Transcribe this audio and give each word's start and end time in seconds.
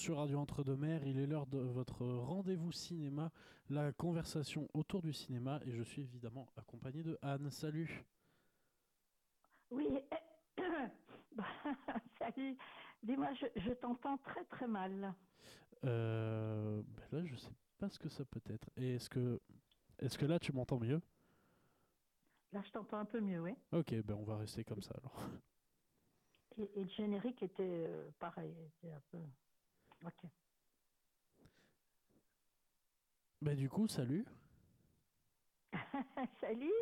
Sur 0.00 0.16
Radio 0.16 0.38
Entre-deux-Mers, 0.38 1.06
il 1.06 1.18
est 1.18 1.26
l'heure 1.26 1.46
de 1.46 1.58
votre 1.58 2.06
rendez-vous 2.06 2.72
cinéma, 2.72 3.30
la 3.68 3.92
conversation 3.92 4.66
autour 4.72 5.02
du 5.02 5.12
cinéma, 5.12 5.60
et 5.66 5.72
je 5.72 5.82
suis 5.82 6.00
évidemment 6.00 6.48
accompagné 6.56 7.02
de 7.02 7.18
Anne. 7.20 7.50
Salut 7.50 8.02
Oui, 9.70 9.86
Bah, 11.36 11.44
salut. 12.18 12.56
Dis-moi, 13.02 13.28
je, 13.34 13.46
je 13.60 13.72
t'entends 13.72 14.16
très 14.16 14.42
très 14.46 14.66
mal. 14.66 15.14
euh, 15.84 16.82
ben 17.10 17.18
Là, 17.18 17.24
je 17.26 17.36
sais 17.36 17.52
pas 17.78 17.90
ce 17.90 17.98
que 17.98 18.08
ça 18.08 18.24
peut 18.24 18.40
être. 18.46 18.70
Et 18.78 18.94
est-ce 18.94 19.10
que, 19.10 19.38
est-ce 19.98 20.16
que 20.16 20.24
là, 20.24 20.38
tu 20.38 20.52
m'entends 20.54 20.78
mieux? 20.80 21.02
Là, 22.52 22.62
je 22.64 22.70
t'entends 22.70 22.98
un 22.98 23.04
peu 23.04 23.20
mieux, 23.20 23.40
oui. 23.42 23.54
Ok, 23.72 23.94
ben 24.02 24.14
on 24.14 24.24
va 24.24 24.38
rester 24.38 24.64
comme 24.64 24.80
ça 24.80 24.94
alors. 24.96 25.28
Et, 26.56 26.62
et 26.80 26.84
le 26.84 26.90
générique 26.90 27.42
était 27.42 27.84
euh, 27.86 28.10
pareil, 28.18 28.54
était 28.78 28.92
un 28.92 29.02
peu. 29.10 29.18
Ok. 30.04 30.30
Ben 33.42 33.56
du 33.56 33.68
coup, 33.68 33.86
salut 33.88 34.26
salut. 36.40 36.72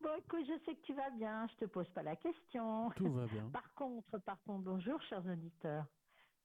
Bon, 0.00 0.14
écoute, 0.18 0.44
je 0.46 0.58
sais 0.64 0.74
que 0.74 0.80
tu 0.80 0.94
vas 0.94 1.10
bien. 1.10 1.46
Je 1.48 1.56
te 1.56 1.64
pose 1.66 1.88
pas 1.90 2.02
la 2.02 2.16
question. 2.16 2.90
Tout 2.96 3.12
va 3.12 3.26
bien. 3.26 3.48
Par 3.52 3.72
contre, 3.74 4.18
par 4.18 4.42
contre, 4.42 4.64
bonjour, 4.64 5.00
chers 5.02 5.24
auditeurs. 5.26 5.86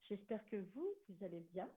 J'espère 0.04 0.44
que 0.46 0.56
vous, 0.56 0.86
vous 1.08 1.24
allez 1.24 1.40
bien. 1.40 1.68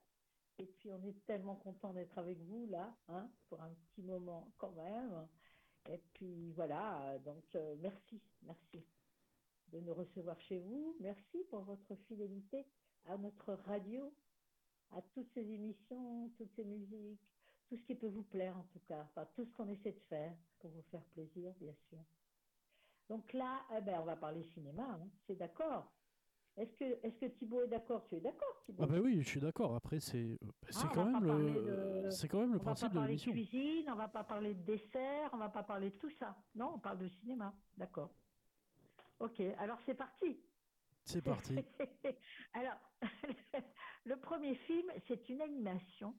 Et 0.59 0.65
puis, 0.65 0.91
on 0.91 1.03
est 1.03 1.25
tellement 1.25 1.55
content 1.55 1.91
d'être 1.93 2.17
avec 2.17 2.37
vous 2.39 2.67
là, 2.67 2.95
hein, 3.07 3.29
pour 3.49 3.61
un 3.61 3.73
petit 3.73 4.03
moment 4.03 4.51
quand 4.57 4.71
même. 4.73 5.27
Et 5.89 5.97
puis, 6.13 6.51
voilà. 6.51 7.17
Donc, 7.19 7.43
euh, 7.55 7.75
merci, 7.79 8.21
merci 8.43 8.85
de 9.69 9.79
nous 9.79 9.93
recevoir 9.93 10.39
chez 10.41 10.59
vous. 10.59 10.95
Merci 10.99 11.43
pour 11.49 11.61
votre 11.61 11.95
fidélité 12.07 12.67
à 13.07 13.17
notre 13.17 13.53
radio, 13.53 14.13
à 14.91 15.01
toutes 15.13 15.29
ces 15.33 15.41
émissions, 15.41 16.29
toutes 16.37 16.51
ces 16.55 16.63
musiques, 16.63 17.21
tout 17.69 17.77
ce 17.77 17.83
qui 17.83 17.95
peut 17.95 18.07
vous 18.07 18.23
plaire 18.23 18.57
en 18.57 18.63
tout 18.73 18.79
cas. 18.87 19.01
Enfin, 19.03 19.27
tout 19.35 19.45
ce 19.45 19.51
qu'on 19.53 19.67
essaie 19.69 19.91
de 19.93 19.99
faire 20.09 20.33
pour 20.59 20.71
vous 20.71 20.83
faire 20.91 21.03
plaisir, 21.13 21.53
bien 21.59 21.73
sûr. 21.89 21.99
Donc 23.09 23.33
là, 23.33 23.61
eh 23.77 23.81
ben, 23.81 23.99
on 24.01 24.05
va 24.05 24.15
parler 24.15 24.43
cinéma, 24.53 24.83
hein. 24.83 25.09
c'est 25.27 25.35
d'accord. 25.35 25.91
Est-ce 26.57 26.71
que, 26.75 26.83
est-ce 27.05 27.15
que 27.19 27.25
Thibaut 27.27 27.63
est 27.63 27.67
d'accord? 27.67 28.05
Tu 28.09 28.15
es 28.15 28.19
d'accord, 28.19 28.61
Thibaut? 28.65 28.83
Ah 28.83 28.87
ben 28.87 28.99
oui, 28.99 29.21
je 29.21 29.27
suis 29.27 29.39
d'accord. 29.39 29.73
Après, 29.75 29.99
c'est, 29.99 30.37
c'est 30.69 30.81
Ah, 30.83 30.89
on 30.91 30.95
quand 30.95 31.05
va 31.05 31.11
même 31.11 31.27
pas 31.27 31.37
le, 31.39 31.53
de- 32.09 32.27
quand 32.27 32.39
même 32.39 32.53
le 32.53 32.59
On 32.59 32.63
va 32.63 32.71
principe 32.71 32.89
pas 32.89 32.89
de 32.89 32.95
parler 32.95 33.15
de 33.15 33.23
l'émission. 33.23 33.31
cuisine, 33.31 33.89
on 33.89 33.95
va 33.95 34.07
pas 34.09 34.23
parler 34.23 34.53
de 34.53 34.63
dessert, 34.63 35.29
on 35.33 35.37
va 35.37 35.49
pas 35.49 35.63
parler 35.63 35.89
de 35.91 35.95
tout 35.97 36.11
ça. 36.19 36.35
Non, 36.55 36.73
on 36.75 36.79
parle 36.79 36.99
de 36.99 37.07
cinéma, 37.07 37.53
d'accord. 37.77 38.09
Ok, 39.19 39.39
alors 39.59 39.77
c'est 39.85 39.93
parti. 39.95 40.37
C'est 41.05 41.21
parti. 41.21 41.55
alors, 42.53 42.77
le 44.05 44.17
premier 44.17 44.55
film, 44.55 44.91
c'est 45.07 45.29
une 45.29 45.41
animation. 45.41 46.13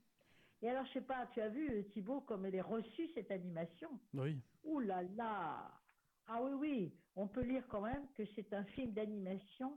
Et 0.62 0.68
alors, 0.68 0.84
je 0.86 0.92
sais 0.92 1.00
pas, 1.00 1.26
tu 1.34 1.40
as 1.40 1.48
vu, 1.48 1.84
Thibaut, 1.92 2.20
comme 2.20 2.46
elle 2.46 2.54
est 2.54 2.60
reçue, 2.60 3.08
cette 3.14 3.30
animation? 3.30 3.90
Oui. 4.14 4.40
Ouh 4.64 4.80
là 4.80 5.02
là 5.02 5.72
Ah 6.28 6.40
oui, 6.42 6.52
oui, 6.52 6.94
on 7.16 7.26
peut 7.26 7.42
lire 7.42 7.66
quand 7.68 7.80
même 7.80 8.06
que 8.14 8.24
c'est 8.34 8.52
un 8.52 8.64
film 8.64 8.92
d'animation 8.92 9.76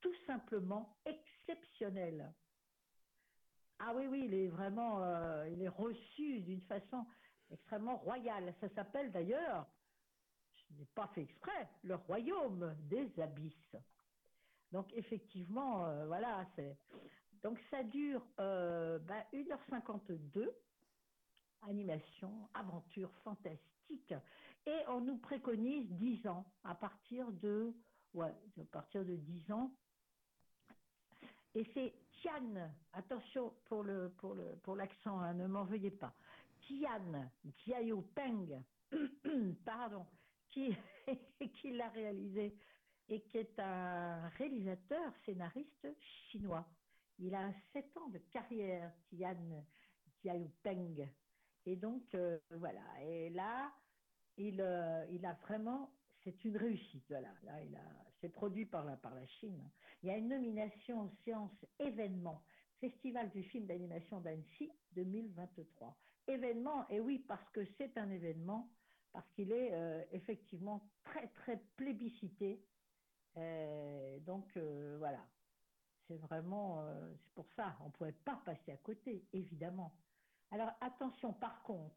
tout 0.00 0.14
simplement 0.26 0.98
exceptionnel. 1.06 2.32
Ah 3.78 3.92
oui, 3.94 4.06
oui, 4.06 4.22
il 4.26 4.34
est 4.34 4.48
vraiment, 4.48 5.02
euh, 5.02 5.48
il 5.48 5.62
est 5.62 5.68
reçu 5.68 6.40
d'une 6.40 6.60
façon 6.62 7.06
extrêmement 7.50 7.96
royale. 7.96 8.54
Ça 8.60 8.68
s'appelle 8.70 9.12
d'ailleurs, 9.12 9.66
je 10.56 10.74
n'ai 10.74 10.86
pas 10.94 11.06
fait 11.14 11.22
exprès, 11.22 11.68
le 11.82 11.94
royaume 11.94 12.74
des 12.88 13.10
abysses. 13.20 13.76
Donc 14.72 14.92
effectivement, 14.94 15.86
euh, 15.86 16.06
voilà, 16.06 16.46
c'est 16.56 16.76
donc 17.44 17.60
ça 17.70 17.84
dure 17.84 18.26
euh, 18.40 18.98
ben, 18.98 19.22
1h52 19.32 20.50
animation, 21.68 22.48
aventure 22.54 23.10
fantastique. 23.22 24.14
Et 24.66 24.78
on 24.88 25.00
nous 25.00 25.18
préconise 25.18 25.88
10 25.90 26.26
ans, 26.26 26.44
à 26.64 26.74
partir 26.74 27.30
de, 27.32 27.74
partir 28.72 29.04
de 29.04 29.16
10 29.16 29.52
ans. 29.52 29.70
Et 31.54 31.64
c'est 31.74 31.94
Tian, 32.20 32.70
attention 32.92 33.52
pour 33.66 33.84
le 33.84 34.10
pour 34.18 34.34
le 34.34 34.56
pour 34.62 34.74
l'accent, 34.74 35.20
hein, 35.20 35.34
ne 35.34 35.46
m'en 35.46 35.64
veuillez 35.64 35.90
pas. 35.90 36.14
Tian 36.62 37.30
Jiayopeng, 37.58 38.62
pardon, 39.64 40.06
qui 40.50 40.74
qui 41.60 41.72
l'a 41.72 41.90
réalisé 41.90 42.56
et 43.08 43.20
qui 43.20 43.38
est 43.38 43.58
un 43.58 44.28
réalisateur 44.30 45.12
scénariste 45.24 45.86
chinois. 46.30 46.66
Il 47.18 47.34
a 47.34 47.52
7 47.72 47.96
ans 47.96 48.08
de 48.08 48.18
carrière, 48.18 48.92
Tian 49.08 49.64
Jiayopeng. 50.22 51.08
Et 51.66 51.76
donc, 51.76 52.14
euh, 52.14 52.38
voilà. 52.50 52.82
Et 53.02 53.30
là, 53.30 53.72
il, 54.36 54.60
euh, 54.60 55.06
il 55.10 55.24
a 55.24 55.34
vraiment, 55.34 55.94
c'est 56.24 56.44
une 56.44 56.56
réussite. 56.56 57.04
Voilà. 57.08 57.32
Là, 57.42 57.62
il 57.62 57.74
a, 57.76 58.04
c'est 58.20 58.28
produit 58.30 58.66
par 58.66 58.84
la, 58.84 58.96
par 58.96 59.14
la 59.14 59.26
Chine. 59.26 59.70
Il 60.02 60.08
y 60.08 60.12
a 60.12 60.16
une 60.16 60.28
nomination 60.28 61.02
aux 61.02 61.12
séances 61.24 61.64
événements, 61.78 62.44
Festival 62.80 63.30
du 63.30 63.42
film 63.44 63.66
d'animation 63.66 64.20
d'Annecy 64.20 64.70
2023. 64.92 65.96
Événement, 66.26 66.88
et 66.88 67.00
oui, 67.00 67.18
parce 67.20 67.48
que 67.50 67.60
c'est 67.78 67.96
un 67.96 68.10
événement, 68.10 68.70
parce 69.12 69.30
qu'il 69.32 69.52
est 69.52 69.72
euh, 69.72 70.04
effectivement 70.12 70.90
très, 71.04 71.28
très 71.28 71.58
plébiscité. 71.76 72.66
Donc, 74.20 74.56
voilà. 74.98 75.26
C'est 76.06 76.18
vraiment, 76.18 76.80
euh, 76.80 77.14
c'est 77.24 77.34
pour 77.34 77.46
ça, 77.56 77.76
on 77.80 77.86
ne 77.86 77.92
pouvait 77.92 78.12
pas 78.12 78.40
passer 78.44 78.72
à 78.72 78.76
côté, 78.76 79.24
évidemment. 79.32 79.94
Alors 80.50 80.70
attention 80.80 81.32
par 81.32 81.62
contre, 81.62 81.96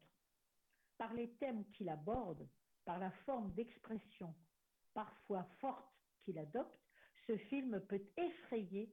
par 0.96 1.12
les 1.14 1.30
thèmes 1.34 1.64
qu'il 1.72 1.88
aborde, 1.88 2.48
par 2.84 2.98
la 2.98 3.10
forme 3.26 3.52
d'expression 3.52 4.34
parfois 4.94 5.44
forte 5.60 5.94
qu'il 6.24 6.38
adopte, 6.38 6.76
ce 7.26 7.36
film 7.36 7.80
peut 7.88 8.02
effrayer 8.16 8.92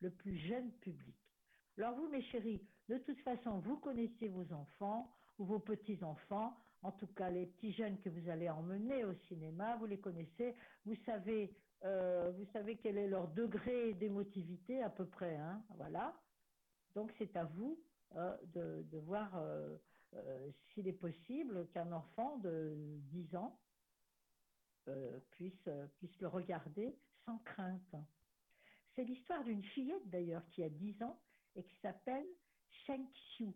le 0.00 0.10
plus 0.10 0.38
jeune 0.38 0.70
public. 0.78 1.16
Alors 1.76 1.96
vous, 1.96 2.08
mes 2.08 2.22
chéris, 2.22 2.62
de 2.88 2.98
toute 2.98 3.20
façon, 3.20 3.58
vous 3.60 3.76
connaissez 3.78 4.28
vos 4.28 4.50
enfants 4.52 5.10
ou 5.38 5.44
vos 5.44 5.58
petits-enfants, 5.58 6.56
en 6.82 6.92
tout 6.92 7.08
cas 7.08 7.30
les 7.30 7.46
petits 7.46 7.72
jeunes 7.72 7.98
que 8.00 8.08
vous 8.08 8.28
allez 8.28 8.48
emmener 8.48 9.04
au 9.04 9.14
cinéma, 9.28 9.76
vous 9.76 9.86
les 9.86 9.98
connaissez, 9.98 10.54
vous 10.84 10.96
savez, 11.04 11.54
euh, 11.84 12.32
vous 12.36 12.46
savez 12.52 12.76
quel 12.76 12.96
est 12.96 13.08
leur 13.08 13.28
degré 13.28 13.92
d'émotivité 13.94 14.82
à 14.82 14.88
peu 14.88 15.06
près, 15.06 15.36
hein, 15.36 15.62
voilà. 15.76 16.18
Donc 16.94 17.12
c'est 17.18 17.36
à 17.36 17.44
vous 17.44 17.78
euh, 18.16 18.36
de, 18.54 18.98
voir 18.98 19.30
euh, 19.36 19.76
s'il 20.68 20.88
est 20.88 20.92
possible 20.92 21.68
qu'un 21.72 21.92
enfant 21.92 22.38
de 22.38 22.74
10 23.10 23.36
ans 23.36 23.58
puissent 25.30 26.20
le 26.20 26.28
regarder 26.28 26.96
sans 27.24 27.38
crainte. 27.38 27.96
C'est 28.94 29.04
l'histoire 29.04 29.42
d'une 29.44 29.62
fillette 29.62 30.08
d'ailleurs 30.08 30.46
qui 30.50 30.62
a 30.62 30.68
10 30.68 31.02
ans 31.02 31.18
et 31.56 31.64
qui 31.64 31.76
s'appelle 31.80 32.26
Sheng 32.86 33.06
Xiu. 33.12 33.52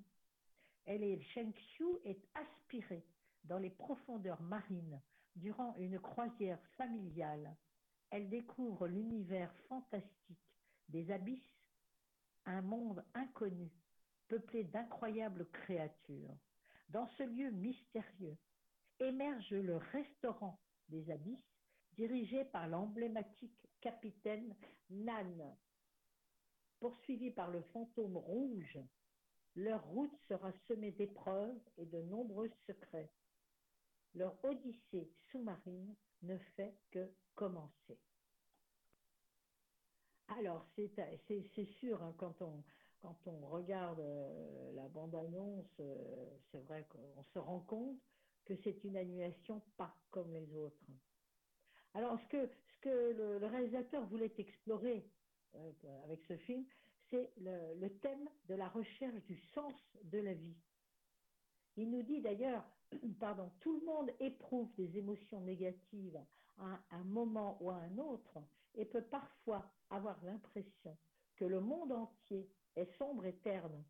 Elle 0.84 1.22
Sheng 1.22 1.52
Xiu 1.52 1.86
est 2.04 2.26
aspirée 2.34 3.04
dans 3.44 3.58
les 3.58 3.70
profondeurs 3.70 4.40
marines 4.42 5.00
durant 5.36 5.74
une 5.76 6.00
croisière 6.00 6.60
familiale. 6.76 7.54
Elle 8.10 8.28
découvre 8.28 8.88
l'univers 8.88 9.52
fantastique 9.68 10.38
des 10.88 11.10
abysses, 11.10 11.42
un 12.46 12.62
monde 12.62 13.04
inconnu, 13.14 13.70
peuplé 14.28 14.64
d'incroyables 14.64 15.48
créatures. 15.50 16.36
Dans 16.88 17.06
ce 17.18 17.22
lieu 17.22 17.50
mystérieux 17.50 18.36
émerge 18.98 19.50
le 19.50 19.76
restaurant 19.76 20.58
des 20.88 21.10
abysses, 21.10 21.38
dirigé 21.92 22.44
par 22.46 22.66
l'emblématique 22.68 23.68
capitaine 23.80 24.54
Nan. 24.90 25.56
Poursuivis 26.80 27.32
par 27.32 27.50
le 27.50 27.60
fantôme 27.72 28.16
rouge, 28.16 28.78
leur 29.54 29.84
route 29.88 30.16
sera 30.28 30.52
semée 30.68 30.92
d'épreuves 30.92 31.60
et 31.76 31.86
de 31.86 32.00
nombreux 32.02 32.50
secrets. 32.66 33.10
Leur 34.14 34.42
odyssée 34.44 35.10
sous-marine 35.30 35.94
ne 36.22 36.38
fait 36.56 36.74
que 36.90 37.10
commencer. 37.34 37.98
Alors, 40.28 40.66
c'est 40.76 41.64
sûr, 41.80 42.02
hein, 42.02 42.14
quand, 42.18 42.42
on, 42.42 42.62
quand 43.00 43.16
on 43.26 43.46
regarde 43.46 44.00
euh, 44.00 44.72
la 44.72 44.88
bande-annonce, 44.88 45.72
euh, 45.80 46.28
c'est 46.50 46.60
vrai 46.60 46.86
qu'on 46.90 47.22
se 47.32 47.38
rend 47.38 47.60
compte 47.60 47.98
que 48.44 48.54
c'est 48.56 48.84
une 48.84 48.96
animation 48.96 49.62
pas 49.76 49.94
comme 50.10 50.32
les 50.32 50.54
autres. 50.54 50.76
Alors, 51.94 52.20
ce 52.20 52.26
que, 52.28 52.46
ce 52.46 52.78
que 52.80 53.12
le, 53.40 53.46
réalisateur 53.46 54.04
voulait 54.06 54.32
explorer 54.36 55.08
euh, 55.54 55.72
avec 56.04 56.22
ce 56.26 56.36
film, 56.36 56.64
c'est 57.10 57.32
le 57.38 57.88
thème 58.00 58.28
de 58.48 58.54
la 58.54 58.68
recherche 58.68 59.22
du 59.24 59.36
sens 59.54 59.74
de 60.04 60.18
la 60.18 60.34
vie. 60.34 60.56
Il 61.76 61.90
nous 61.90 62.02
dit 62.02 62.20
d'ailleurs, 62.20 62.68
pardon, 63.20 63.50
tout 63.60 63.78
le 63.80 63.86
monde 63.86 64.10
éprouve 64.20 64.72
des 64.76 64.96
émotions 64.98 65.40
négatives 65.40 66.20
à 66.58 66.80
un 66.90 67.04
moment 67.04 67.58
ou 67.60 67.70
à 67.70 67.76
un 67.76 67.98
autre 67.98 68.38
et 68.74 68.84
peut 68.84 69.02
parfois 69.02 69.70
avoir 69.90 70.22
l'impression 70.24 70.96
que 71.36 71.44
le 71.44 71.60
monde 71.60 71.92
entier 71.92 72.48
est 72.76 72.90
sombre 72.96 73.26
et 73.26 73.36
terne. 73.38 73.84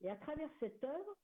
Et 0.00 0.10
à 0.10 0.16
travers 0.16 0.50
cette 0.60 0.82
œuvre, 0.84 1.16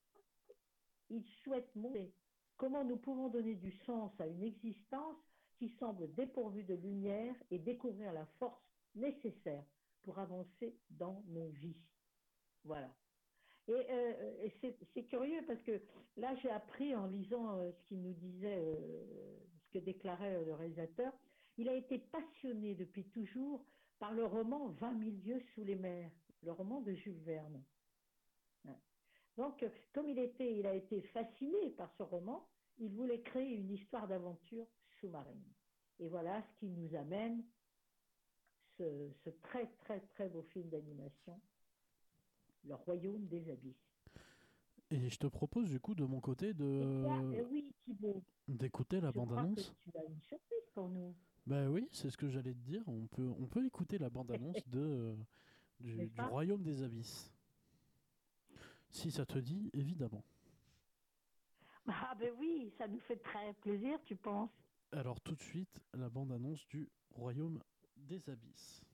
il 1.11 1.25
souhaite 1.43 1.75
montrer 1.75 2.13
comment 2.57 2.85
nous 2.85 2.97
pouvons 2.97 3.29
donner 3.29 3.55
du 3.55 3.73
sens 3.85 4.13
à 4.21 4.27
une 4.27 4.43
existence 4.43 5.17
qui 5.59 5.71
semble 5.79 6.13
dépourvue 6.15 6.65
de 6.65 6.75
lumière 6.75 7.35
et 7.51 7.59
découvrir 7.59 8.13
la 8.13 8.27
force 8.39 8.63
nécessaire 8.95 9.65
pour 10.03 10.19
avancer 10.19 10.79
dans 10.91 11.23
nos 11.29 11.49
vies. 11.49 11.81
Voilà. 12.65 12.91
Et, 13.71 13.87
euh, 13.89 14.45
et 14.45 14.77
c'est 14.95 15.05
curieux 15.05 15.43
parce 15.47 15.63
que 15.63 15.81
là, 16.17 16.35
j'ai 16.37 16.51
appris 16.51 16.95
en 16.95 17.07
lisant 17.07 17.57
euh, 17.57 17.71
ce 17.71 17.89
qu'il 17.89 18.03
nous 18.03 18.15
disait, 18.15 18.59
euh, 18.59 19.37
ce 19.65 19.79
que 19.79 19.85
déclarait 19.85 20.35
euh, 20.35 20.45
le 20.45 20.55
réalisateur, 20.55 21.13
il 21.57 21.69
a 21.69 21.75
été 21.75 21.99
passionné 21.99 22.75
depuis 22.75 23.05
toujours 23.05 23.65
par 24.01 24.13
le 24.13 24.25
roman 24.25 24.69
20 24.69 24.99
000 24.99 25.11
lieues 25.25 25.43
sous 25.55 25.63
les 25.63 25.77
mers, 25.77 26.11
le 26.43 26.53
roman 26.53 26.81
de 26.81 26.95
Jules 26.95 27.21
Verne. 27.21 27.63
Donc, 29.37 29.63
euh, 29.63 29.69
comme 29.93 30.09
il, 30.09 30.19
était, 30.19 30.59
il 30.59 30.67
a 30.67 30.75
été 30.75 31.01
fasciné 31.03 31.71
par 31.71 31.93
ce 31.97 32.03
roman, 32.03 32.49
il 32.79 32.91
voulait 32.93 33.21
créer 33.23 33.55
une 33.55 33.71
histoire 33.71 34.09
d'aventure 34.09 34.67
sous-marine. 34.99 35.45
Et 36.01 36.09
voilà 36.09 36.43
ce 36.43 36.59
qui 36.59 36.67
nous 36.67 36.95
amène 36.97 37.45
ce 38.79 39.31
très 39.43 39.67
très 39.85 40.01
très 40.01 40.29
beau 40.29 40.43
film 40.55 40.71
d'animation, 40.71 41.39
Le 42.65 42.75
Royaume 42.75 43.27
des 43.27 43.49
Abysses. 43.51 43.87
Et 44.91 45.09
je 45.09 45.19
te 45.19 45.27
propose 45.29 45.71
du 45.71 45.79
coup 45.79 45.95
de 45.95 46.05
mon 46.05 46.21
côté 46.21 46.53
là, 46.53 46.65
euh, 46.65 47.31
de 47.37 47.43
oui, 47.49 47.73
Thibault, 47.85 48.23
d'écouter 48.49 49.01
la 49.01 49.09
je 49.09 49.13
crois 49.13 49.25
bande-annonce. 49.27 49.71
que 49.71 49.91
tu 49.91 49.97
as 49.97 50.05
une 50.05 50.21
surprise 50.21 50.69
pour 50.75 50.89
nous. 50.89 51.15
Bah 51.47 51.71
oui, 51.71 51.89
c'est 51.93 52.11
ce 52.11 52.17
que 52.17 52.29
j'allais 52.29 52.53
te 52.55 52.59
dire. 52.59 52.83
On 52.89 53.07
peut, 53.07 53.29
on 53.39 53.47
peut 53.47 53.65
écouter 53.65 53.99
la 53.99 54.11
bande-annonce 54.11 54.67
de, 54.69 54.81
euh, 54.81 55.17
du, 55.81 56.09
du 56.09 56.21
Royaume 56.21 56.63
des 56.63 56.83
Abysses. 56.83 57.33
Si 58.91 59.13
ça 59.13 59.25
te 59.25 59.39
dit, 59.39 59.71
évidemment. 59.73 60.25
Ah 61.87 62.15
ben 62.19 62.33
oui, 62.39 62.73
ça 62.77 62.87
nous 62.89 63.01
fait 63.01 63.17
très 63.17 63.53
plaisir, 63.55 63.99
tu 64.05 64.17
penses? 64.17 64.51
Alors 64.93 65.21
tout 65.21 65.35
de 65.37 65.41
suite, 65.43 65.81
la 65.95 66.09
bande-annonce 66.11 66.67
du 66.69 66.89
Royaume 67.13 67.61
des 67.97 68.29
Abysses. 68.29 68.85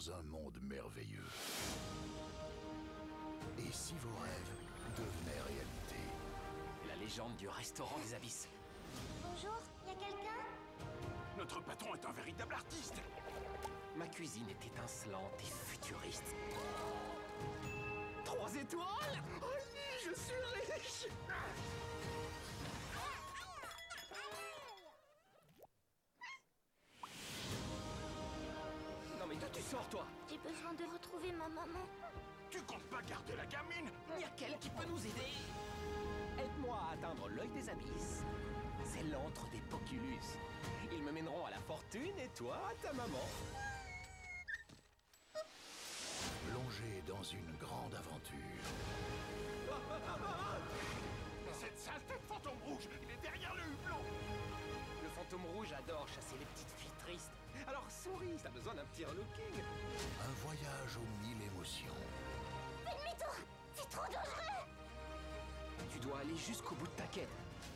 Dans 0.00 0.12
un 0.12 0.22
monde 0.22 0.58
merveilleux. 0.62 1.26
Et 3.58 3.72
si 3.72 3.94
vos 3.94 4.16
rêves 4.20 4.50
devenaient 4.96 5.40
réalité? 5.42 5.96
La 6.88 6.96
légende 6.96 7.36
du 7.36 7.48
restaurant 7.48 7.98
des 8.06 8.14
abysses. 8.14 8.48
Bonjour, 9.22 9.58
y 9.86 9.90
a 9.90 9.94
quelqu'un? 9.94 10.40
Notre 11.36 11.60
patron 11.62 11.94
est 11.94 12.06
un 12.06 12.12
véritable 12.12 12.54
artiste. 12.54 12.94
Ma 13.96 14.06
cuisine 14.06 14.48
est 14.48 14.66
étincelante 14.66 15.38
et 15.40 15.44
futuriste. 15.44 16.34
Trois 18.24 18.54
étoiles? 18.54 19.22
Oh 19.42 19.46
oui, 19.74 19.80
je 20.06 20.18
suis 20.18 20.72
riche 20.72 21.08
Non 29.72 29.78
mais 29.78 29.84
d'où 29.84 29.88
tu 29.88 29.88
sors 29.88 29.88
toi 29.88 30.06
J'ai 30.28 30.38
besoin 30.38 30.72
de 30.74 30.84
retrouver 30.92 31.32
ma 31.32 31.48
maman. 31.48 31.86
Tu 32.50 32.60
comptes 32.62 32.84
pas 32.84 33.02
garder 33.02 33.34
la 33.36 33.46
gamine 33.46 33.90
Y 34.18 34.24
a-t-elle 34.24 34.58
qui 34.58 34.70
peut 34.70 34.86
nous 34.88 34.98
aider 34.98 35.32
Aide-moi 36.38 36.76
à 36.76 36.94
atteindre 36.94 37.28
l'œil 37.28 37.50
des 37.50 37.68
abysses. 37.68 38.24
C'est 38.84 39.04
l'antre 39.04 39.48
des 39.50 39.60
Poculus. 39.70 40.38
Ils 40.92 41.02
me 41.02 41.12
mèneront 41.12 41.46
à 41.46 41.50
la 41.50 41.60
fortune 41.60 42.18
et 42.18 42.28
toi 42.36 42.60
à 42.68 42.74
ta 42.82 42.92
maman. 42.92 43.26
Plongez 46.48 47.02
dans 47.06 47.22
une 47.22 47.56
grande 47.60 47.94
aventure. 47.94 48.66
Cette 51.52 51.78
saleté 51.78 52.14
de 52.14 52.26
fantôme 52.26 52.58
rouge, 52.64 52.88
il 53.02 53.10
est 53.10 53.22
derrière 53.22 53.54
le 53.54 53.62
hublot. 53.62 54.02
Le 55.02 55.08
fantôme 55.10 55.44
rouge 55.54 55.72
adore 55.72 56.08
chasser 56.08 56.38
les 56.38 56.46
petites. 56.46 56.69
Alors 57.70 57.86
souris, 57.88 58.34
t'as 58.42 58.50
besoin 58.50 58.74
d'un 58.74 58.84
petit 58.86 59.04
relooking. 59.04 59.62
Un 60.20 60.32
voyage 60.44 60.96
aux 60.96 61.24
mille 61.24 61.40
émotions. 61.54 61.94
Fais 62.84 62.96
demi-tour 62.98 63.34
C'est 63.76 63.88
trop 63.88 64.06
dangereux 64.06 64.66
Tu 65.92 66.00
dois 66.00 66.18
aller 66.18 66.36
jusqu'au 66.36 66.74
bout 66.74 66.88
de 66.88 66.96
ta 66.96 67.04
quête. 67.04 67.28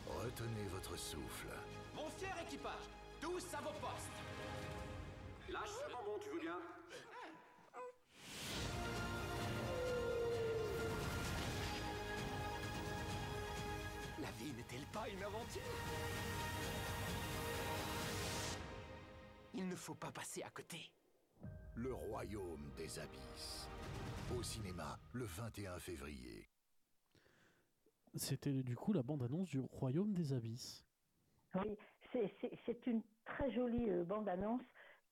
Retenez 0.05 0.67
votre 0.73 0.97
souffle. 0.97 1.47
Mon 1.95 2.09
fier 2.09 2.35
équipage, 2.45 2.89
tous 3.21 3.45
à 3.53 3.61
vos 3.61 3.71
postes. 3.79 4.19
Lâche 5.47 5.79
le 5.87 5.93
bonbon, 5.93 6.19
tu 6.21 6.29
veux 6.29 6.41
bien 6.41 6.59
La 14.19 14.31
vie 14.43 14.51
n'est-elle 14.57 14.85
pas 14.91 15.07
une 15.07 15.23
aventure? 15.23 15.61
Il 19.55 19.67
ne 19.67 19.75
faut 19.75 19.95
pas 19.95 20.11
passer 20.11 20.43
à 20.43 20.49
côté. 20.49 20.77
Le 21.75 21.93
royaume 21.93 22.71
des 22.77 22.99
abysses. 22.99 23.67
Au 24.37 24.41
cinéma, 24.43 24.97
le 25.13 25.25
21 25.25 25.79
février. 25.79 26.47
C'était 28.15 28.63
du 28.63 28.75
coup 28.75 28.93
la 28.93 29.03
bande-annonce 29.03 29.49
du 29.49 29.59
Royaume 29.59 30.13
des 30.13 30.31
Abysses. 30.33 30.83
Oui, 31.55 31.77
c'est- 32.11 32.87
une 32.87 33.01
très 33.25 33.51
jolie 33.51 33.89
euh, 33.89 34.03
bande-annonce 34.05 34.61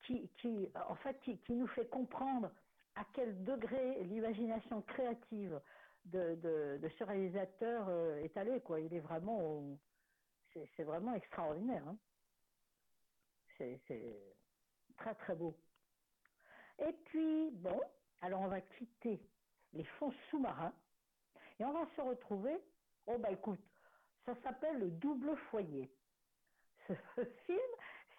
qui, 0.06 0.28
qui, 0.38 0.68
en 0.88 0.94
fait, 0.94 1.18
qui, 1.20 1.38
qui 1.38 1.52
nous 1.52 1.66
fait 1.68 1.86
comprendre 1.88 2.50
à 2.94 3.04
quel 3.12 3.44
degré 3.44 4.02
l'imagination 4.04 4.80
créative 4.82 5.60
de, 6.06 6.34
de, 6.36 6.78
de 6.82 6.88
ce 6.98 7.04
réalisateur 7.04 7.86
euh, 7.88 8.22
est 8.22 8.36
allée. 8.38 8.60
Quoi. 8.60 8.80
Il 8.80 8.92
est 8.94 9.00
vraiment, 9.00 9.78
c'est 10.76 10.84
vraiment 10.84 11.14
extraordinaire. 11.14 11.86
hein. 11.86 11.96
C'est 13.58 13.80
très 14.96 15.14
très 15.14 15.34
beau. 15.34 15.56
Et 16.78 16.92
puis, 17.04 17.50
bon, 17.52 17.80
alors 18.20 18.40
on 18.42 18.48
va 18.48 18.60
quitter 18.60 19.20
les 19.72 19.84
fonds 19.84 20.12
sous-marins 20.30 20.72
et 21.58 21.64
on 21.64 21.72
va 21.72 21.86
se 21.96 22.00
retrouver, 22.00 22.60
oh 23.06 23.18
bah 23.18 23.30
écoute, 23.30 23.60
ça 24.24 24.34
s'appelle 24.42 24.78
le 24.78 24.90
double 24.90 25.36
foyer. 25.50 25.90
Ce 26.88 27.24
film, 27.46 27.58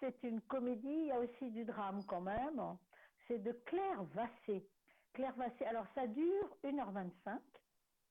c'est 0.00 0.22
une 0.22 0.40
comédie, 0.42 0.88
il 0.88 1.06
y 1.06 1.12
a 1.12 1.20
aussi 1.20 1.50
du 1.50 1.64
drame 1.64 2.04
quand 2.06 2.20
même. 2.20 2.62
C'est 3.26 3.38
de 3.38 3.52
Claire 3.66 4.04
Vassé. 4.04 4.66
Claire 5.12 5.34
Vassé, 5.36 5.64
alors 5.64 5.86
ça 5.94 6.06
dure 6.06 6.56
1h25, 6.64 7.38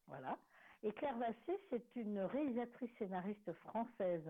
voilà. 0.07 0.37
Et 0.83 0.91
Claire 0.93 1.17
Vassé, 1.17 1.59
c'est 1.69 1.95
une 1.95 2.19
réalisatrice 2.19 2.91
scénariste 2.97 3.53
française. 3.53 4.29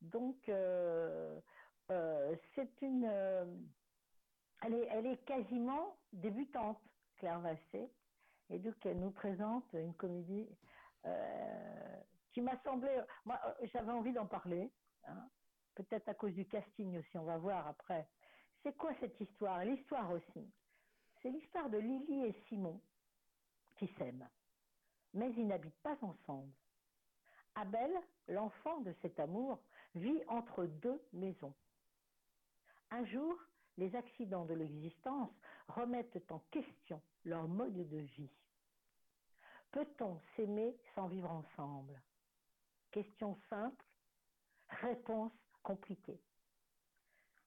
Donc, 0.00 0.48
euh, 0.48 1.40
euh, 1.90 2.36
c'est 2.54 2.82
une. 2.82 3.04
euh, 3.06 3.44
elle, 4.62 4.74
est, 4.74 4.86
elle 4.90 5.06
est 5.06 5.24
quasiment 5.24 5.96
débutante, 6.12 6.80
Claire 7.16 7.40
Vassé. 7.40 7.90
Et 8.50 8.58
donc, 8.58 8.74
elle 8.86 8.98
nous 8.98 9.10
présente 9.10 9.64
une 9.74 9.94
comédie 9.94 10.48
euh, 11.04 11.96
qui 12.32 12.40
m'a 12.40 12.58
semblé. 12.62 13.00
Moi, 13.24 13.38
j'avais 13.72 13.92
envie 13.92 14.12
d'en 14.12 14.26
parler. 14.26 14.72
hein. 15.04 15.28
Peut-être 15.74 16.08
à 16.08 16.14
cause 16.14 16.34
du 16.34 16.44
casting 16.46 16.96
aussi, 16.98 17.18
on 17.18 17.24
va 17.24 17.38
voir 17.38 17.66
après. 17.68 18.08
C'est 18.62 18.76
quoi 18.76 18.92
cette 19.00 19.20
histoire? 19.20 19.64
L'histoire 19.64 20.10
aussi. 20.10 20.50
C'est 21.22 21.30
l'histoire 21.30 21.70
de 21.70 21.78
Lily 21.78 22.24
et 22.24 22.32
Simon 22.48 22.80
qui 23.76 23.86
s'aiment, 23.98 24.28
mais 25.14 25.30
ils 25.32 25.46
n'habitent 25.46 25.80
pas 25.82 25.96
ensemble. 26.02 26.52
Abel, 27.54 27.92
l'enfant 28.28 28.80
de 28.80 28.92
cet 29.02 29.20
amour, 29.20 29.60
vit 29.94 30.22
entre 30.26 30.64
deux 30.64 31.00
maisons. 31.12 31.54
Un 32.90 33.04
jour, 33.06 33.36
les 33.76 33.94
accidents 33.96 34.44
de 34.46 34.54
l'existence 34.54 35.30
remettent 35.68 36.30
en 36.30 36.40
question 36.50 37.00
leur 37.24 37.46
mode 37.46 37.88
de 37.88 37.98
vie. 37.98 38.30
Peut-on 39.70 40.18
s'aimer 40.34 40.76
sans 40.94 41.08
vivre 41.08 41.30
ensemble? 41.30 42.00
Question 42.90 43.36
simple, 43.50 43.84
réponse 44.68 45.32
compliquée. 45.62 46.20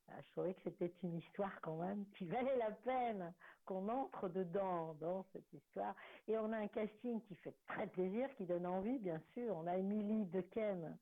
Ah, 0.10 0.21
Je 0.21 0.31
trouvais 0.31 0.53
que 0.53 0.62
c'était 0.63 0.93
une 1.03 1.17
histoire 1.17 1.60
quand 1.62 1.77
même 1.77 2.05
qui 2.17 2.25
valait 2.25 2.57
la 2.57 2.71
peine 2.71 3.33
qu'on 3.65 3.89
entre 3.89 4.29
dedans 4.29 4.93
dans 4.95 5.24
cette 5.33 5.51
histoire. 5.53 5.95
Et 6.27 6.38
on 6.38 6.51
a 6.51 6.57
un 6.57 6.67
casting 6.67 7.21
qui 7.24 7.36
fait 7.38 7.55
très 7.67 7.88
plaisir, 7.88 8.29
qui 8.36 8.45
donne 8.45 8.67
envie, 8.67 9.00
bien 9.00 9.19
sûr. 9.33 9.55
On 9.57 9.65
a 9.67 9.77
Émilie 9.77 10.25
Dequesne, 10.25 10.98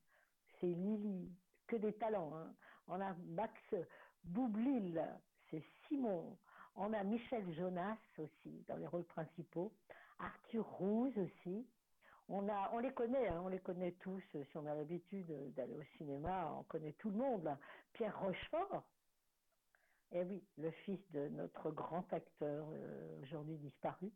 c'est 0.60 0.67
Lily, 0.67 1.29
que 1.67 1.75
des 1.75 1.93
talents. 1.93 2.36
hein. 2.36 2.53
On 2.88 3.01
a 3.01 3.13
Max 3.27 3.53
Boublil, 4.29 5.03
c'est 5.50 5.63
Simon. 5.88 6.38
On 6.75 6.93
a 6.93 7.03
Michel 7.03 7.51
Jonas 7.55 7.98
aussi 8.17 8.63
dans 8.67 8.77
les 8.77 8.88
rôles 8.88 9.05
principaux. 9.05 9.71
Arthur 10.19 10.65
Rouze 10.65 11.17
aussi. 11.17 11.67
On, 12.27 12.41
les 12.79 12.93
connaît, 12.93 13.27
hein, 13.27 13.41
on 13.43 13.48
les 13.48 13.59
connaît 13.59 13.93
tous. 13.93 14.21
Si 14.31 14.57
on 14.57 14.65
a 14.67 14.75
l'habitude 14.75 15.53
d'aller 15.55 15.75
au 15.75 15.83
cinéma, 15.98 16.53
on 16.59 16.63
connaît 16.63 16.93
tout 16.93 17.09
le 17.09 17.17
monde. 17.17 17.57
Pierre 17.93 18.17
Rochefort, 18.19 18.83
eh 20.12 20.24
oui, 20.24 20.43
le 20.57 20.69
fils 20.71 21.00
de 21.12 21.27
notre 21.29 21.71
grand 21.71 22.05
acteur 22.13 22.67
euh, 22.71 23.21
aujourd'hui 23.24 23.57
disparu, 23.57 24.12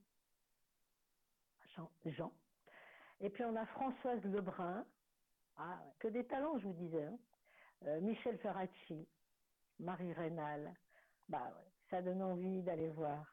Jean, 1.75 1.89
Jean. 2.05 2.31
Et 3.19 3.29
puis 3.31 3.43
on 3.45 3.55
a 3.55 3.65
Françoise 3.65 4.23
Lebrun, 4.25 4.85
ah, 5.57 5.81
que 5.99 6.07
des 6.07 6.25
talents, 6.27 6.59
je 6.59 6.67
vous 6.67 6.73
disais. 6.73 7.05
hein. 7.05 7.17
Euh, 7.85 7.99
Michel 8.01 8.37
Ferracci, 8.39 9.07
Marie 9.79 10.13
Rénal. 10.13 10.73
Bah 11.29 11.51
ça 11.89 12.01
donne 12.01 12.21
envie 12.21 12.61
d'aller 12.63 12.89
voir. 12.89 13.25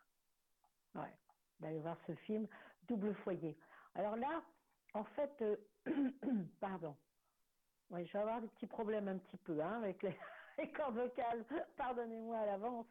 D'aller 1.61 1.81
voir 1.81 1.97
ce 2.07 2.15
film 2.15 2.49
Double 2.89 3.15
foyer. 3.17 3.57
Alors 3.95 4.17
là, 4.17 4.43
en 4.95 5.05
fait, 5.05 5.31
euh, 5.43 5.57
pardon. 6.61 6.97
Je 7.91 7.97
vais 8.13 8.19
avoir 8.19 8.41
des 8.41 8.49
petits 8.49 8.67
problèmes 8.67 9.09
un 9.09 9.19
petit 9.19 9.37
peu 9.39 9.61
hein, 9.61 9.83
avec 9.83 10.03
les, 10.03 10.17
les 10.59 10.73
cordes 10.73 10.97
vocales. 10.97 11.45
Pardonnez-moi 11.77 12.39
à 12.39 12.47
l'avance. 12.47 12.87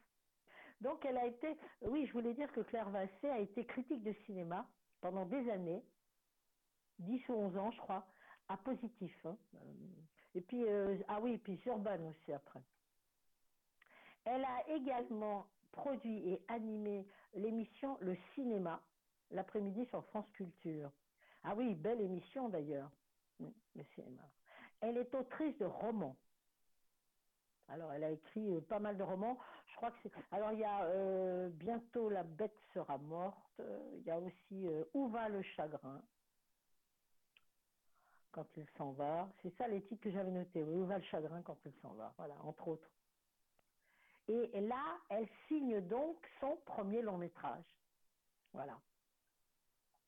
Donc, 0.81 1.03
elle 1.05 1.17
a 1.17 1.25
été, 1.25 1.57
oui, 1.81 2.05
je 2.07 2.13
voulais 2.13 2.33
dire 2.33 2.51
que 2.53 2.61
Claire 2.61 2.89
Vassé 2.89 3.29
a 3.29 3.39
été 3.39 3.65
critique 3.65 4.03
de 4.03 4.13
cinéma 4.25 4.69
pendant 5.01 5.25
des 5.25 5.49
années, 5.49 5.83
10 6.99 7.27
ou 7.29 7.33
11 7.33 7.57
ans, 7.57 7.71
je 7.71 7.77
crois, 7.79 8.07
à 8.47 8.57
positif. 8.57 9.25
hein. 9.25 9.37
Euh, 9.55 9.59
Et 10.35 10.41
puis, 10.41 10.65
euh, 10.65 10.97
ah 11.07 11.19
oui, 11.21 11.33
et 11.33 11.37
puis 11.37 11.61
Urban 11.65 12.05
aussi 12.07 12.31
après. 12.31 12.61
Elle 14.25 14.43
a 14.43 14.69
également 14.69 15.45
produit 15.71 16.29
et 16.29 16.41
animé 16.47 17.05
l'émission 17.33 17.97
Le 18.01 18.15
Cinéma, 18.33 18.81
l'après-midi 19.31 19.85
sur 19.87 20.03
France 20.05 20.29
Culture. 20.33 20.91
Ah 21.43 21.55
oui, 21.55 21.73
belle 21.75 22.01
émission 22.01 22.49
d'ailleurs, 22.49 22.89
le 23.39 23.83
cinéma. 23.95 24.23
Elle 24.81 24.97
est 24.97 25.13
autrice 25.15 25.57
de 25.57 25.65
romans. 25.65 26.15
Alors, 27.69 27.91
elle 27.93 28.03
a 28.03 28.11
écrit 28.11 28.49
euh, 28.49 28.61
pas 28.61 28.79
mal 28.79 28.97
de 28.97 29.03
romans. 29.03 29.37
Je 29.67 29.75
crois 29.75 29.91
que 29.91 29.97
c'est. 30.03 30.11
Alors, 30.31 30.51
il 30.51 30.59
y 30.59 30.63
a 30.63 30.83
euh, 30.85 31.49
Bientôt 31.49 32.09
la 32.09 32.23
bête 32.23 32.57
sera 32.73 32.97
morte. 32.97 33.61
Il 33.93 34.03
y 34.03 34.11
a 34.11 34.19
aussi 34.19 34.67
euh, 34.67 34.83
Où 34.93 35.07
va 35.09 35.29
le 35.29 35.41
chagrin? 35.43 36.01
Quand 38.31 38.47
il 38.57 38.65
s'en 38.77 38.91
va. 38.91 39.29
C'est 39.41 39.55
ça 39.57 39.67
les 39.67 39.83
titres 39.83 40.01
que 40.01 40.11
j'avais 40.11 40.31
notés. 40.31 40.63
Où 40.63 40.85
va 40.85 40.97
le 40.97 41.03
chagrin 41.05 41.41
quand 41.43 41.57
il 41.65 41.73
s'en 41.81 41.93
va? 41.93 42.13
Voilà, 42.17 42.35
entre 42.43 42.69
autres. 42.69 42.89
Et 44.29 44.61
là, 44.61 44.99
elle 45.09 45.27
signe 45.47 45.81
donc 45.87 46.15
son 46.39 46.55
premier 46.57 47.01
long 47.01 47.17
métrage. 47.17 47.65
Voilà. 48.53 48.79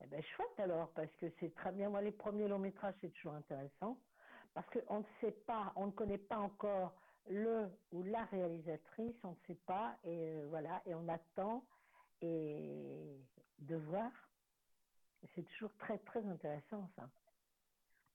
Eh 0.04 0.08
ben 0.08 0.22
chouette 0.22 0.60
alors, 0.60 0.90
parce 0.92 1.12
que 1.16 1.26
c'est 1.40 1.54
très 1.56 1.72
bien. 1.72 1.90
Moi, 1.90 2.02
les 2.02 2.12
premiers 2.12 2.48
longs 2.48 2.60
métrages, 2.60 2.94
c'est 3.02 3.12
toujours 3.14 3.34
intéressant. 3.34 3.98
Parce 4.54 4.68
qu'on 4.70 5.00
ne 5.00 5.06
sait 5.22 5.32
pas, 5.32 5.74
on 5.76 5.88
ne 5.88 5.92
connaît 5.92 6.20
pas 6.20 6.38
encore 6.38 6.94
le 7.30 7.68
ou 7.92 8.04
la 8.04 8.26
réalisatrice, 8.26 9.16
on 9.24 9.32
ne 9.32 9.36
sait 9.48 9.60
pas, 9.66 9.98
et 10.04 10.34
euh, 10.34 10.46
voilà, 10.50 10.84
et 10.86 10.94
on 10.94 11.08
attend 11.08 11.64
et 12.22 13.18
de 13.60 13.76
voir. 13.76 14.12
C'est 15.34 15.44
toujours 15.44 15.76
très 15.78 15.98
très 16.00 16.24
intéressant 16.26 16.88
ça. 16.96 17.10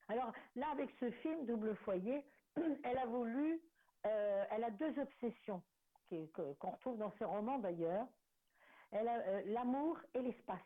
Alors 0.07 0.31
là, 0.55 0.67
avec 0.71 0.89
ce 1.01 1.11
film 1.11 1.45
Double 1.45 1.75
foyer, 1.77 2.23
elle 2.83 2.97
a 2.97 3.05
voulu, 3.07 3.59
euh, 4.05 4.45
elle 4.51 4.63
a 4.63 4.71
deux 4.71 4.97
obsessions 4.99 5.61
qu'on 6.33 6.71
retrouve 6.71 6.97
dans 6.97 7.11
ses 7.17 7.25
romans 7.25 7.59
d'ailleurs. 7.59 8.07
Euh, 8.93 9.41
l'amour 9.47 9.97
et 10.13 10.21
l'espace. 10.21 10.59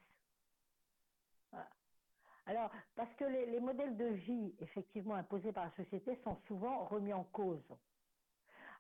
Alors, 2.45 2.71
parce 2.95 3.13
que 3.15 3.23
les, 3.25 3.45
les 3.47 3.59
modèles 3.59 3.97
de 3.97 4.05
vie, 4.05 4.55
effectivement, 4.59 5.15
imposés 5.15 5.51
par 5.51 5.65
la 5.65 5.71
société 5.71 6.19
sont 6.23 6.37
souvent 6.47 6.85
remis 6.85 7.13
en 7.13 7.23
cause. 7.25 7.63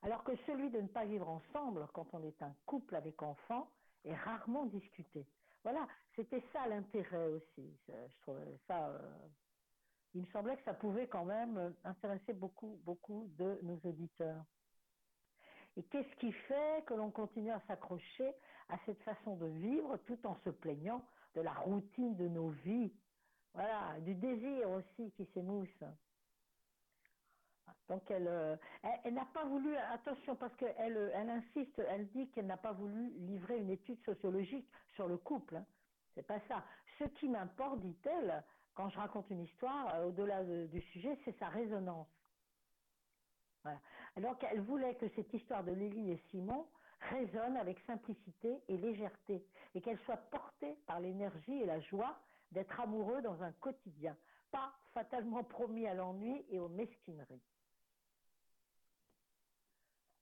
Alors 0.03 0.23
que 0.23 0.35
celui 0.47 0.69
de 0.71 0.81
ne 0.81 0.87
pas 0.87 1.05
vivre 1.05 1.29
ensemble, 1.29 1.87
quand 1.93 2.07
on 2.13 2.23
est 2.23 2.41
un 2.41 2.55
couple 2.65 2.95
avec 2.95 3.21
enfants, 3.21 3.69
est 4.03 4.15
rarement 4.15 4.65
discuté. 4.65 5.25
Voilà, 5.63 5.87
c'était 6.15 6.43
ça 6.53 6.65
l'intérêt 6.67 7.27
aussi. 7.27 7.77
Ça. 8.67 8.87
euh, 8.87 9.27
il 10.13 10.21
me 10.21 10.27
semblait 10.27 10.57
que 10.57 10.63
ça 10.63 10.73
pouvait 10.73 11.07
quand 11.07 11.25
même 11.25 11.57
euh, 11.57 11.69
intéresser 11.83 12.33
beaucoup, 12.33 12.79
beaucoup 12.83 13.29
de 13.37 13.59
nos 13.61 13.77
auditeurs. 13.87 14.43
Et 15.77 15.83
qu'est-ce 15.83 16.15
qui 16.17 16.31
fait 16.31 16.83
que 16.85 16.93
l'on 16.93 17.11
continue 17.11 17.51
à 17.51 17.61
s'accrocher 17.67 18.33
à 18.69 18.77
cette 18.85 19.01
façon 19.03 19.35
de 19.37 19.47
vivre 19.47 19.97
tout 20.05 20.19
en 20.25 20.35
se 20.43 20.49
plaignant 20.49 21.03
de 21.35 21.41
la 21.41 21.53
routine 21.53 22.15
de 22.15 22.27
nos 22.27 22.49
vies? 22.49 22.91
Voilà, 23.53 23.99
du 24.01 24.15
désir 24.15 24.69
aussi 24.69 25.11
qui 25.11 25.25
s'émousse. 25.33 25.83
Donc 27.89 28.09
elle, 28.09 28.27
euh, 28.27 28.55
elle, 29.03 29.13
n'a 29.13 29.25
pas 29.33 29.43
voulu, 29.45 29.75
attention, 29.75 30.35
parce 30.35 30.55
qu'elle 30.55 31.11
elle 31.13 31.29
insiste, 31.29 31.77
elle 31.79 32.07
dit 32.11 32.29
qu'elle 32.31 32.47
n'a 32.47 32.57
pas 32.57 32.71
voulu 32.71 33.09
livrer 33.19 33.59
une 33.59 33.69
étude 33.69 34.01
sociologique 34.05 34.69
sur 34.95 35.07
le 35.07 35.17
couple. 35.17 35.57
hein. 35.57 35.65
C'est 36.15 36.25
pas 36.25 36.39
ça. 36.47 36.63
Ce 36.99 37.05
qui 37.05 37.27
m'importe, 37.27 37.79
dit-elle, 37.81 38.43
quand 38.75 38.89
je 38.89 38.97
raconte 38.97 39.29
une 39.29 39.43
histoire, 39.43 39.93
euh, 39.95 40.07
au-delà 40.07 40.43
de- 40.43 40.67
du 40.67 40.81
sujet, 40.81 41.17
c'est 41.25 41.37
sa 41.39 41.49
résonance. 41.49 42.07
Voilà. 43.63 43.79
Alors 44.15 44.37
qu'elle 44.37 44.61
voulait 44.61 44.95
que 44.95 45.07
cette 45.15 45.33
histoire 45.33 45.63
de 45.63 45.71
Lily 45.71 46.11
et 46.11 46.23
Simon 46.29 46.67
résonne 47.09 47.57
avec 47.57 47.79
simplicité 47.81 48.61
et 48.67 48.77
légèreté, 48.77 49.43
et 49.73 49.81
qu'elle 49.81 49.99
soit 49.99 50.17
portée 50.17 50.75
par 50.85 50.99
l'énergie 50.99 51.61
et 51.61 51.65
la 51.65 51.79
joie 51.79 52.19
d'être 52.51 52.79
amoureux 52.79 53.21
dans 53.21 53.41
un 53.41 53.51
quotidien, 53.53 54.15
pas 54.51 54.73
fatalement 54.93 55.43
promis 55.43 55.87
à 55.87 55.93
l'ennui 55.93 56.45
et 56.49 56.59
aux 56.59 56.67
mesquineries. 56.67 57.41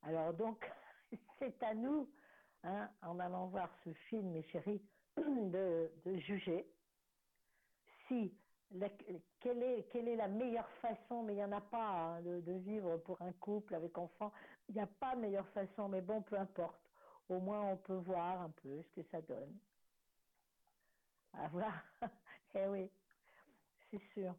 Alors 0.03 0.33
donc, 0.33 0.71
c'est 1.39 1.61
à 1.63 1.73
nous, 1.73 2.09
hein, 2.63 2.89
en 3.01 3.19
allant 3.19 3.47
voir 3.47 3.69
ce 3.83 3.91
film, 4.09 4.31
mes 4.31 4.43
chéris, 4.43 4.81
de 5.17 5.91
juger 6.05 6.65
si 8.07 8.33
quelle, 9.39 9.63
est, 9.63 9.87
quelle 9.89 10.07
est 10.07 10.15
la 10.15 10.27
meilleure 10.27 10.69
façon, 10.81 11.23
mais 11.23 11.33
il 11.33 11.37
n'y 11.37 11.43
en 11.43 11.51
a 11.51 11.61
pas 11.61 12.17
hein, 12.17 12.21
de, 12.21 12.51
vivre 12.51 12.97
pour 12.97 13.21
un 13.21 13.31
couple 13.33 13.75
avec 13.75 13.97
enfants. 13.97 14.31
Il 14.67 14.75
n'y 14.75 14.81
a 14.81 14.87
pas 14.87 15.15
de 15.15 15.21
meilleure 15.21 15.47
façon, 15.49 15.89
mais 15.89 16.01
bon, 16.01 16.21
peu 16.21 16.37
importe. 16.37 16.79
Au 17.29 17.39
moins, 17.39 17.61
on 17.61 17.77
peut 17.77 17.95
voir 17.95 18.41
un 18.41 18.49
peu 18.49 18.81
ce 18.81 19.01
que 19.01 19.07
ça 19.09 19.21
donne. 19.21 19.57
À 21.33 21.47
voir. 21.47 21.73
eh 22.55 22.67
oui, 22.67 22.89
c'est 23.89 24.01
sûr. 24.13 24.33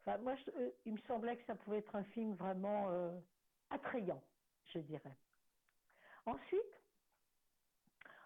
Enfin, 0.00 0.18
moi, 0.18 0.34
euh, 0.56 0.70
il 0.84 0.94
me 0.94 0.98
semblait 1.06 1.36
que 1.36 1.44
ça 1.44 1.54
pouvait 1.54 1.78
être 1.78 1.96
un 1.96 2.04
film 2.04 2.34
vraiment 2.34 2.86
euh, 2.90 3.18
attrayant, 3.70 4.22
je 4.66 4.78
dirais. 4.78 5.16
Ensuite, 6.24 6.76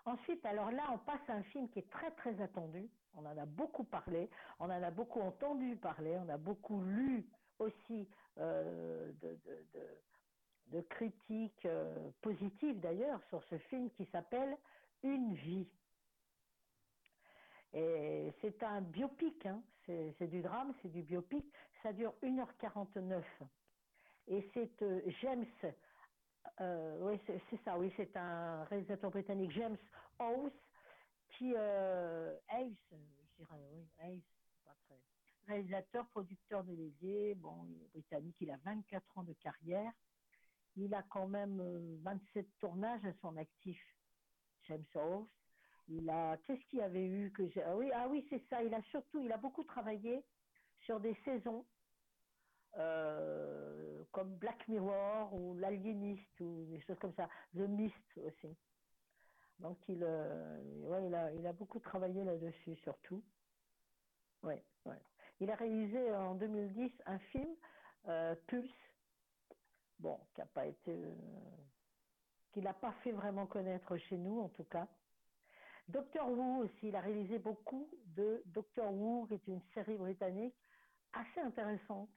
Ensuite, 0.05 0.45
alors 0.47 0.71
là, 0.71 0.91
on 0.93 0.99
passe 0.99 1.21
à 1.29 1.35
un 1.35 1.43
film 1.45 1.69
qui 1.69 1.79
est 1.81 1.91
très 1.91 2.11
très 2.13 2.41
attendu. 2.41 2.89
On 3.15 3.27
en 3.27 3.37
a 3.37 3.47
beaucoup 3.47 3.85
parlé, 3.85 4.29
on 4.59 4.67
en 4.67 4.83
a 4.83 4.91
beaucoup 4.91 5.21
entendu 5.21 5.77
parler, 5.77 6.17
on 6.25 6.29
a 6.29 6.37
beaucoup 6.37 6.81
lu 6.83 7.27
aussi 7.59 8.09
euh, 8.39 9.13
de, 10.69 10.81
critiques 10.83 11.67
euh, 11.67 12.11
positives 12.23 12.81
d'ailleurs 12.81 13.21
sur 13.29 13.43
ce 13.45 13.59
film 13.59 13.91
qui 13.91 14.07
s'appelle 14.07 14.57
Une 15.03 15.35
vie. 15.35 15.69
Et 17.73 18.33
c'est 18.41 18.63
un 18.63 18.81
biopic, 18.81 19.47
hein. 19.47 19.63
c'est 19.87 20.29
du 20.29 20.43
drame, 20.43 20.73
c'est 20.83 20.91
du 20.91 21.03
biopic. 21.03 21.45
Ça 21.83 21.93
dure 21.93 22.15
1h49. 22.23 23.23
Et 24.29 24.49
c'est 24.55 24.83
euh, 24.83 25.01
James, 25.23 25.47
oui 27.01 27.19
c'est 27.27 27.65
ça, 27.65 27.79
oui, 27.79 27.93
c'est 27.97 28.17
un 28.17 28.65
réalisateur 28.65 29.11
britannique, 29.11 29.51
James 29.53 29.79
House, 30.19 30.53
qui, 31.41 31.55
euh, 31.57 32.37
Hayes, 32.51 32.77
je 32.93 33.37
dirais, 33.39 33.57
oui. 33.73 34.23
Réalisateur, 35.47 36.07
producteur 36.09 36.63
de 36.65 36.73
lévier, 36.75 37.35
bon, 37.35 37.65
il 37.67 37.89
britannique, 37.89 38.37
il 38.41 38.51
a 38.51 38.59
24 38.59 39.19
ans 39.19 39.23
de 39.23 39.33
carrière. 39.33 39.91
Il 40.77 40.95
a 40.95 41.03
quand 41.05 41.27
même 41.27 41.59
euh, 41.61 41.97
27 42.03 42.47
tournages 42.59 43.05
à 43.07 43.13
son 43.23 43.39
actif, 43.39 43.81
James 44.69 44.85
House. 44.95 45.27
Il 45.89 46.11
a, 46.11 46.37
qu'est-ce 46.45 46.63
qu'il 46.67 46.81
y 46.81 46.83
avait 46.83 47.09
eu 47.09 47.33
que 47.33 47.49
j'ai, 47.49 47.63
ah 47.63 47.75
oui, 47.75 47.91
ah 47.95 48.07
oui, 48.07 48.25
c'est 48.29 48.47
ça. 48.51 48.63
Il 48.63 48.75
a 48.75 48.83
surtout, 48.91 49.21
il 49.21 49.33
a 49.33 49.39
beaucoup 49.39 49.65
travaillé 49.65 50.23
sur 50.85 51.01
des 51.01 51.15
saisons 51.25 51.65
euh, 52.77 54.05
comme 54.13 54.37
Black 54.37 54.69
Mirror 54.69 55.33
ou 55.33 55.57
L'Aliéniste 55.57 56.39
ou 56.41 56.67
des 56.67 56.81
choses 56.83 56.99
comme 56.99 57.15
ça. 57.15 57.31
The 57.55 57.67
Mist 57.67 57.97
aussi. 58.19 58.55
Donc 59.61 59.79
il, 59.89 60.03
euh, 60.03 61.07
il 61.07 61.15
a, 61.15 61.33
il 61.33 61.47
a 61.47 61.53
beaucoup 61.53 61.79
travaillé 61.81 62.25
là-dessus 62.25 62.77
surtout. 62.77 63.23
Ouais. 64.43 64.63
Il 65.41 65.51
a 65.51 65.55
réalisé 65.55 66.15
en 66.15 66.35
2010 66.35 66.93
un 67.07 67.19
film, 67.19 67.49
euh, 68.09 68.35
Pulse, 68.47 68.71
bon, 69.99 70.21
qui 70.35 70.41
n'a 70.41 70.47
pas 70.47 70.67
été, 70.67 70.93
euh, 70.93 71.15
qui 72.53 72.61
l'a 72.61 72.75
pas 72.75 72.93
fait 73.03 73.13
vraiment 73.13 73.47
connaître 73.47 73.97
chez 73.97 74.19
nous 74.19 74.41
en 74.41 74.49
tout 74.51 74.65
cas. 74.65 74.87
Doctor 75.89 76.31
Who 76.31 76.65
aussi, 76.65 76.89
il 76.89 76.97
a 76.97 77.01
réalisé 77.01 77.39
beaucoup 77.39 77.89
de 78.05 78.43
Doctor 78.47 78.93
Who, 78.93 79.27
qui 79.27 79.35
est 79.35 79.47
une 79.49 79.63
série 79.73 79.97
britannique 79.97 80.55
assez 81.15 81.41
intéressante. 81.41 82.11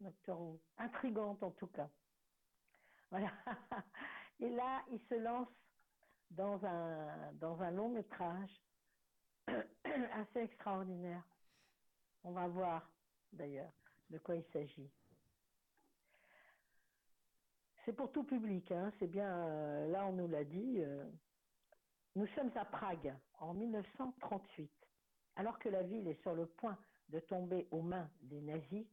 Doctor 0.00 0.38
Who, 0.38 0.60
intrigante 0.76 1.42
en 1.42 1.50
tout 1.52 1.66
cas. 1.68 1.88
Voilà. 3.10 3.32
Et 4.40 4.50
là, 4.50 4.84
il 4.90 5.00
se 5.08 5.14
lance 5.14 5.48
dans 6.30 6.64
un, 6.64 7.32
dans 7.34 7.60
un 7.62 7.70
long 7.70 7.88
métrage 7.88 8.50
assez 9.46 10.40
extraordinaire. 10.40 11.22
On 12.24 12.32
va 12.32 12.48
voir 12.48 12.90
d'ailleurs 13.32 13.72
de 14.10 14.18
quoi 14.18 14.36
il 14.36 14.44
s'agit. 14.52 14.90
C'est 17.84 17.92
pour 17.92 18.10
tout 18.12 18.24
public, 18.24 18.72
hein. 18.72 18.90
c'est 18.98 19.06
bien, 19.06 19.28
euh, 19.28 19.88
là 19.88 20.06
on 20.06 20.12
nous 20.12 20.28
l'a 20.28 20.44
dit. 20.44 20.76
euh, 20.78 21.04
nous 22.16 22.26
sommes 22.28 22.52
à 22.54 22.64
Prague 22.64 23.12
en 23.40 23.54
1938. 23.54 24.70
Alors 25.36 25.58
que 25.58 25.68
la 25.68 25.82
ville 25.82 26.06
est 26.06 26.20
sur 26.22 26.34
le 26.34 26.46
point 26.46 26.78
de 27.08 27.18
tomber 27.20 27.66
aux 27.72 27.82
mains 27.82 28.08
des 28.22 28.40
nazis, 28.40 28.86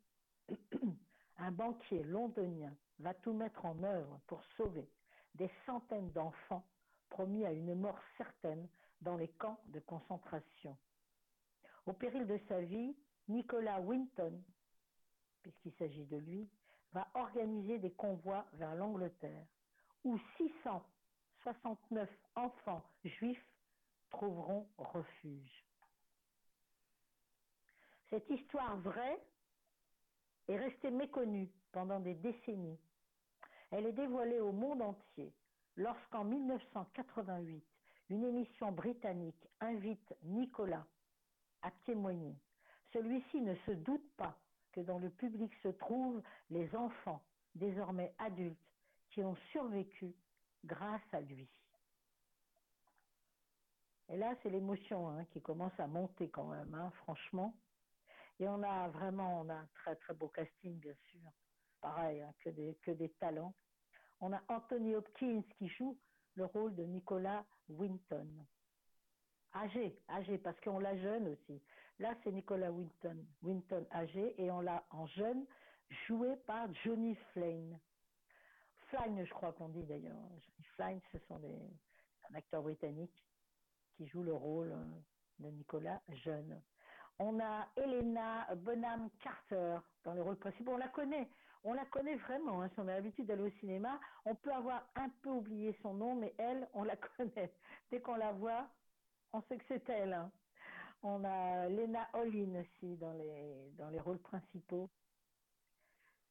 un 1.38 1.51
banquier 1.51 2.03
londonien 2.03 2.75
va 3.00 3.13
tout 3.13 3.33
mettre 3.33 3.63
en 3.63 3.81
œuvre 3.83 4.20
pour 4.27 4.44
sauver 4.57 4.89
des 5.35 5.50
centaines 5.65 6.11
d'enfants 6.11 6.65
promis 7.11 7.45
à 7.45 7.51
une 7.51 7.75
mort 7.75 8.00
certaine 8.17 8.67
dans 9.01 9.17
les 9.17 9.27
camps 9.27 9.59
de 9.67 9.79
concentration. 9.79 10.75
Au 11.85 11.93
péril 11.93 12.25
de 12.25 12.39
sa 12.47 12.61
vie, 12.61 12.95
Nicolas 13.27 13.79
Winton, 13.81 14.41
puisqu'il 15.43 15.74
s'agit 15.74 16.05
de 16.05 16.17
lui, 16.17 16.50
va 16.93 17.07
organiser 17.13 17.79
des 17.79 17.91
convois 17.91 18.45
vers 18.53 18.75
l'Angleterre, 18.75 19.45
où 20.03 20.17
669 20.37 22.09
enfants 22.35 22.83
juifs 23.03 23.45
trouveront 24.09 24.67
refuge. 24.77 25.65
Cette 28.09 28.29
histoire 28.29 28.77
vraie 28.77 29.19
est 30.47 30.57
restée 30.57 30.91
méconnue 30.91 31.50
pendant 31.71 32.00
des 32.00 32.15
décennies. 32.15 32.79
Elle 33.71 33.85
est 33.85 33.93
dévoilée 33.93 34.39
au 34.39 34.51
monde 34.51 34.81
entier 34.81 35.33
lorsqu'en 35.75 36.24
1988, 36.24 37.64
une 38.10 38.24
émission 38.24 38.72
britannique 38.72 39.48
invite 39.60 40.14
Nicolas 40.24 40.86
à 41.62 41.72
témoigner. 41.86 42.36
Celui-ci 42.94 43.42
ne 43.42 43.55
se 43.66 43.72
doute 43.72 44.10
pas 44.18 44.38
que 44.74 44.81
dans 44.81 45.00
le 45.00 45.10
public 45.10 45.53
se 45.64 45.70
trouvent 45.70 46.22
les 46.50 46.74
enfants, 46.75 47.24
désormais 47.55 48.14
adultes, 48.18 48.57
qui 49.12 49.24
ont 49.24 49.36
survécu 49.51 50.14
grâce 50.66 51.01
à 51.14 51.22
lui. 51.22 51.48
Et 54.10 54.18
là, 54.18 54.36
c'est 54.44 54.50
l'émotion 54.50 55.10
hein, 55.10 55.25
qui 55.31 55.42
commence 55.42 55.77
à 55.79 55.88
monter 55.88 56.29
quand 56.29 56.48
même, 56.48 56.74
hein, 56.74 56.92
franchement. 57.03 57.55
Et 58.40 58.48
on 58.48 58.62
a 58.64 58.90
vraiment, 58.90 59.42
on 59.42 59.50
a 59.50 59.53
un 59.55 59.70
très 59.75 59.96
très 59.96 60.14
beau 60.14 60.27
casting, 60.27 60.77
bien 60.79 60.96
sûr. 61.10 61.22
Pareil, 61.79 62.22
hein, 62.22 62.34
que, 62.44 62.50
des, 62.50 62.75
que 62.81 62.92
des 62.92 63.10
talents. 63.12 63.53
On 64.22 64.34
a 64.34 64.42
Anthony 64.48 64.96
Hopkins 64.96 65.42
qui 65.57 65.68
joue 65.68 65.98
le 66.36 66.46
rôle 66.46 66.75
de 66.75 66.84
Nicolas 66.84 67.44
Winton. 67.70 68.27
Âgé, 69.53 70.00
âgé, 70.10 70.38
parce 70.38 70.60
qu'on 70.62 70.79
l'a 70.79 70.96
jeune 70.98 71.27
aussi. 71.27 71.62
Là, 72.00 72.16
c'est 72.24 72.31
Nicolas 72.31 72.72
Winton, 72.72 73.18
Winton 73.44 73.86
âgé, 73.92 74.34
et 74.42 74.50
on 74.50 74.62
l'a 74.62 74.86
en 74.92 75.07
jeune, 75.07 75.46
joué 76.07 76.38
par 76.48 76.74
Johnny 76.86 77.16
Flynn. 77.34 77.77
Flynn, 78.88 79.25
je 79.25 79.34
crois 79.34 79.53
qu'on 79.53 79.70
dit 79.70 79.84
d'ailleurs. 79.84 80.16
Johnny 80.16 80.64
Flynn, 80.75 81.01
ce 81.12 81.18
sont 81.27 81.40
des, 81.40 81.60
un 82.29 82.36
acteur 82.36 82.62
britannique 82.62 83.25
qui 83.96 84.07
joue 84.07 84.24
le 84.24 84.34
rôle 84.34 84.72
euh, 84.72 84.86
de 85.40 85.50
Nicolas 85.50 86.01
jeune. 86.24 86.62
On 87.20 87.40
a 87.40 87.68
Elena 87.75 88.48
Bonham 88.55 89.10
Carter 89.22 89.77
dans 90.03 90.14
les 90.14 90.22
rôles 90.22 90.38
principaux. 90.38 90.72
On 90.72 90.77
la 90.77 90.88
connaît, 90.88 91.29
on 91.63 91.74
la 91.74 91.85
connaît 91.87 92.15
vraiment. 92.17 92.61
Hein, 92.61 92.69
si 92.74 92.79
on 92.79 92.87
a 92.87 92.95
l'habitude 92.95 93.27
d'aller 93.27 93.43
au 93.43 93.59
cinéma, 93.59 94.00
on 94.25 94.35
peut 94.35 94.53
avoir 94.53 94.89
un 94.95 95.09
peu 95.24 95.29
oublié 95.29 95.77
son 95.81 95.93
nom, 95.95 96.15
mais 96.15 96.33
elle, 96.37 96.69
on 96.74 96.83
la 96.83 96.97
connaît. 97.17 97.53
Dès 97.91 98.01
qu'on 98.01 98.15
la 98.15 98.33
voit, 98.33 98.69
on 99.33 99.41
sait 99.43 99.57
que 99.57 99.65
c'est 99.67 99.89
elle. 99.89 100.13
hein. 100.13 100.31
On 101.03 101.24
a 101.25 101.69
Lena 101.69 102.09
Olin 102.13 102.61
aussi 102.61 102.97
dans 102.97 103.13
les, 103.13 103.71
dans 103.77 103.89
les 103.89 104.00
rôles 104.00 104.19
principaux. 104.21 104.89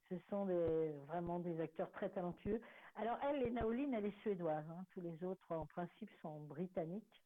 Ce 0.09 0.19
sont 0.29 0.45
vraiment 1.07 1.39
des 1.39 1.59
acteurs 1.61 1.91
très 1.91 2.09
talentueux. 2.11 2.61
Alors 2.95 3.17
elle, 3.23 3.41
Lena 3.43 3.65
Olin, 3.67 3.93
elle 3.93 4.05
est 4.07 4.21
suédoise. 4.21 4.65
hein. 4.69 4.85
Tous 4.91 5.01
les 5.01 5.23
autres, 5.23 5.51
en 5.55 5.65
principe, 5.67 6.11
sont 6.21 6.41
britanniques. 6.41 7.23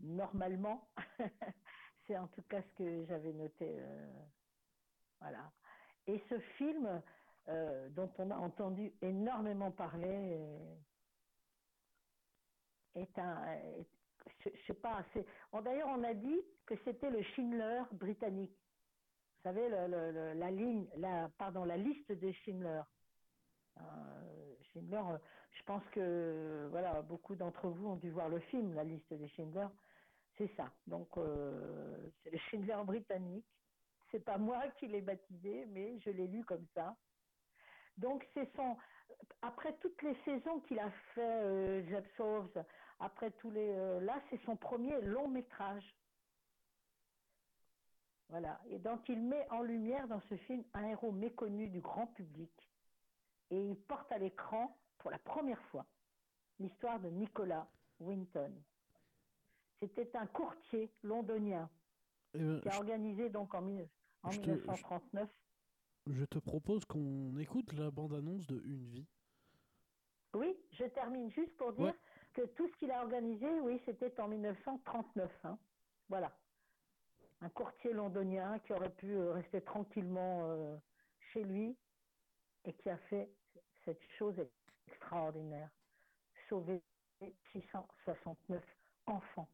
Normalement, 0.00 0.88
c'est 2.06 2.18
en 2.18 2.28
tout 2.28 2.42
cas 2.44 2.62
ce 2.62 2.74
que 2.78 3.06
j'avais 3.06 3.32
noté. 3.32 3.76
euh, 3.80 4.24
voilà. 5.20 5.52
Et 6.08 6.20
ce 6.30 6.40
film, 6.58 7.02
euh, 7.48 7.90
dont 7.90 8.10
on 8.18 8.30
a 8.32 8.36
entendu 8.36 8.92
énormément 9.02 9.72
parler, 9.72 10.38
euh, 10.38 10.76
est 12.94 13.18
un, 13.18 13.84
je, 14.44 14.50
sais 14.66 14.74
pas, 14.74 15.04
d'ailleurs 15.62 15.88
on 15.90 16.04
a 16.04 16.14
dit 16.14 16.40
que 16.66 16.74
c'était 16.84 17.10
le 17.10 17.22
Schindler 17.22 17.82
britannique. 17.92 18.58
Vous 19.36 19.42
savez, 19.44 19.68
le- 19.68 19.88
le- 20.12 20.34
la 20.34 20.50
ligne, 20.50 20.88
la, 20.96 21.30
pardon, 21.38 21.64
la 21.64 21.76
liste 21.76 22.10
de 22.12 22.32
Schindler. 22.32 22.82
Euh, 23.78 24.56
Schindler, 24.72 25.02
je 25.58 25.62
pense 25.64 25.84
que 25.94 26.68
voilà, 26.70 27.02
beaucoup 27.02 27.36
d'entre 27.36 27.68
vous 27.68 27.86
ont 27.88 27.96
dû 27.96 28.10
voir 28.10 28.28
le 28.30 28.40
film, 28.40 28.74
la 28.74 28.84
liste 28.84 29.12
de 29.12 29.26
Schindler. 29.28 29.68
C'est 30.38 30.50
ça. 30.56 30.72
Donc 30.86 31.08
c'est 32.24 32.30
le 32.32 32.38
Schindler 32.50 32.82
britannique. 32.84 33.46
C'est 34.10 34.24
pas 34.24 34.38
moi 34.38 34.68
qui 34.78 34.86
l'ai 34.88 35.02
baptisé, 35.02 35.66
mais 35.66 35.98
je 36.00 36.10
l'ai 36.10 36.26
lu 36.26 36.44
comme 36.44 36.66
ça. 36.74 36.96
Donc 37.98 38.26
c'est 38.34 38.50
son 38.54 38.76
après 39.42 39.76
toutes 39.78 40.00
les 40.02 40.14
saisons 40.24 40.60
qu'il 40.60 40.78
a 40.78 40.90
fait 41.14 41.42
euh, 41.42 42.00
après 43.00 43.30
tous 43.32 43.50
les 43.50 43.70
euh, 43.70 44.00
là 44.00 44.20
c'est 44.30 44.40
son 44.44 44.56
premier 44.56 45.00
long 45.02 45.28
métrage. 45.28 45.84
Voilà, 48.30 48.60
et 48.68 48.78
donc 48.78 49.08
il 49.08 49.20
met 49.22 49.48
en 49.50 49.62
lumière 49.62 50.06
dans 50.06 50.20
ce 50.28 50.36
film 50.36 50.62
un 50.74 50.84
héros 50.88 51.12
méconnu 51.12 51.68
du 51.68 51.80
grand 51.80 52.06
public 52.08 52.52
et 53.50 53.70
il 53.70 53.76
porte 53.76 54.10
à 54.12 54.18
l'écran 54.18 54.76
pour 54.98 55.10
la 55.10 55.18
première 55.18 55.62
fois 55.70 55.86
l'histoire 56.60 57.00
de 57.00 57.08
Nicolas 57.08 57.66
Winton. 58.00 58.52
C'était 59.80 60.14
un 60.16 60.26
courtier 60.26 60.90
londonien 61.02 61.70
Euh, 62.34 62.60
qui 62.60 62.68
a 62.68 62.76
organisé 62.76 63.30
donc 63.30 63.54
en, 63.54 63.62
mille- 63.62 63.88
en 64.22 64.30
je 64.30 64.40
te- 64.40 64.44
je- 64.46 64.52
1939 64.52 65.30
je 66.06 66.24
te 66.24 66.38
propose 66.38 66.84
qu'on 66.86 67.38
écoute 67.38 67.72
la 67.74 67.90
bande-annonce 67.90 68.46
de 68.46 68.60
Une 68.64 68.86
vie. 68.86 69.06
Oui, 70.34 70.56
je 70.72 70.84
termine 70.84 71.30
juste 71.32 71.56
pour 71.56 71.72
dire 71.72 71.86
Ouais. 71.86 71.94
que 72.34 72.46
tout 72.54 72.68
ce 72.68 72.76
qu'il 72.78 72.90
a 72.90 73.02
organisé, 73.02 73.60
oui, 73.60 73.80
c'était 73.84 74.18
en 74.20 74.28
1939. 74.28 75.30
hein. 75.44 75.58
Voilà. 76.08 76.38
Un 77.40 77.50
courtier 77.50 77.92
londonien 77.92 78.58
qui 78.60 78.72
aurait 78.72 78.94
pu 78.94 79.10
euh, 79.12 79.32
rester 79.32 79.62
tranquillement 79.62 80.50
euh, 80.50 80.76
chez 81.32 81.44
lui 81.44 81.76
et 82.64 82.72
qui 82.74 82.88
a 82.90 82.98
fait 83.08 83.30
cette 83.84 84.02
chose 84.18 84.34
extraordinaire. 84.88 85.70
Sauver 86.48 86.82
669 87.52 88.62
enfants 89.06 89.48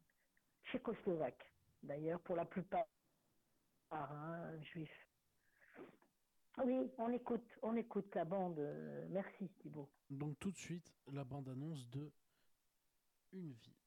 tchécoslovaques, 0.66 1.44
d'ailleurs, 1.82 2.20
pour 2.22 2.36
la 2.36 2.44
plupart 2.46 2.86
hein, 3.90 4.60
juifs. 4.62 5.08
Oui, 6.64 6.90
on 6.98 7.10
écoute, 7.12 7.58
on 7.62 7.76
écoute 7.76 8.14
la 8.14 8.24
bande. 8.24 8.58
euh, 8.58 9.06
Merci 9.10 9.48
Thibault. 9.60 9.90
Donc 10.10 10.38
tout 10.38 10.52
de 10.52 10.56
suite, 10.56 10.92
la 11.12 11.24
bande-annonce 11.24 11.88
de 11.90 12.12
Une 13.32 13.52
vie. 13.52 13.83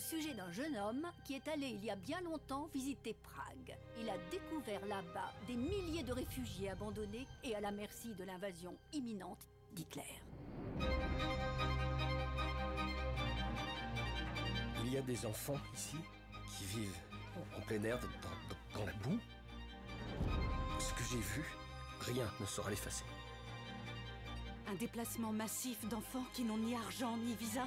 Sujet 0.00 0.34
d'un 0.34 0.50
jeune 0.52 0.76
homme 0.76 1.06
qui 1.24 1.34
est 1.34 1.46
allé 1.48 1.68
il 1.68 1.84
y 1.84 1.90
a 1.90 1.96
bien 1.96 2.20
longtemps 2.22 2.68
visiter 2.74 3.14
Prague. 3.22 3.76
Il 4.00 4.08
a 4.08 4.16
découvert 4.30 4.84
là-bas 4.86 5.32
des 5.46 5.54
milliers 5.56 6.02
de 6.02 6.12
réfugiés 6.12 6.70
abandonnés 6.70 7.26
et 7.44 7.54
à 7.54 7.60
la 7.60 7.70
merci 7.70 8.14
de 8.14 8.24
l'invasion 8.24 8.76
imminente 8.92 9.46
d'Hitler. 9.72 10.02
Il 14.84 14.92
y 14.92 14.96
a 14.96 15.02
des 15.02 15.24
enfants 15.26 15.58
ici 15.74 15.96
qui 16.58 16.64
vivent 16.64 16.98
en- 17.36 17.58
en 17.58 17.60
plein 17.62 17.82
air, 17.84 17.98
dans, 18.00 18.06
dans- 18.08 18.80
dans 18.80 18.86
la 18.86 18.92
boue. 18.94 19.18
Ce 20.78 20.92
que 20.94 21.04
j'ai 21.10 21.18
vu, 21.20 21.44
rien 22.00 22.26
ne 22.40 22.46
saura 22.46 22.70
l'effacer. 22.70 23.04
Un 24.66 24.74
déplacement 24.74 25.32
massif 25.32 25.86
d'enfants 25.88 26.24
qui 26.32 26.42
n'ont 26.44 26.58
ni 26.58 26.74
argent 26.74 27.16
ni 27.18 27.34
visa. 27.34 27.66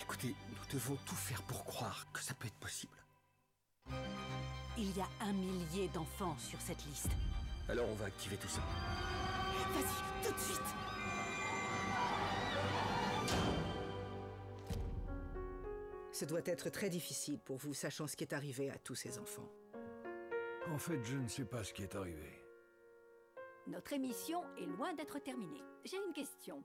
Écoutez, 0.00 0.34
nous 0.50 0.72
devons 0.72 0.96
tout 1.06 1.14
faire 1.14 1.42
pour 1.42 1.64
croire 1.64 2.06
que 2.12 2.20
ça 2.20 2.34
peut 2.34 2.46
être 2.46 2.54
possible. 2.54 2.96
Il 4.76 4.96
y 4.96 5.00
a 5.00 5.08
un 5.20 5.32
millier 5.32 5.88
d'enfants 5.88 6.36
sur 6.38 6.60
cette 6.60 6.84
liste. 6.86 7.10
Alors 7.68 7.88
on 7.88 7.94
va 7.94 8.06
activer 8.06 8.36
tout 8.36 8.48
ça. 8.48 8.60
Vas-y, 9.72 10.26
tout 10.26 10.34
de 10.34 10.38
suite 10.38 10.60
Ce 16.12 16.24
doit 16.24 16.40
être 16.46 16.68
très 16.70 16.90
difficile 16.90 17.38
pour 17.38 17.58
vous, 17.58 17.74
sachant 17.74 18.08
ce 18.08 18.16
qui 18.16 18.24
est 18.24 18.32
arrivé 18.32 18.70
à 18.70 18.78
tous 18.78 18.96
ces 18.96 19.18
enfants. 19.18 19.48
En 20.68 20.78
fait, 20.78 21.02
je 21.04 21.16
ne 21.16 21.28
sais 21.28 21.44
pas 21.44 21.62
ce 21.62 21.72
qui 21.72 21.84
est 21.84 21.94
arrivé. 21.94 22.42
Notre 23.68 23.92
émission 23.92 24.42
est 24.56 24.66
loin 24.66 24.94
d'être 24.94 25.18
terminée. 25.20 25.62
J'ai 25.84 25.96
une 25.96 26.12
question. 26.12 26.64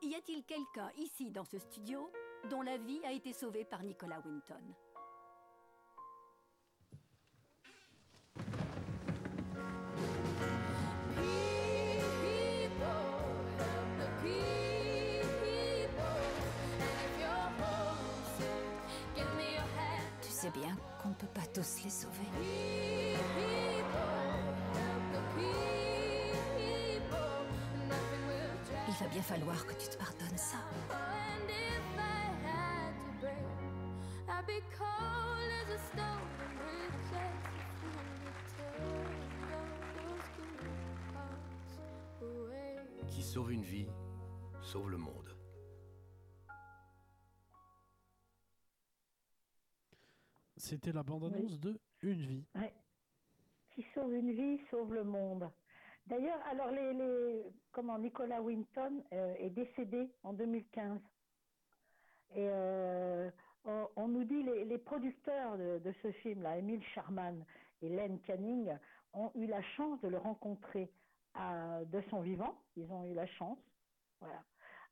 Y 0.00 0.14
a-t-il 0.14 0.44
quelqu'un 0.44 0.90
ici 0.96 1.30
dans 1.30 1.44
ce 1.44 1.58
studio 1.58 2.10
dont 2.48 2.62
la 2.62 2.76
vie 2.78 3.00
a 3.04 3.12
été 3.12 3.32
sauvée 3.32 3.64
par 3.64 3.82
Nicolas 3.82 4.20
Winton 4.24 4.54
Tu 20.22 20.28
sais 20.30 20.50
bien 20.50 20.76
qu'on 21.02 21.08
ne 21.08 21.14
peut 21.14 21.26
pas 21.26 21.46
tous 21.52 21.82
les 21.84 21.90
sauver. 21.90 22.14
Il 28.88 28.94
va 28.94 29.06
bien 29.10 29.22
falloir 29.22 29.66
que 29.66 29.74
tu 29.74 29.88
te 29.88 29.96
pardonnes 29.96 30.38
ça. 30.38 30.58
Qui 43.08 43.22
sauve 43.22 43.52
une 43.52 43.62
vie, 43.62 43.88
sauve 44.62 44.90
le 44.90 44.96
monde. 44.96 45.36
C'était 50.56 50.92
la 50.92 51.02
bande-annonce 51.02 51.58
de 51.60 51.80
Une 52.02 52.20
vie. 52.20 52.44
Ouais. 52.54 52.72
Qui 53.70 53.82
sauve 53.94 54.14
une 54.14 54.32
vie, 54.32 54.60
sauve 54.70 54.94
le 54.94 55.04
monde. 55.04 55.50
D'ailleurs, 56.06 56.40
alors 56.50 56.70
les, 56.70 56.94
les 56.94 57.42
comment 57.70 57.98
Nicolas 57.98 58.40
Winton 58.40 59.04
euh, 59.12 59.34
est 59.38 59.50
décédé 59.50 60.10
en 60.22 60.32
2015. 60.32 61.00
Et 62.34 62.48
euh, 62.48 63.30
on, 63.64 64.08
nous 64.08 64.24
dit 64.24 64.42
les, 64.42 64.64
les 64.64 64.78
producteurs 64.78 65.58
de, 65.58 65.92
ce 66.02 66.12
film-là, 66.12 66.58
Emile 66.58 66.82
Sharman 66.94 67.44
et 67.82 67.88
Len 67.88 68.18
Canning, 68.22 68.76
ont 69.12 69.30
eu 69.34 69.46
la 69.46 69.62
chance 69.62 70.00
de 70.00 70.08
le 70.08 70.18
rencontrer 70.18 70.90
à- 71.34 71.84
de 71.84 72.00
son 72.10 72.20
vivant. 72.20 72.54
Ils 72.76 72.90
ont 72.90 73.04
eu 73.04 73.14
la 73.14 73.26
chance, 73.26 73.58
voilà, 74.20 74.42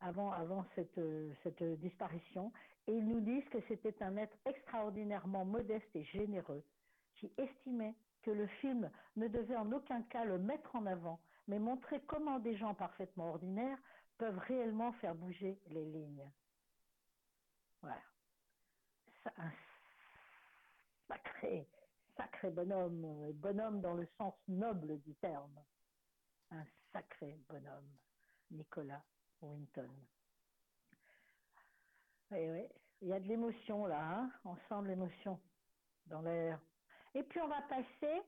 avant, 0.00 0.32
avant 0.32 0.64
cette, 0.74 0.98
euh, 0.98 1.32
cette 1.42 1.62
disparition. 1.80 2.52
Et 2.86 2.92
ils 2.96 3.06
nous 3.06 3.20
disent 3.20 3.48
que 3.50 3.58
c'était 3.68 4.02
un 4.02 4.16
être 4.16 4.36
extraordinairement 4.44 5.44
modeste 5.44 5.94
et 5.94 6.04
généreux 6.04 6.62
qui 7.14 7.32
estimait 7.38 7.94
que 8.22 8.30
le 8.30 8.46
film 8.60 8.90
ne 9.16 9.28
devait 9.28 9.56
en 9.56 9.70
aucun 9.72 10.02
cas 10.02 10.24
le 10.24 10.38
mettre 10.38 10.74
en 10.76 10.86
avant, 10.86 11.18
mais 11.48 11.58
montrer 11.58 12.00
comment 12.06 12.38
des 12.40 12.56
gens 12.56 12.74
parfaitement 12.74 13.30
ordinaires 13.30 13.78
peuvent 14.18 14.38
réellement 14.38 14.92
faire 14.94 15.14
bouger 15.14 15.58
les 15.70 15.84
lignes. 15.84 16.30
Voilà. 17.82 18.00
Un 19.36 19.50
sacré, 21.08 21.68
sacré 22.16 22.50
bonhomme, 22.50 23.04
euh, 23.04 23.32
bonhomme 23.34 23.80
dans 23.80 23.94
le 23.94 24.06
sens 24.18 24.34
noble 24.48 25.00
du 25.00 25.14
terme. 25.16 25.58
Un 26.50 26.64
sacré 26.92 27.38
bonhomme, 27.48 27.90
Nicolas 28.50 29.02
Winton. 29.42 29.90
Oui, 32.30 32.50
oui, 32.50 32.68
il 33.02 33.08
y 33.08 33.12
a 33.12 33.20
de 33.20 33.28
l'émotion 33.28 33.86
là, 33.86 34.00
hein 34.02 34.30
on 34.44 34.56
sent 34.68 34.88
l'émotion 34.88 35.40
dans 36.06 36.22
l'air. 36.22 36.60
Et 37.14 37.22
puis 37.22 37.40
on 37.40 37.48
va 37.48 37.62
passer 37.62 38.22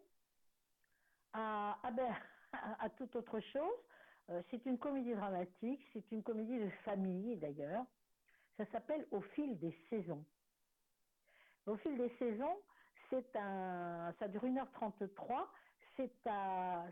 à, 1.33 1.79
à, 1.83 2.89
autre 3.15 3.41
chose. 3.41 3.79
Euh, 4.31 4.43
c'est 4.51 4.65
une 4.67 4.79
comédie 4.79 5.15
dramatique, 5.15 5.81
c'est 5.93 6.11
une 6.13 6.23
comédie 6.23 6.59
de 6.59 6.71
famille 6.85 7.37
d'ailleurs. 7.37 7.85
Ça 8.57 8.67
s'appelle 8.67 9.07
Au 9.11 9.21
fil 9.21 9.59
des 9.59 9.77
saisons. 9.89 10.25
Au 11.69 11.77
fil 11.77 11.97
des 11.99 12.11
saisons, 12.19 12.57
c'est 13.11 13.37
un, 13.37 14.15
ça 14.19 14.29
dure 14.29 14.45
1h33. 14.45 15.47
C'est 15.97 16.11
à, 16.27 16.87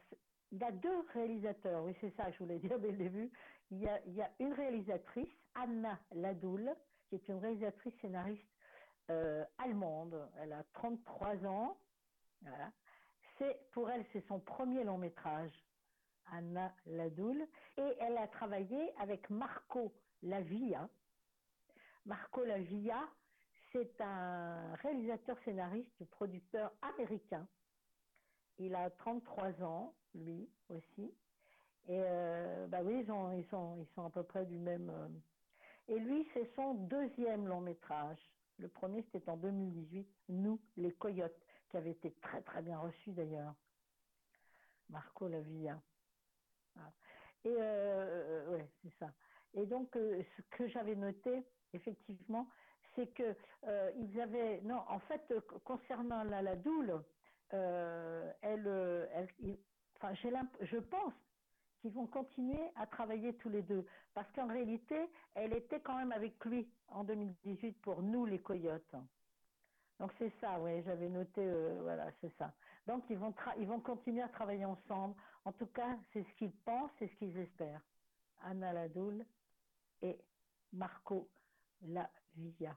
il 0.53 0.59
y 0.59 0.65
a 0.65 0.71
deux 0.71 1.01
réalisateurs. 1.15 1.83
Oui, 1.85 1.95
c'est 2.01 2.15
ça, 2.17 2.31
je 2.31 2.39
voulais 2.39 2.59
dire 2.59 2.79
dès 2.79 2.91
le 2.91 2.99
début. 2.99 3.31
Il 3.71 3.79
y 3.79 3.89
a, 3.89 4.01
il 4.07 4.15
y 4.15 4.23
a 4.23 4.31
une 4.39 4.53
réalisatrice, 4.53 5.33
Anna 5.55 5.99
Ladoul, 6.12 6.75
qui 7.09 7.17
est 7.17 7.29
une 7.29 7.39
réalisatrice 7.39 7.95
scénariste 8.01 8.47
euh, 9.11 9.45
allemande. 9.59 10.29
Elle 10.39 10.53
a 10.53 10.62
33 10.75 11.47
ans. 11.47 11.79
Voilà. 12.43 12.71
C'est 13.39 13.71
pour 13.73 13.91
elle, 13.91 14.05
c'est 14.12 14.27
son 14.29 14.41
premier 14.41 14.85
long 14.85 14.99
métrage, 14.99 15.53
Anna 16.33 16.73
Ladoul, 16.87 17.47
et 17.77 17.97
elle 18.01 18.17
a 18.19 18.29
travaillé 18.29 18.93
avec 18.99 19.29
Marco 19.31 19.93
Lavia. 20.23 20.89
Marco 22.05 22.45
Lavia, 22.45 23.09
c'est 23.72 24.00
un 24.00 24.74
réalisateur 24.76 25.38
scénariste, 25.44 26.05
producteur 26.12 26.72
américain. 26.83 27.46
Il 28.59 28.74
a 28.74 28.90
33 28.90 29.62
ans, 29.62 29.94
lui 30.14 30.48
aussi. 30.70 31.14
Et 31.88 32.02
euh, 32.05 32.66
bah 32.68 32.81
oui, 32.85 33.02
ils, 33.05 33.12
ont- 33.12 33.33
ils 33.33 33.46
sont, 33.46 33.87
à 34.07 34.11
peu 34.11 34.22
près 34.24 34.46
du 34.46 34.59
même. 34.59 34.90
euh, 34.90 35.09
Et 35.88 35.98
lui, 36.00 36.29
c'est 36.35 36.50
son 36.57 36.74
deuxième 36.74 37.46
long 37.48 37.61
métrage. 37.61 38.18
Le 38.59 38.68
premier, 38.68 39.05
c'était 39.12 39.31
en 39.31 39.38
2018, 39.38 40.09
Nous, 40.31 40.61
les 40.76 40.92
Coyotes, 40.94 41.37
qui 41.70 41.79
avait 41.79 41.92
été 41.92 42.12
très 42.22 42.42
très 42.42 42.62
bien 42.62 42.79
reçu 42.79 43.12
d'ailleurs. 43.12 43.55
Marco 44.90 45.29
Lavia. 45.29 45.81
Voilà. 46.74 46.92
Et 47.44 47.57
euh, 47.59 48.50
ouais, 48.52 48.68
c'est 48.83 48.94
ça. 48.98 49.12
Et 49.55 49.66
donc, 49.66 49.90
ce 49.94 50.42
que 50.57 50.68
j'avais 50.68 50.96
noté, 50.96 51.44
effectivement, 51.74 52.48
c'est 52.96 53.06
que 53.14 53.37
euh, 53.64 53.92
ils 53.96 54.20
avaient 54.20 54.61
non, 54.62 54.82
en 54.88 54.98
fait, 55.00 55.22
euh, 55.30 55.40
concernant 55.64 56.24
la, 56.24 56.42
la 56.42 56.56
doule, 56.56 57.02
euh, 57.52 58.32
elle, 58.42 58.66
enfin, 59.96 60.14
j'ai 60.14 60.32
je 60.62 60.78
pense 60.78 61.14
qu'ils 61.80 61.92
vont 61.92 62.06
continuer 62.06 62.70
à 62.74 62.87
travailler 62.87 63.35
tous 63.37 63.48
les 63.50 63.62
deux, 63.62 63.87
parce 64.14 64.30
qu'en 64.32 64.48
réalité, 64.48 64.96
elle 65.35 65.52
était 65.52 65.80
quand 65.80 65.96
même 65.96 66.12
avec 66.12 66.44
lui 66.44 66.68
en 66.88 67.04
2018 67.04 67.80
pour 67.82 68.02
nous 68.02 68.26
les 68.26 68.40
coyotes. 68.40 68.96
Donc 70.00 70.11
c'est 70.18 70.32
ça, 70.40 70.59
oui, 70.61 70.82
j'avais 70.85 71.09
noté, 71.09 71.42
voilà, 71.82 72.11
c'est 72.20 72.32
ça. 72.37 72.52
Donc 72.87 73.04
ils 73.09 73.16
vont, 73.18 73.35
ils 73.59 73.66
vont 73.66 73.80
continuer 73.80 74.22
à 74.22 74.28
travailler 74.28 74.64
ensemble. 74.64 75.14
En 75.44 75.52
tout 75.52 75.66
cas, 75.66 75.96
c'est 76.12 76.22
ce 76.22 76.32
qu'ils 76.38 76.52
pensent, 76.52 76.90
c'est 76.98 77.09
ce 77.09 77.14
qu'ils 77.16 77.37
espèrent. 77.38 77.80
Anna 78.42 78.72
Ladoul 78.72 79.24
et 80.02 80.18
Marco 80.72 81.28
Lavia. 81.82 82.76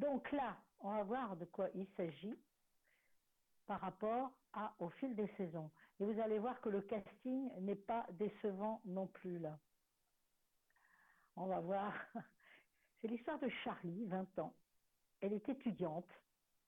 Donc 0.00 0.32
là, 0.32 0.56
on 0.80 0.90
va 0.90 1.02
voir 1.02 1.36
de 1.36 1.44
quoi 1.44 1.68
il 1.74 1.86
s'agit 1.94 2.34
par 3.66 3.82
rapport 3.82 4.32
à, 4.54 4.74
au 4.78 4.88
fil 4.88 5.14
des 5.14 5.28
saisons. 5.36 5.70
Et 6.00 6.06
vous 6.06 6.18
allez 6.20 6.38
voir 6.38 6.58
que 6.62 6.70
le 6.70 6.80
casting 6.80 7.50
n'est 7.60 7.76
pas 7.76 8.06
décevant 8.12 8.80
non 8.86 9.06
plus 9.08 9.38
là. 9.38 9.58
On 11.36 11.46
va 11.46 11.60
voir. 11.60 11.92
C'est 13.00 13.08
l'histoire 13.08 13.38
de 13.40 13.50
Charlie, 13.62 14.06
20 14.06 14.38
ans. 14.38 14.54
Elle 15.20 15.34
est 15.34 15.48
étudiante 15.50 16.10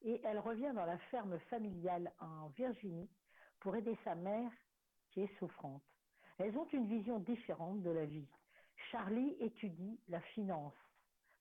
et 0.02 0.20
elle 0.24 0.38
revient 0.38 0.72
dans 0.74 0.84
la 0.84 0.98
ferme 0.98 1.38
familiale 1.48 2.12
en 2.18 2.48
Virginie 2.48 3.08
pour 3.60 3.74
aider 3.76 3.96
sa 4.04 4.14
mère 4.14 4.52
qui 5.08 5.22
est 5.22 5.38
souffrante. 5.38 5.82
Elles 6.36 6.56
ont 6.58 6.68
une 6.68 6.86
vision 6.86 7.18
différente 7.18 7.82
de 7.82 7.90
la 7.90 8.04
vie. 8.04 8.28
Charlie 8.90 9.36
étudie 9.40 9.98
la 10.08 10.20
finance, 10.20 10.74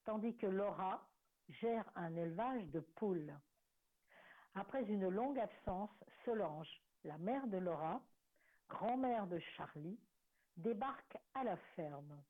tandis 0.05 0.37
que 0.37 0.47
Laura 0.47 1.05
gère 1.59 1.89
un 1.95 2.15
élevage 2.15 2.65
de 2.67 2.79
poules. 2.79 3.33
Après 4.55 4.83
une 4.83 5.07
longue 5.09 5.39
absence, 5.39 5.91
Solange, 6.25 6.81
la 7.03 7.17
mère 7.17 7.47
de 7.47 7.57
Laura, 7.57 8.01
grand-mère 8.69 9.27
de 9.27 9.39
Charlie, 9.39 9.99
débarque 10.57 11.17
à 11.33 11.43
la 11.43 11.57
ferme. 11.75 12.23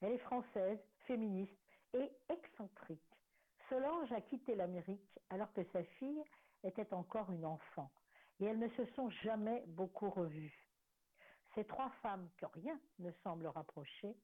Elle 0.00 0.12
est 0.12 0.18
française, 0.18 0.78
féministe 1.06 1.52
et 1.94 2.10
excentrique. 2.28 3.00
Solange 3.68 4.12
a 4.12 4.20
quitté 4.20 4.54
l'Amérique 4.54 5.18
alors 5.30 5.52
que 5.52 5.64
sa 5.72 5.82
fille 5.84 6.22
était 6.62 6.92
encore 6.92 7.30
une 7.32 7.44
enfant 7.44 7.90
et 8.40 8.44
elles 8.44 8.58
ne 8.58 8.68
se 8.70 8.84
sont 8.94 9.10
jamais 9.10 9.64
beaucoup 9.68 10.10
revues. 10.10 10.68
Ces 11.54 11.64
trois 11.64 11.90
femmes 12.02 12.28
que 12.36 12.46
rien 12.46 12.78
ne 12.98 13.10
semble 13.22 13.46
rapprocher 13.46 14.14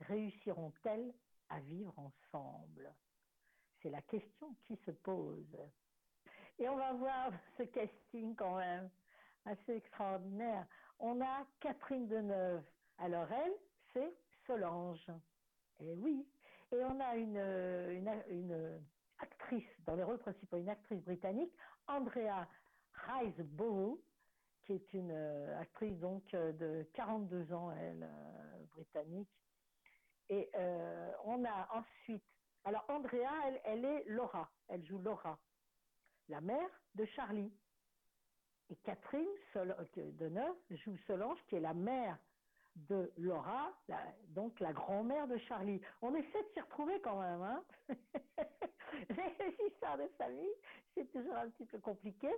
réussiront-elles 0.00 1.14
à 1.48 1.60
vivre 1.60 1.98
ensemble? 1.98 2.94
C'est 3.82 3.90
la 3.90 4.02
question 4.02 4.54
qui 4.66 4.76
se 4.86 4.90
pose. 4.90 5.56
Et 6.58 6.68
on 6.68 6.76
va 6.76 6.92
voir 6.92 7.32
ce 7.58 7.64
casting 7.64 8.34
quand 8.36 8.56
même 8.56 8.88
assez 9.44 9.74
extraordinaire. 9.74 10.66
On 10.98 11.20
a 11.20 11.46
Catherine 11.60 12.06
Deneuve. 12.06 12.62
Alors 12.98 13.30
elle, 13.32 13.54
c'est 13.92 14.14
Solange. 14.46 15.06
Et 15.80 15.94
oui. 15.94 16.26
Et 16.70 16.84
on 16.84 17.00
a 17.00 17.16
une, 17.16 18.80
actrice 19.18 19.64
dans 19.84 19.94
les 19.94 20.02
rôles 20.02 20.18
principaux, 20.18 20.56
une 20.56 20.68
actrice 20.68 21.02
britannique, 21.02 21.52
Andrea 21.86 22.48
Riseborough, 22.94 24.00
qui 24.62 24.74
est 24.74 24.92
une 24.94 25.10
euh, 25.12 25.60
actrice 25.60 25.98
donc 25.98 26.22
euh, 26.34 26.52
de 26.52 26.88
42 26.94 27.52
ans, 27.52 27.72
elle, 27.72 28.04
euh, 28.04 28.64
britannique. 28.74 29.28
Et 30.28 30.48
euh, 30.56 31.12
on 31.24 31.44
a 31.44 31.68
ensuite, 31.74 32.24
alors 32.64 32.84
Andrea, 32.88 33.28
elle, 33.64 33.84
est 33.84 34.04
Laura, 34.06 34.50
elle 34.68 34.84
joue 34.84 34.98
Laura, 34.98 35.38
la 36.28 36.40
mère 36.40 36.68
de 36.94 37.04
Charlie. 37.06 37.52
Et 38.70 38.76
Catherine 38.76 39.28
Sol 39.52 39.76
Deneuve 39.96 40.56
joue 40.70 40.96
Solange, 41.06 41.38
qui 41.48 41.56
est 41.56 41.60
la 41.60 41.74
mère 41.74 42.18
de 42.76 43.12
Laura, 43.18 43.70
la, 43.88 43.98
donc 44.28 44.58
la 44.60 44.72
grand-mère 44.72 45.26
de 45.26 45.36
Charlie. 45.38 45.80
On 46.00 46.14
essaie 46.14 46.42
de 46.42 46.48
s'y 46.54 46.60
retrouver 46.60 47.00
quand 47.02 47.20
même. 47.20 47.42
Hein 47.42 47.64
Les 49.10 49.66
histoires 49.66 49.98
de 49.98 50.06
famille, 50.16 50.54
c'est 50.94 51.10
toujours 51.12 51.34
un 51.36 51.50
petit 51.50 51.66
peu 51.66 51.78
compliqué. 51.78 52.30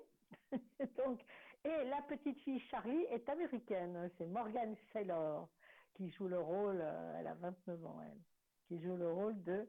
donc, 0.97 1.21
et 1.65 1.85
la 1.85 2.03
petite 2.03 2.41
fille 2.41 2.61
Charlie 2.71 3.05
est 3.11 3.29
américaine. 3.29 4.11
C'est 4.19 4.27
Morgan 4.27 4.75
Saylor 4.93 5.49
qui 5.95 6.11
joue 6.11 6.29
le 6.29 6.41
rôle, 6.41 6.81
euh, 6.81 7.17
elle 7.19 7.27
a 7.29 7.35
29 7.35 7.87
ans, 7.87 8.01
elle, 8.03 8.19
qui 8.67 8.83
joue 8.83 8.97
le 8.97 9.11
rôle 9.11 9.41
de 9.45 9.69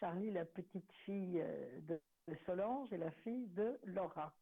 Charlie, 0.00 0.30
la 0.30 0.44
petite 0.44 0.92
fille 1.04 1.40
euh, 1.40 1.80
de, 1.82 2.00
Solange 2.44 2.92
et 2.92 2.98
la 2.98 3.10
fille 3.10 3.46
de 3.48 3.78
Laura. 3.84 4.32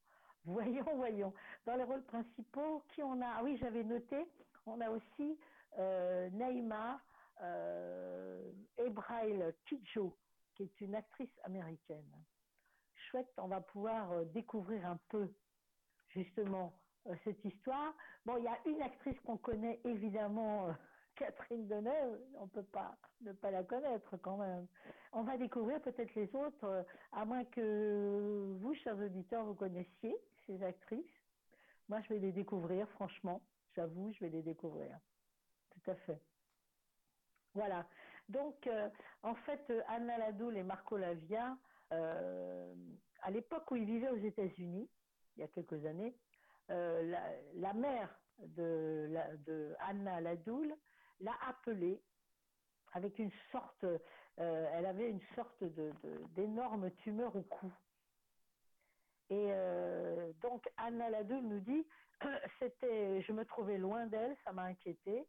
Voyons, 0.44 0.84
voyons. 0.96 1.32
Dans 1.66 1.76
les 1.76 1.84
rôles 1.84 2.02
principaux, 2.04 2.82
qui 2.88 3.02
on 3.02 3.20
a? 3.20 3.26
Ah 3.36 3.40
oui, 3.44 3.56
j'avais 3.58 3.84
noté, 3.84 4.26
on 4.66 4.80
a 4.80 4.90
aussi 4.90 5.38
euh, 5.78 6.28
Naïma 6.30 7.00
euh, 7.42 8.50
Ebrail 8.78 9.54
Kidjo, 9.66 10.16
qui 10.54 10.64
est 10.64 10.80
une 10.80 10.94
actrice 10.94 11.38
américaine. 11.44 12.10
Chouette, 12.94 13.32
on 13.36 13.48
va 13.48 13.60
pouvoir 13.60 14.24
découvrir 14.26 14.86
un 14.86 14.98
peu 15.08 15.28
justement 16.08 16.72
cette 17.22 17.44
histoire. 17.44 17.94
Bon, 18.24 18.38
il 18.38 18.44
y 18.44 18.48
a 18.48 18.58
une 18.66 18.80
actrice 18.82 19.18
qu'on 19.20 19.36
connaît 19.36 19.78
évidemment, 19.84 20.74
Catherine 21.16 21.68
Deneuve, 21.68 22.18
on 22.40 22.48
peut 22.48 22.64
pas 22.64 22.96
ne 23.20 23.32
pas 23.32 23.50
la 23.50 23.62
connaître 23.62 24.16
quand 24.18 24.38
même. 24.38 24.66
On 25.16 25.22
va 25.22 25.37
découvrir 25.37 25.81
peut-être 25.81 26.12
les 26.16 26.35
autres, 26.35 26.64
euh, 26.64 26.83
à 27.12 27.24
moins 27.24 27.44
que 27.44 28.53
vous, 28.59 28.74
chers 28.74 28.98
auditeurs, 28.98 29.44
vous 29.44 29.55
connaissiez 29.55 30.16
ces 30.44 30.61
actrices. 30.61 31.22
Moi, 31.88 32.00
je 32.00 32.09
vais 32.14 32.18
les 32.18 32.33
découvrir, 32.33 32.88
franchement. 32.90 33.40
J'avoue, 33.77 34.12
je 34.14 34.24
vais 34.24 34.31
les 34.31 34.42
découvrir. 34.42 34.98
Tout 35.70 35.90
à 35.92 35.94
fait. 35.94 36.20
Voilà. 37.55 37.87
Donc, 38.29 38.66
euh, 38.66 38.88
en 39.22 39.37
fait, 39.37 39.72
Anna 39.87 40.18
Ladoul 40.18 40.57
et 40.57 40.64
Marco 40.64 40.96
Lavia, 40.96 41.57
euh, 41.92 42.74
à 43.22 43.31
l'époque 43.31 43.70
où 43.70 43.77
ils 43.77 43.85
vivaient 43.85 44.11
aux 44.11 44.16
États-Unis, 44.16 44.90
il 45.37 45.40
y 45.40 45.44
a 45.44 45.48
quelques 45.48 45.85
années, 45.87 46.16
la, 46.68 47.20
la, 47.55 47.72
mère 47.72 48.09
de, 48.38 49.07
la, 49.11 49.37
de 49.37 49.74
Anna 49.79 50.20
Ladoul 50.20 50.74
l'a 51.20 51.35
appelée 51.46 52.03
avec 52.94 53.18
une 53.18 53.31
sorte, 53.53 53.85
euh, 54.40 54.68
elle 54.72 54.86
avait 54.86 55.10
une 55.10 55.20
sorte 55.34 55.62
de, 55.62 55.92
d'énorme 56.34 56.90
tumeur 57.02 57.34
au 57.36 57.42
cou. 57.42 57.72
Et 59.30 59.48
euh, 59.52 60.32
donc 60.42 60.68
Anna 60.76 61.08
Ladoul 61.10 61.42
nous 61.42 61.60
dit, 61.60 61.86
c'était, 62.58 63.22
je 63.22 63.32
me 63.32 63.44
trouvais 63.44 63.78
loin 63.78 64.06
d'elle, 64.06 64.36
ça 64.44 64.52
m'a 64.52 64.64
inquiété. 64.64 65.26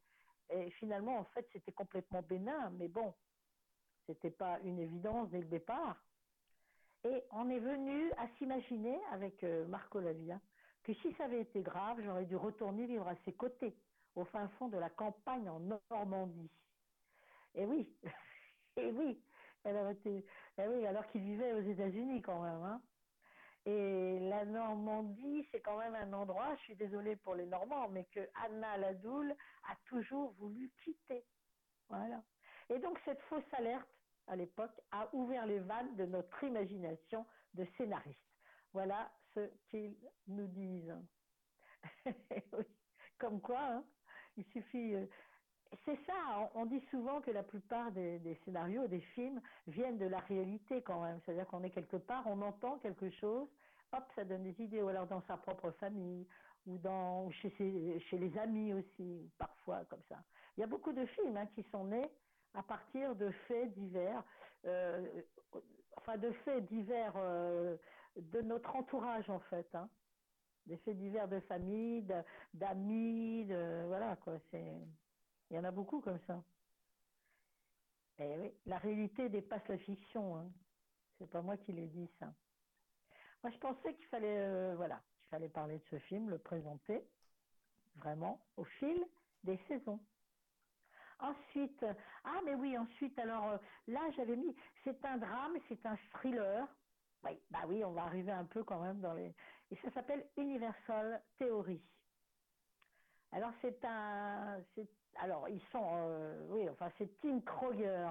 Et 0.49 0.69
finalement, 0.71 1.17
en 1.17 1.23
fait, 1.25 1.47
c'était 1.53 1.71
complètement 1.71 2.21
bénin, 2.21 2.71
mais 2.71 2.87
bon, 2.87 3.13
c'était 4.05 4.31
pas 4.31 4.59
une 4.63 4.79
évidence 4.79 5.29
dès 5.29 5.39
le 5.39 5.45
départ. 5.45 5.97
Et 7.03 7.23
on 7.31 7.49
est 7.49 7.59
venu 7.59 8.11
à 8.17 8.27
s'imaginer 8.37 8.99
avec 9.11 9.43
euh, 9.43 9.65
Marco 9.67 9.99
Lavia 9.99 10.39
que 10.83 10.93
si 10.95 11.13
ça 11.13 11.25
avait 11.25 11.41
été 11.41 11.61
grave, 11.61 11.99
j'aurais 12.03 12.25
dû 12.25 12.35
retourner 12.35 12.85
vivre 12.85 13.07
à 13.07 13.15
ses 13.25 13.33
côtés, 13.33 13.75
au 14.15 14.23
fin 14.25 14.47
fond 14.49 14.67
de 14.67 14.77
la 14.77 14.89
campagne 14.89 15.49
en 15.49 15.59
Normandie. 15.91 16.51
Et 17.55 17.65
oui, 17.65 17.91
et 18.81 18.91
oui, 18.91 19.19
elle 19.63 19.91
été, 19.91 20.25
et 20.57 20.67
oui, 20.67 20.85
alors 20.85 21.07
qu'il 21.07 21.21
vivait 21.21 21.53
aux 21.53 21.61
États-Unis 21.61 22.21
quand 22.21 22.41
même. 22.41 22.63
Hein. 22.63 22.81
Et 23.65 24.19
la 24.19 24.45
Normandie, 24.45 25.47
c'est 25.51 25.61
quand 25.61 25.77
même 25.79 25.95
un 25.95 26.13
endroit, 26.13 26.55
je 26.57 26.61
suis 26.61 26.75
désolée 26.75 27.15
pour 27.15 27.33
les 27.33 27.47
Normands, 27.47 27.89
mais 27.89 28.05
que 28.05 28.19
Anna 28.43 28.77
Ladoul 28.77 29.35
a 29.67 29.75
toujours 29.85 30.33
voulu 30.33 30.71
quitter. 30.83 31.25
Voilà. 31.89 32.21
Et 32.69 32.77
donc 32.79 32.99
cette 33.05 33.21
fausse 33.23 33.53
alerte, 33.53 33.89
à 34.27 34.35
l'époque, 34.35 34.79
a 34.91 35.07
ouvert 35.13 35.45
les 35.45 35.59
vannes 35.59 35.95
de 35.95 36.05
notre 36.05 36.43
imagination 36.43 37.25
de 37.53 37.65
scénariste. 37.77 38.19
Voilà 38.73 39.11
ce 39.33 39.49
qu'ils 39.69 39.95
nous 40.27 40.47
disent. 40.47 40.95
oui. 42.05 42.65
Comme 43.17 43.41
quoi, 43.41 43.61
hein, 43.61 43.83
il 44.37 44.45
suffit. 44.45 44.95
C'est 45.85 45.97
ça, 46.05 46.49
on, 46.55 46.65
dit 46.65 46.81
souvent 46.89 47.21
que 47.21 47.31
la 47.31 47.43
plupart 47.43 47.91
des, 47.91 48.19
scénarios, 48.43 48.87
des 48.87 48.99
films, 48.99 49.41
viennent 49.67 49.97
de 49.97 50.05
la 50.05 50.19
réalité 50.19 50.81
quand 50.81 51.01
même. 51.01 51.19
C'est-à-dire 51.25 51.47
qu'on 51.47 51.63
est 51.63 51.69
quelque 51.69 51.97
part, 51.97 52.23
on 52.27 52.41
entend 52.41 52.77
quelque 52.79 53.09
chose, 53.09 53.47
hop, 53.91 54.03
ça 54.15 54.23
donne 54.25 54.43
des 54.43 54.63
idées, 54.63 54.81
ou 54.81 54.87
alors 54.87 55.07
dans 55.07 55.21
sa 55.27 55.37
propre 55.37 55.71
famille, 55.71 56.25
ou 56.65 56.77
dans, 56.77 57.29
chez, 57.31 57.53
les 58.11 58.37
amis 58.37 58.73
aussi, 58.73 59.29
parfois 59.37 59.85
comme 59.85 60.01
ça. 60.09 60.17
Il 60.57 60.61
y 60.61 60.63
a 60.63 60.67
beaucoup 60.67 60.93
de 60.93 61.05
films 61.05 61.37
hein, 61.37 61.47
qui 61.53 61.63
sont 61.71 61.85
nés 61.85 62.09
à 62.53 62.63
partir 62.63 63.15
de 63.15 63.29
faits 63.47 63.73
divers, 63.73 64.23
euh, 64.65 65.05
enfin 65.97 66.17
de 66.17 66.31
faits 66.31 66.65
divers 66.65 67.13
euh, 67.17 67.75
de 68.15 68.41
notre 68.41 68.75
entourage 68.75 69.29
en 69.29 69.39
fait, 69.39 69.67
hein. 69.75 69.89
des 70.65 70.77
faits 70.77 70.97
divers 70.97 71.27
de 71.27 71.39
famille, 71.41 72.05
d'amis, 72.53 73.47
voilà 73.87 74.15
quoi. 74.23 74.33
C'est, 74.49 74.79
il 75.49 75.55
y 75.55 75.59
en 75.59 75.63
a 75.63 75.71
beaucoup 75.71 76.01
comme 76.01 76.19
ça. 76.27 76.43
Et 78.17 78.37
oui, 78.37 78.53
la 78.65 78.77
réalité 78.77 79.29
dépasse 79.29 79.67
la 79.67 79.77
fiction. 79.77 80.37
Hein. 80.37 80.51
C'est 81.17 81.29
pas 81.29 81.41
moi 81.41 81.57
qui 81.57 81.73
l'ai 81.73 81.87
dit 81.87 82.09
ça. 82.19 82.33
Moi, 83.43 83.51
je 83.51 83.57
pensais 83.59 83.93
qu'il 83.93 84.05
fallait, 84.07 84.39
euh, 84.39 84.75
voilà, 84.75 85.01
qu'il 85.19 85.27
fallait 85.29 85.49
parler 85.49 85.77
de 85.77 85.83
ce 85.91 85.99
film, 85.99 86.29
le 86.29 86.37
présenter 86.37 87.05
vraiment 87.97 88.45
au 88.57 88.63
fil 88.63 89.05
des 89.43 89.57
saisons. 89.67 89.99
Ensuite, 91.19 91.85
ah 92.25 92.41
mais 92.43 92.55
oui, 92.55 92.77
ensuite, 92.77 93.17
alors 93.19 93.51
euh, 93.51 93.57
là, 93.87 94.01
j'avais 94.17 94.35
mis, 94.35 94.53
c'est 94.83 95.03
un 95.05 95.17
drame, 95.17 95.57
c'est 95.69 95.85
un 95.85 95.95
thriller. 96.11 96.67
Oui, 97.23 97.39
bah 97.49 97.61
oui, 97.67 97.83
on 97.85 97.91
va 97.91 98.03
arriver 98.03 98.31
un 98.31 98.45
peu 98.45 98.63
quand 98.63 98.81
même 98.81 98.99
dans 98.99 99.13
les. 99.13 99.33
Et 99.71 99.75
ça 99.77 99.91
s'appelle 99.91 100.27
Universal 100.37 101.21
Theory. 101.37 101.81
Alors 103.31 103.51
c'est 103.61 103.83
un, 103.83 104.61
c'est, 104.75 104.87
alors 105.17 105.47
ils 105.49 105.61
sont, 105.71 105.83
euh, 105.83 106.47
oui, 106.49 106.69
enfin 106.69 106.91
c'est 106.97 107.19
Tim 107.21 107.39
Kroger 107.41 108.09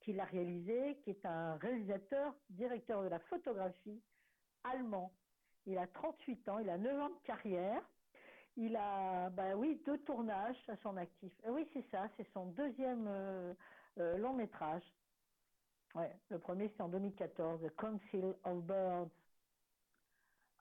qui 0.00 0.12
l'a 0.12 0.24
réalisé, 0.24 0.98
qui 1.02 1.10
est 1.10 1.26
un 1.26 1.56
réalisateur, 1.56 2.34
directeur 2.50 3.02
de 3.02 3.08
la 3.08 3.18
photographie 3.18 4.02
allemand. 4.64 5.12
Il 5.66 5.78
a 5.78 5.86
38 5.86 6.48
ans, 6.48 6.58
il 6.58 6.70
a 6.70 6.78
9 6.78 7.00
ans 7.00 7.08
de 7.08 7.18
carrière. 7.24 7.82
Il 8.56 8.74
a, 8.76 9.28
bah 9.30 9.54
oui, 9.54 9.82
deux 9.84 9.98
tournages 9.98 10.56
à 10.68 10.76
son 10.78 10.96
actif. 10.96 11.32
Euh, 11.44 11.50
oui, 11.50 11.68
c'est 11.72 11.84
ça, 11.90 12.08
c'est 12.16 12.26
son 12.32 12.46
deuxième 12.46 13.06
euh, 13.08 13.54
long 14.18 14.32
métrage. 14.32 14.84
Ouais, 15.94 16.14
le 16.30 16.38
premier 16.38 16.70
c'est 16.76 16.82
en 16.82 16.88
2014, 16.88 17.62
The 17.62 17.76
Council 17.76 18.34
of 18.44 18.62
Birds, 18.64 19.10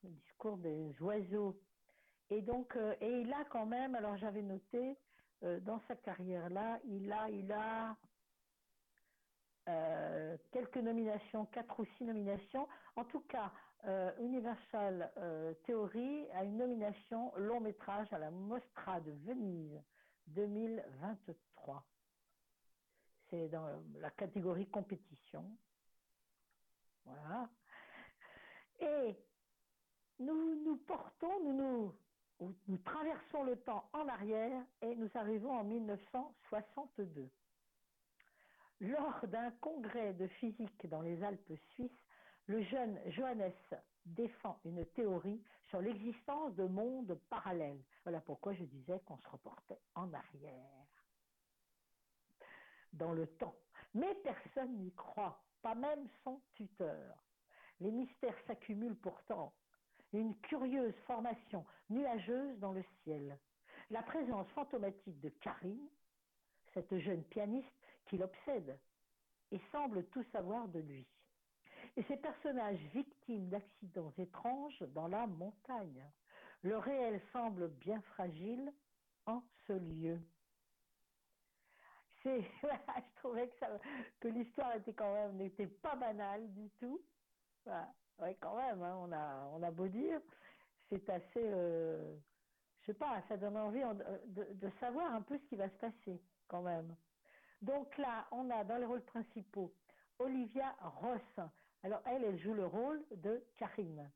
le 0.04 0.10
discours 0.10 0.58
des 0.58 0.94
oiseaux. 1.02 1.60
Et 2.30 2.42
donc, 2.42 2.76
et 3.02 3.22
il 3.22 3.32
a 3.34 3.46
quand 3.46 3.66
même, 3.66 3.96
alors 3.96 4.18
j'avais 4.18 4.42
noté 4.42 4.98
euh, 5.44 5.60
dans 5.62 5.82
sa 5.88 5.96
carrière 5.96 6.50
là, 6.50 6.80
il 6.86 7.12
a, 7.12 7.30
il 7.30 7.52
a 7.52 7.96
euh, 9.68 10.38
quelques 10.52 10.78
nominations, 10.78 11.46
quatre 11.48 11.80
ou 11.80 11.86
six 11.98 12.04
nominations. 12.04 12.68
En 12.96 13.04
tout 13.06 13.22
cas, 13.22 13.52
euh, 13.86 14.12
Universal 14.20 15.12
Theory 15.66 16.28
a 16.32 16.44
une 16.44 16.58
nomination 16.58 17.34
long 17.38 17.60
métrage 17.60 18.12
à 18.14 18.18
la 18.18 18.32
Mostra 18.32 19.00
de 19.02 19.12
Venise 19.26 19.82
2023. 20.28 21.84
C'est 23.30 23.50
dans 23.50 23.84
la 24.00 24.12
catégorie 24.12 24.68
compétition. 24.70 25.46
Voilà. 27.06 27.50
Et 28.80 29.16
nous 30.20 30.64
nous 30.64 30.78
portons, 30.78 31.44
nous 31.44 31.54
nous, 31.54 31.96
nous 32.40 32.78
traversons 32.80 33.44
le 33.44 33.58
temps 33.62 33.90
en 33.94 34.08
arrière 34.08 34.64
et 34.82 34.96
nous 34.96 35.10
arrivons 35.16 35.52
en 35.52 35.64
1962. 35.64 37.30
Lors 38.82 39.28
d'un 39.28 39.52
congrès 39.62 40.14
de 40.14 40.28
physique 40.28 40.88
dans 40.88 41.02
les 41.02 41.24
Alpes 41.24 41.54
suisses, 41.72 42.06
le 42.48 42.62
jeune 42.64 43.00
Johannes 43.12 43.54
défend 44.06 44.60
une 44.66 44.86
théorie 44.88 45.42
sur 45.70 45.82
l'existence 45.82 46.54
de 46.56 46.66
mondes 46.66 47.18
parallèles. 47.30 47.82
Voilà 48.04 48.22
pourquoi 48.22 48.54
je 48.54 48.64
disais 48.64 49.00
qu'on 49.06 49.18
se 49.18 49.30
reportait 49.30 49.80
en 49.96 50.14
arrière, 50.14 50.86
dans 52.94 53.14
le 53.14 53.28
temps. 53.28 53.56
Mais 53.94 54.14
personne 54.16 54.78
n'y 54.78 54.94
croit, 54.94 55.42
pas 55.62 55.74
même 55.74 56.08
son 56.24 56.42
tuteur. 56.54 57.24
Les 57.80 57.92
mystères 57.92 58.38
s'accumulent 58.46 58.98
pourtant. 58.98 59.54
Une 60.16 60.34
curieuse 60.38 60.96
formation 61.08 61.66
nuageuse 61.90 62.58
dans 62.60 62.72
le 62.72 62.86
ciel. 63.04 63.38
La 63.90 64.02
présence 64.02 64.48
fantomatique 64.52 65.20
de 65.20 65.28
Karine, 65.28 65.90
cette 66.74 66.98
jeune 67.00 67.24
pianiste 67.26 67.68
qui 68.06 68.18
l'obsède 68.18 68.80
et 69.52 69.60
semble 69.74 70.06
tout 70.06 70.24
savoir 70.32 70.70
de 70.70 70.80
lui. 70.80 71.06
Et 71.98 72.04
ces 72.04 72.16
personnages 72.16 72.80
victimes 72.94 73.50
d'accidents 73.50 74.14
étranges 74.18 74.82
dans 74.94 75.10
la 75.10 75.28
montagne. 75.28 76.10
Le 76.62 76.78
réel 76.78 77.22
semble 77.34 77.68
bien 77.68 78.02
fragile 78.14 78.74
en 79.26 79.44
ce 79.68 79.74
lieu. 79.74 80.22
Je 82.24 83.16
trouvais 83.18 83.50
que, 84.22 84.30
l'histoire 84.30 84.74
n'était 85.34 85.68
pas 85.68 85.96
banale 85.98 86.54
du 86.54 86.70
tout. 86.80 87.02
Voilà. 87.66 87.94
Ouais, 88.20 88.36
quand 88.40 88.56
même, 88.56 88.82
hein, 88.82 88.96
on 89.00 89.12
a 89.12 89.46
on 89.54 89.62
a 89.64 89.72
beau 89.72 89.88
dire, 89.88 90.22
c'est 90.90 91.10
assez, 91.10 91.24
euh, 91.38 92.16
je 92.82 92.88
sais 92.88 92.94
pas, 92.98 93.22
ça 93.28 93.38
donne 93.38 93.58
envie 93.58 93.84
en- 93.84 93.94
de, 93.94 94.70
savoir 94.80 95.14
un 95.14 95.22
peu 95.22 95.38
ce 95.38 95.44
qui 95.46 95.56
va 95.58 95.70
se 95.70 95.76
passer 95.78 96.22
quand 96.48 96.62
même. 96.62 96.96
Donc 97.62 97.98
là, 97.98 98.28
on 98.32 98.50
a 98.52 98.64
dans 98.64 98.78
les 98.78 98.86
rôles 98.86 99.04
principaux 99.04 99.74
Olivia 100.20 100.76
Ross. 100.82 101.50
Alors 101.84 102.02
elle, 102.06 102.24
elle 102.24 102.40
joue 102.40 102.54
le 102.54 102.66
rôle 102.66 103.04
de 103.12 103.44
Karine. 103.58 104.10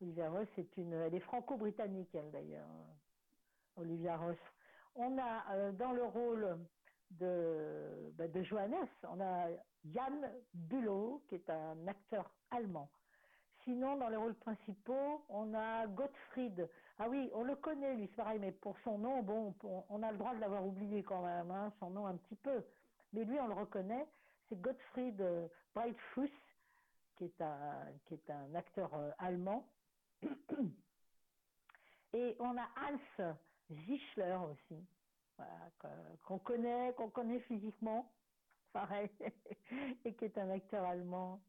Olivia 0.00 0.30
Ross, 0.30 0.48
c'est 0.56 0.76
une, 0.76 0.92
elle 0.92 1.14
est 1.14 1.20
franco-britannique 1.20 2.14
elle 2.14 2.30
d'ailleurs. 2.32 2.68
Olivia 3.76 4.16
Ross. 4.16 4.38
On 4.96 5.16
a 5.18 5.54
euh, 5.54 5.72
dans 5.72 5.92
le 5.92 6.04
rôle 6.04 6.58
de, 7.10 8.10
bah, 8.16 8.28
de 8.28 8.42
Johannes, 8.42 8.88
on 9.04 9.20
a 9.20 9.48
Jan 9.84 10.20
Bülow, 10.54 11.22
qui 11.28 11.36
est 11.36 11.50
un 11.50 11.86
acteur 11.86 12.34
allemand. 12.50 12.90
Sinon, 13.64 13.96
dans 13.96 14.08
les 14.08 14.16
rôles 14.16 14.34
principaux, 14.34 15.24
on 15.28 15.54
a 15.54 15.86
Gottfried. 15.86 16.68
Ah 16.98 17.08
oui, 17.08 17.30
on 17.32 17.44
le 17.44 17.54
connaît, 17.56 17.94
lui, 17.94 18.08
c'est 18.08 18.16
pareil, 18.16 18.40
mais 18.40 18.50
pour 18.52 18.76
son 18.80 18.98
nom, 18.98 19.22
bon, 19.22 19.54
on- 19.88 20.02
a 20.02 20.10
le 20.10 20.18
droit 20.18 20.34
de 20.34 20.40
l'avoir 20.40 20.66
oublié 20.66 21.02
quand 21.04 21.22
même, 21.22 21.50
hein, 21.50 21.72
son 21.78 21.90
nom 21.90 22.06
un 22.06 22.16
petit 22.16 22.34
peu. 22.36 22.64
Mais 23.12 23.24
lui, 23.24 23.38
on 23.38 23.46
le 23.46 23.54
reconnaît, 23.54 24.06
c'est 24.48 24.60
Gottfried 24.60 25.20
euh, 25.20 25.46
Breitfuss, 25.74 26.30
qui 27.16 27.24
est 27.26 27.40
un, 28.30 28.54
acteur 28.54 28.92
euh, 28.94 29.10
allemand. 29.18 29.64
Et 32.14 32.36
on 32.40 32.56
a 32.58 32.68
Hans 32.76 33.34
Zischler 33.86 34.36
aussi, 34.50 34.84
qu'on 36.24 36.38
connaît, 36.38 36.92
qu'on 36.96 37.08
connaît 37.10 37.40
physiquement, 37.40 38.10
pareil, 38.72 39.08
et 40.04 40.12
qui 40.14 40.24
est 40.24 40.36
un 40.36 40.50
acteur 40.50 40.84
allemand. 40.84 41.40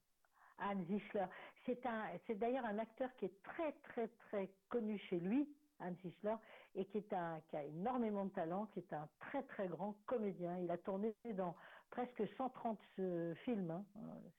Hans 0.59 0.83
Zischler. 0.87 1.25
C'est 1.65 2.35
d'ailleurs 2.35 2.65
un 2.65 2.77
acteur 2.77 3.09
qui 3.15 3.25
est 3.25 3.43
très 3.43 3.71
très 3.83 4.07
très 4.07 4.49
connu 4.69 4.97
chez 4.97 5.19
lui, 5.19 5.47
Hans 5.79 5.93
Zischler, 6.03 6.35
et 6.75 6.85
qui 6.85 7.03
a 7.13 7.41
énormément 7.63 8.25
de 8.25 8.31
talent, 8.31 8.65
qui 8.67 8.79
est 8.79 8.93
un 8.93 9.07
très 9.19 9.43
très 9.43 9.67
grand 9.67 9.93
comédien. 10.05 10.57
Il 10.57 10.69
a 10.71 10.77
tourné 10.77 11.15
dans 11.33 11.55
presque 11.89 12.23
130 12.37 12.79
euh, 12.99 13.35
films. 13.45 13.71
hein. 13.71 13.85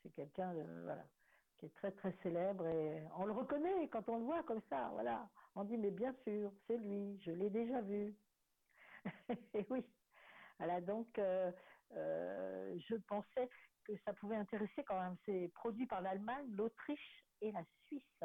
C'est 0.03 0.11
quelqu'un 0.15 0.55
qui 1.59 1.67
est 1.67 1.75
très 1.75 1.93
très 1.93 2.13
célèbre 2.23 2.67
et 2.67 3.03
on 3.17 3.25
le 3.27 3.33
reconnaît 3.33 3.89
quand 3.89 4.09
on 4.09 4.19
le 4.19 4.25
voit 4.25 4.43
comme 4.43 4.63
ça. 4.69 4.91
Voilà, 4.93 5.29
on 5.55 5.65
dit 5.65 5.77
mais 5.79 5.91
bien 5.91 6.15
sûr, 6.25 6.53
c'est 6.67 6.77
lui, 6.79 7.19
je 7.25 7.31
l'ai 7.31 7.51
déjà 7.51 7.81
vu. 7.81 8.15
et 9.55 9.67
oui. 9.71 9.85
Voilà, 10.59 10.81
donc 10.81 11.19
euh, 11.19 11.51
euh, 11.93 12.79
je 12.89 12.97
pensais 12.97 13.49
que 13.85 13.97
ça 14.05 14.13
pouvait 14.15 14.37
intéresser 14.37 14.85
quand 14.85 15.01
même. 15.01 15.17
C'est 15.25 15.51
produit 15.55 15.87
par 15.87 16.01
l'Allemagne, 16.01 16.47
l'Autriche 16.51 17.25
et 17.41 17.53
la 17.53 17.65
Suisse. 17.87 18.25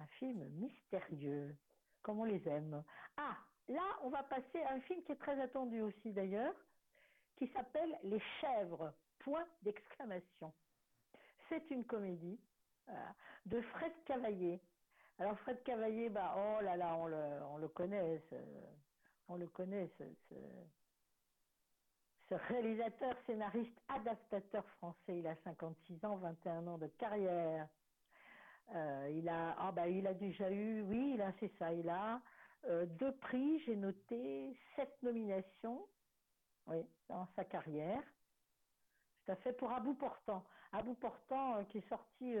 Un 0.00 0.06
film 0.18 0.44
mystérieux, 0.48 1.56
comme 2.02 2.20
on 2.20 2.24
les 2.24 2.46
aime. 2.48 2.82
Ah, 3.16 3.36
là, 3.68 3.98
on 4.02 4.10
va 4.10 4.22
passer 4.24 4.62
à 4.62 4.74
un 4.74 4.80
film 4.80 5.02
qui 5.04 5.12
est 5.12 5.20
très 5.20 5.40
attendu 5.40 5.80
aussi 5.80 6.12
d'ailleurs, 6.12 6.54
qui 7.36 7.48
s'appelle 7.48 7.98
Les 8.02 8.20
Chèvres, 8.40 8.92
point 9.20 9.46
d'exclamation. 9.62 10.52
C'est 11.48 11.70
une 11.70 11.84
comédie 11.84 12.40
euh, 12.88 12.92
de 13.46 13.60
Fred 13.60 13.92
Cavaillé. 14.04 14.60
Alors 15.18 15.38
Fred 15.40 15.62
Cavaillé, 15.62 16.08
bah, 16.10 16.34
oh 16.36 16.60
là 16.62 16.76
là, 16.76 16.96
on 16.96 17.06
le, 17.06 17.42
on 17.50 17.58
le 17.58 17.68
connaît, 17.68 18.20
on 19.28 19.36
le 19.36 19.46
connaît, 19.46 19.88
réalisateur, 22.36 23.16
scénariste, 23.26 23.78
adaptateur 23.88 24.64
français, 24.78 25.18
il 25.18 25.26
a 25.26 25.36
56 25.44 26.04
ans, 26.04 26.16
21 26.18 26.66
ans 26.66 26.78
de 26.78 26.88
carrière. 26.88 27.68
Euh, 28.74 29.10
il 29.12 29.28
a, 29.28 29.54
ah 29.58 29.72
bah, 29.72 29.88
il 29.88 30.06
a 30.06 30.14
déjà 30.14 30.50
eu, 30.50 30.82
oui, 30.82 31.12
il 31.14 31.22
a, 31.22 31.32
c'est 31.40 31.52
ça, 31.58 31.72
il 31.72 31.88
a 31.88 32.22
euh, 32.64 32.86
deux 32.86 33.16
prix, 33.18 33.60
j'ai 33.66 33.76
noté 33.76 34.56
sept 34.76 35.02
nominations, 35.02 35.86
dans 37.08 37.28
sa 37.36 37.44
carrière. 37.44 38.02
Tout 39.26 39.32
à 39.32 39.36
fait 39.36 39.52
pour 39.54 39.70
À 39.72 39.80
bout 39.80 39.94
portant. 39.94 40.44
À 40.72 40.82
bout 40.82 40.94
portant, 40.94 41.58
euh, 41.58 41.64
qui 41.64 41.78
est 41.78 41.88
sorti 41.88 42.34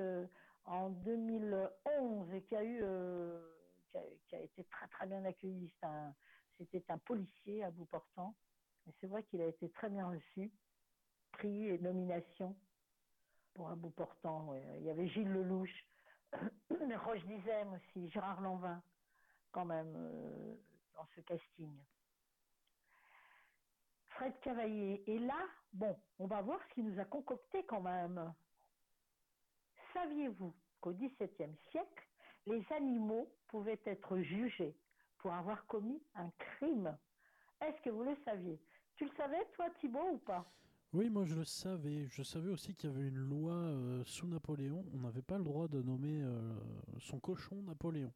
en 0.64 0.90
2011 0.90 2.32
et 2.34 2.42
qui 2.44 2.56
a 2.56 2.64
eu, 2.64 2.82
qui, 4.28 4.36
a, 4.36 4.40
été 4.40 4.64
très 4.64 4.88
très 4.88 5.06
bien 5.06 5.24
accueilli. 5.24 5.70
C'est 5.80 5.86
un- 5.86 6.14
C'était 6.58 6.84
un 6.90 6.98
policier 6.98 7.64
à 7.64 7.70
bout 7.70 7.86
portant 7.86 8.34
C'est 9.00 9.06
vrai 9.06 9.22
qu'il 9.24 9.40
a 9.40 9.46
été 9.46 9.70
très 9.70 9.88
bien 9.88 10.08
reçu. 10.08 10.52
Prix 11.32 11.68
et 11.68 11.78
nomination 11.78 12.56
pour 13.54 13.68
un 13.68 13.76
bout 13.76 13.90
portant. 13.90 14.54
Il 14.54 14.82
y 14.82 14.90
avait 14.90 15.08
Gilles 15.08 15.32
Lelouch, 15.32 15.86
Roche 17.04 17.24
Dizem 17.24 17.72
aussi, 17.72 18.08
Gérard 18.10 18.40
Lanvin, 18.40 18.82
quand 19.52 19.64
même, 19.64 19.94
euh, 19.96 20.54
dans 20.94 21.06
ce 21.14 21.20
casting. 21.22 21.72
Fred 24.08 24.38
Cavaillé. 24.40 25.02
Et 25.10 25.18
là, 25.18 25.48
bon, 25.72 25.96
on 26.18 26.26
va 26.26 26.40
voir 26.42 26.60
ce 26.62 26.74
qu'il 26.74 26.84
nous 26.84 27.00
a 27.00 27.04
concocté 27.04 27.64
quand 27.64 27.80
même. 27.80 28.32
Saviez-vous 29.92 30.54
qu'au 30.80 30.92
XVIIe 30.92 31.56
siècle, 31.70 32.08
les 32.46 32.64
animaux 32.72 33.28
pouvaient 33.48 33.80
être 33.84 34.18
jugés 34.18 34.76
pour 35.18 35.32
avoir 35.32 35.66
commis 35.66 36.02
un 36.14 36.30
crime? 36.38 36.96
Est-ce 37.60 37.80
que 37.82 37.90
vous 37.90 38.04
le 38.04 38.16
saviez? 38.24 38.60
Tu 38.96 39.04
le 39.04 39.10
savais, 39.16 39.44
toi, 39.54 39.66
Thibault, 39.80 40.10
ou 40.12 40.18
pas? 40.18 40.44
Oui, 40.92 41.10
moi 41.10 41.24
je 41.24 41.34
le 41.34 41.44
savais. 41.44 42.06
Je 42.06 42.22
savais 42.22 42.50
aussi 42.50 42.72
qu'il 42.74 42.88
y 42.88 42.92
avait 42.92 43.08
une 43.08 43.18
loi 43.18 43.54
euh, 43.54 44.04
sous 44.04 44.28
Napoléon. 44.28 44.84
On 44.94 44.98
n'avait 44.98 45.22
pas 45.22 45.38
le 45.38 45.44
droit 45.44 45.66
de 45.66 45.82
nommer 45.82 46.22
euh, 46.22 46.54
son 47.00 47.18
cochon 47.18 47.56
Napoléon. 47.62 48.12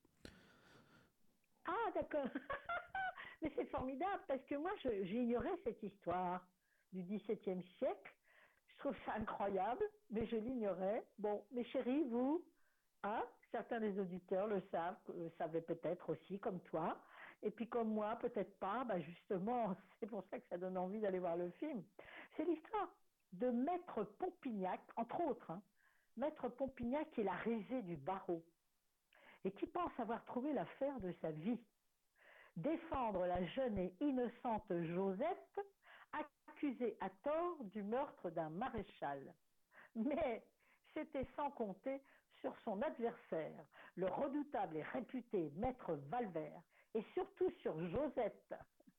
Ah, 1.67 1.91
d'accord. 1.93 2.29
Mais 3.43 3.53
c'est 3.57 3.67
formidable 3.67 4.23
parce 4.29 4.45
que 4.45 4.55
moi, 4.55 4.71
j'ignorais 5.03 5.57
cette 5.65 5.83
histoire 5.83 6.47
du 6.93 7.03
XVIIe 7.03 7.65
siècle. 7.79 8.15
Je 8.69 8.77
trouve 8.79 8.97
ça 9.05 9.15
incroyable, 9.15 9.85
mais 10.11 10.25
je 10.27 10.37
l'ignorais. 10.37 11.05
Bon, 11.19 11.45
mes 11.51 11.65
chéris, 11.65 12.05
vous, 12.11 12.45
hein, 13.03 13.25
certains 13.51 13.81
des 13.81 13.99
auditeurs 13.99 14.47
le 14.47 14.63
savent, 14.71 14.97
euh, 15.11 15.29
savaient 15.37 15.61
peut-être 15.61 16.11
aussi, 16.11 16.39
comme 16.39 16.61
toi. 16.61 16.97
Et 17.43 17.51
puis 17.51 17.69
comme 17.69 17.89
moi, 17.91 18.17
peut-être 18.17 18.59
pas. 18.59 18.85
Bah 18.85 19.01
justement, 19.01 19.77
c'est 20.01 20.07
pour 20.07 20.25
ça 20.31 20.39
que 20.39 20.47
ça 20.49 20.59
donne 20.59 20.79
envie 20.79 21.01
d'aller 21.01 21.19
voir 21.21 21.37
le 21.37 21.51
film. 21.53 21.85
C'est 22.37 22.45
l'histoire 22.45 22.91
de 23.33 23.51
Maître 23.51 24.05
Pompignac, 24.05 24.81
entre 24.97 25.21
autres. 25.21 25.51
hein. 25.51 25.63
Maître 26.17 26.49
Pompignac 26.49 27.11
qui 27.13 27.21
est 27.21 27.25
la 27.25 27.33
risée 27.35 27.83
du 27.83 27.97
barreau 27.97 28.43
et 29.45 29.53
qui 29.53 29.67
pense 29.67 29.93
avoir 29.99 30.25
trouvé 30.25 30.53
l'affaire 30.53 31.01
de 31.01 31.13
sa 31.21 31.31
vie. 31.31 31.61
Défendre 32.57 33.27
la 33.27 33.45
jeune 33.47 33.79
et 33.79 33.95
innocente 34.01 34.65
Josette, 34.71 35.61
accusée 36.49 36.97
à 37.01 37.11
tort 37.23 37.65
du 37.65 37.83
meurtre 37.83 38.31
d'un 38.31 38.51
maréchal. 38.51 39.35
Mais 39.95 40.45
c'était 40.95 41.27
sans 41.37 41.51
compter 41.53 42.03
sur 42.41 42.55
son 42.65 42.83
adversaire, 42.83 43.65
le 43.97 44.07
redoutable 44.07 44.77
et 44.77 44.83
réputé 44.83 45.51
maître 45.57 45.95
Valvert, 45.95 46.63
et 46.95 47.03
surtout 47.15 47.51
sur 47.63 47.79
Josette, 47.91 48.55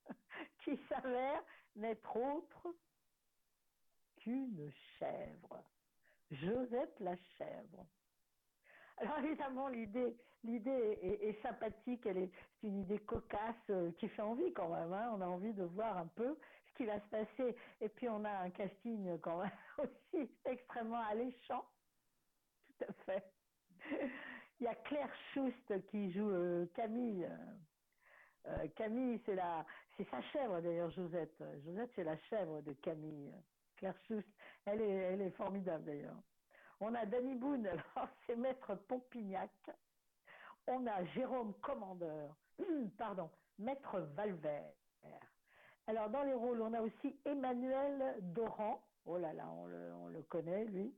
qui 0.64 0.80
s'avère 0.90 1.44
n'être 1.76 2.16
autre 2.16 2.68
qu'une 4.18 4.72
chèvre. 4.98 5.64
Josette 6.32 7.00
la 7.00 7.16
chèvre. 7.38 7.86
Alors 8.98 9.20
évidemment, 9.20 9.68
l'idée, 9.70 10.16
l'idée 10.44 11.00
est, 11.02 11.42
sympathique, 11.42 12.06
elle 12.06 12.18
est, 12.18 12.32
c'est 12.60 12.68
une 12.68 12.82
idée 12.82 13.00
cocasse 13.00 13.56
euh, 13.70 13.92
qui 13.94 14.10
fait 14.10 14.22
envie 14.22 14.52
quand 14.54 14.70
même. 14.70 14.94
hein. 14.94 15.12
On 15.16 15.22
a 15.22 15.26
envie 15.28 15.54
de 15.54 15.64
voir 15.64 15.98
un 15.98 16.08
peu 16.08 16.38
ce 16.68 16.74
qui 16.76 16.86
va 16.86 17.00
se 17.00 17.08
passer. 17.08 17.56
Et 17.82 17.90
puis 17.90 18.10
on 18.10 18.24
a 18.26 18.32
un 18.32 18.50
casting 18.50 19.20
quand 19.22 19.42
même 19.42 19.52
aussi 19.78 20.30
extrêmement 20.46 21.02
alléchant. 21.02 21.66
Tout 22.78 22.86
à 22.90 22.94
fait. 23.06 23.32
Il 24.60 24.66
y 24.66 24.68
a 24.68 24.76
Claire 24.76 25.14
Schust 25.34 25.88
qui 25.88 26.12
joue 26.12 26.30
euh, 26.30 26.66
Camille. 26.76 27.28
Euh, 28.48 28.68
Camille, 28.76 29.22
c'est 29.26 29.36
la, 29.36 29.66
c'est 29.98 30.10
sa 30.10 30.22
chèvre 30.22 30.62
d'ailleurs, 30.62 30.90
Josette. 30.92 31.44
Josette, 31.66 31.92
c'est 31.96 32.04
la 32.04 32.18
chèvre 32.30 32.62
de 32.62 32.74
Camille. 32.74 33.34
Claire 33.76 33.98
Schust, 34.08 34.28
elle 34.66 34.82
est, 34.82 35.30
formidable 35.32 35.86
d'ailleurs. 35.86 36.22
On 36.82 36.94
a 36.96 37.06
Danny 37.06 37.36
Boone, 37.36 37.66
alors 37.96 38.10
c'est 38.26 38.36
Maître 38.36 38.76
Pompignac. 38.88 39.52
On 40.68 40.86
a 40.86 41.04
Jérôme 41.06 41.54
Commandeur, 41.62 42.36
pardon, 42.98 43.30
Maître 43.58 44.00
Valvert. 44.16 44.74
Alors 45.88 46.10
dans 46.10 46.24
les 46.24 46.34
rôles, 46.34 46.62
on 46.62 46.74
a 46.74 46.82
aussi 46.82 47.20
Emmanuel 47.26 48.18
Doran. 48.22 48.80
Oh 49.06 49.18
là 49.18 49.34
là, 49.34 49.50
on 49.50 49.66
le, 49.66 49.94
on 49.96 50.08
le 50.08 50.22
connaît 50.24 50.66
lui. 50.66 50.94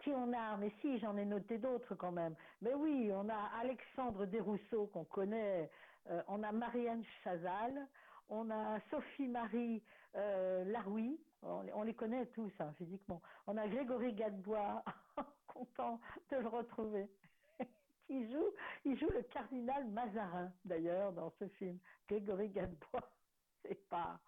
Qui 0.00 0.10
on 0.10 0.32
a? 0.32 0.56
Mais 0.56 0.72
si, 0.80 0.98
j'en 0.98 1.16
ai 1.16 1.24
noté 1.24 1.58
d'autres 1.58 1.94
quand 1.94 2.12
même. 2.12 2.34
Mais 2.60 2.74
oui, 2.74 3.10
on 3.14 3.28
a 3.28 3.50
Alexandre 3.60 4.26
Desrousseaux 4.26 4.88
qu'on 4.88 5.04
connaît. 5.04 5.70
Euh, 6.10 6.22
on 6.28 6.42
a 6.42 6.52
Marianne 6.52 7.04
Chazal. 7.22 7.86
On 8.28 8.50
a 8.50 8.80
Sophie-Marie 8.90 9.82
euh, 10.16 10.64
Laroui. 10.64 11.20
On, 11.42 11.62
les- 11.62 11.72
on 11.72 11.82
les 11.82 11.94
connaît 11.94 12.26
tous 12.26 12.52
hein, 12.60 12.72
physiquement. 12.78 13.20
On 13.46 13.56
a 13.56 13.66
Grégory 13.68 14.12
Gadebois. 14.14 14.82
Content 15.46 16.00
de 16.30 16.36
le 16.36 16.48
retrouver. 16.48 17.10
qui 18.06 18.30
joue, 18.30 18.50
il 18.84 18.98
joue 18.98 19.10
le 19.10 19.22
cardinal 19.24 19.86
Mazarin 19.88 20.50
d'ailleurs 20.64 21.12
dans 21.12 21.30
ce 21.38 21.46
film. 21.48 21.78
Grégory 22.08 22.48
Gadebois. 22.50 23.10
C'est 23.64 23.88
pas, 23.88 24.18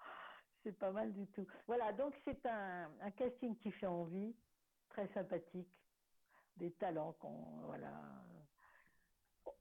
c'est 0.63 0.79
pas 0.79 0.93
mal 0.93 1.13
du 1.13 1.27
tout. 1.27 1.45
Voilà, 1.67 1.93
donc 1.93 2.15
c'est 2.25 2.47
un, 2.47 2.89
un 3.01 3.11
casting 3.11 3.57
qui 3.57 3.73
fait 3.73 3.87
envie, 3.89 4.33
très 4.91 5.09
sympathique, 5.09 5.69
des 6.57 6.71
talents 6.71 7.15
qu'on, 7.15 7.35
voilà. 7.65 7.91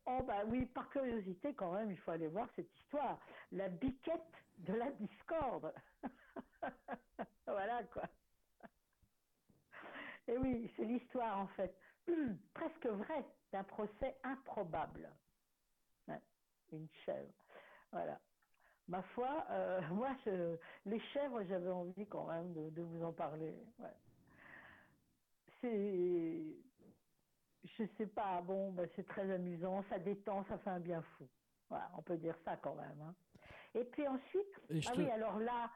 Oh 0.06 0.22
bah 0.24 0.44
oui, 0.48 0.66
par 0.66 0.90
curiosité 0.90 1.54
quand 1.54 1.72
même, 1.74 1.92
il 1.92 1.98
faut 1.98 2.12
aller 2.12 2.28
voir 2.28 2.50
cette 2.56 2.74
histoire. 2.80 3.20
La 3.52 3.70
biquette 3.70 4.34
de 4.58 4.74
la 4.74 4.92
discorde. 4.92 5.74
voilà 7.48 7.84
quoi. 7.86 8.04
Et 10.28 10.38
oui, 10.38 10.72
c'est 10.76 10.86
l'histoire 10.86 11.40
en 11.40 11.48
fait, 11.48 11.78
presque 12.54 12.86
vraie, 12.86 13.26
d'un 13.52 13.64
procès 13.64 14.18
improbable. 14.24 15.10
Une 16.72 16.88
chèvre. 17.06 17.32
Voilà. 17.92 18.20
Ma 18.88 19.02
foi, 19.02 19.46
euh, 19.52 19.82
moi, 19.92 20.10
les 20.86 21.00
chèvres, 21.14 21.44
j'avais 21.44 21.70
envie 21.70 22.08
quand 22.08 22.26
même 22.28 22.54
de, 22.72 22.82
vous 22.82 23.04
en 23.04 23.14
parler. 23.14 23.54
C'est, 25.62 26.42
je 27.64 27.84
sais 27.98 28.08
pas, 28.08 28.42
bon, 28.42 28.72
bah, 28.74 28.84
c'est 28.96 29.06
très 29.06 29.30
amusant, 29.32 29.84
ça 29.90 30.00
détend, 30.00 30.44
ça 30.46 30.58
fait 30.58 30.70
un 30.70 30.80
bien 30.80 31.02
fou. 31.02 31.28
Voilà, 31.70 31.90
on 31.98 32.02
peut 32.02 32.18
dire 32.18 32.36
ça 32.46 32.58
quand 32.58 32.76
même. 32.76 33.02
hein. 33.02 33.16
Et 33.74 33.84
puis 33.86 34.08
ensuite, 34.08 34.62
Et 34.70 34.80
ah 34.88 34.92
te- 34.92 35.02
oui, 35.02 35.10
alors 35.10 35.40
là, 35.40 35.72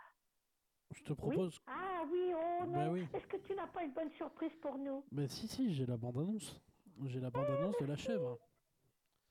Je 0.91 1.03
te 1.03 1.09
oui. 1.09 1.15
propose. 1.15 1.59
Ah 1.67 2.03
oui, 2.11 2.31
oh 2.35 2.65
non. 2.65 2.71
Bah 2.73 2.89
oui. 2.91 3.07
Est-ce 3.13 3.27
que 3.27 3.37
tu 3.37 3.55
n'as 3.55 3.67
pas 3.67 3.83
une 3.83 3.93
bonne 3.93 4.11
surprise 4.11 4.53
pour 4.61 4.77
nous? 4.77 5.03
Mais 5.11 5.27
si, 5.27 5.47
si, 5.47 5.73
j'ai 5.73 5.85
la 5.85 5.97
bande-annonce. 5.97 6.61
J'ai 7.05 7.19
la 7.19 7.29
bande-annonce 7.31 7.75
de 7.79 7.85
la 7.85 7.95
chèvre. 7.97 8.37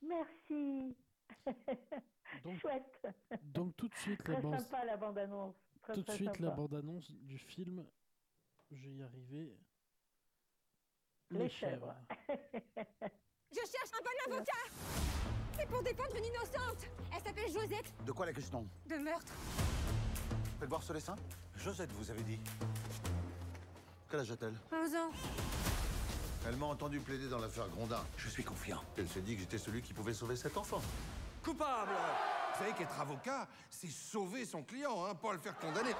Merci. 0.01 0.95
Chouette. 2.61 3.07
Donc 3.41 3.75
tout 3.75 3.87
de 3.87 3.95
suite, 3.95 4.19
la 4.27 4.33
Très 4.35 4.41
bande- 4.41 4.59
sympa 4.59 4.85
la 4.85 4.97
bande-annonce. 4.97 5.55
Très, 5.81 5.93
tout 5.93 6.01
de 6.03 6.11
suite 6.11 6.39
la 6.39 6.51
bande-annonce 6.51 7.09
du 7.11 7.37
film. 7.37 7.85
Je 8.71 8.75
vais 8.89 8.95
y 8.95 9.03
arriver. 9.03 9.57
Les 11.31 11.49
chèvres. 11.49 11.93
Je 12.29 13.59
cherche 13.59 13.91
un 13.93 14.03
bon 14.03 14.33
avocat 14.33 14.51
C'est 15.57 15.67
pour 15.67 15.83
défendre 15.83 16.15
une 16.15 16.25
innocente 16.25 16.87
Elle 17.13 17.21
s'appelle 17.21 17.51
Josette, 17.51 17.93
De 18.05 18.11
quoi 18.11 18.25
la 18.25 18.33
question 18.33 18.65
de 18.85 18.95
meurtre. 18.95 19.33
Faites 20.59 20.69
voir 20.69 20.83
ce 20.83 20.93
dessin 20.93 21.15
Josette, 21.55 21.91
vous 21.93 22.09
avez 22.11 22.21
dit. 22.23 22.39
Quel 24.09 24.21
âge 24.21 24.31
a-t-elle? 24.31 24.53
11 24.71 24.95
ans. 24.95 25.11
Elle 26.47 26.55
m'a 26.55 26.67
entendu 26.67 26.99
plaider 26.99 27.27
dans 27.27 27.39
l'affaire 27.39 27.67
Grondin. 27.69 28.03
Je 28.15 28.29
suis 28.29 28.43
confiant. 28.43 28.81
Elle 28.97 29.09
s'est 29.09 29.21
dit 29.21 29.35
que 29.35 29.41
j'étais 29.41 29.57
celui 29.57 29.81
qui 29.81 29.93
pouvait 29.93 30.13
sauver 30.13 30.35
cet 30.37 30.55
enfant. 30.55 30.81
Coupable 31.43 31.91
Vous 32.53 32.59
savez 32.63 32.73
qu'être 32.77 32.99
avocat, 32.99 33.47
c'est 33.69 33.89
sauver 33.89 34.45
son 34.45 34.63
client, 34.63 35.05
hein, 35.05 35.15
pas 35.15 35.33
le 35.33 35.39
faire 35.39 35.57
condamner. 35.57 35.91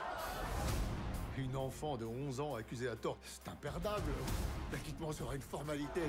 Une 1.38 1.56
enfant 1.56 1.98
de 1.98 2.06
11 2.06 2.40
ans 2.40 2.56
accusée 2.56 2.90
à 2.90 2.96
tort, 2.96 3.18
c'est 3.24 3.48
imperdable. 3.48 4.12
L'acquittement 4.72 5.12
sera 5.12 5.36
une 5.36 5.42
formalité. 5.42 6.02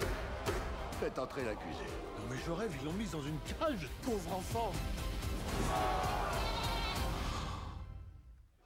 Faites 1.01 1.19
entrer 1.19 1.45
l'accusé. 1.45 1.85
Non 2.19 2.25
mais 2.31 2.37
je 2.47 2.51
rêve, 2.51 2.75
ils 2.81 2.85
l'ont 2.87 2.95
mise 2.95 3.11
dans 3.11 3.23
une 3.23 3.39
cage, 3.41 3.89
pauvre 4.03 4.33
enfant. 4.35 4.73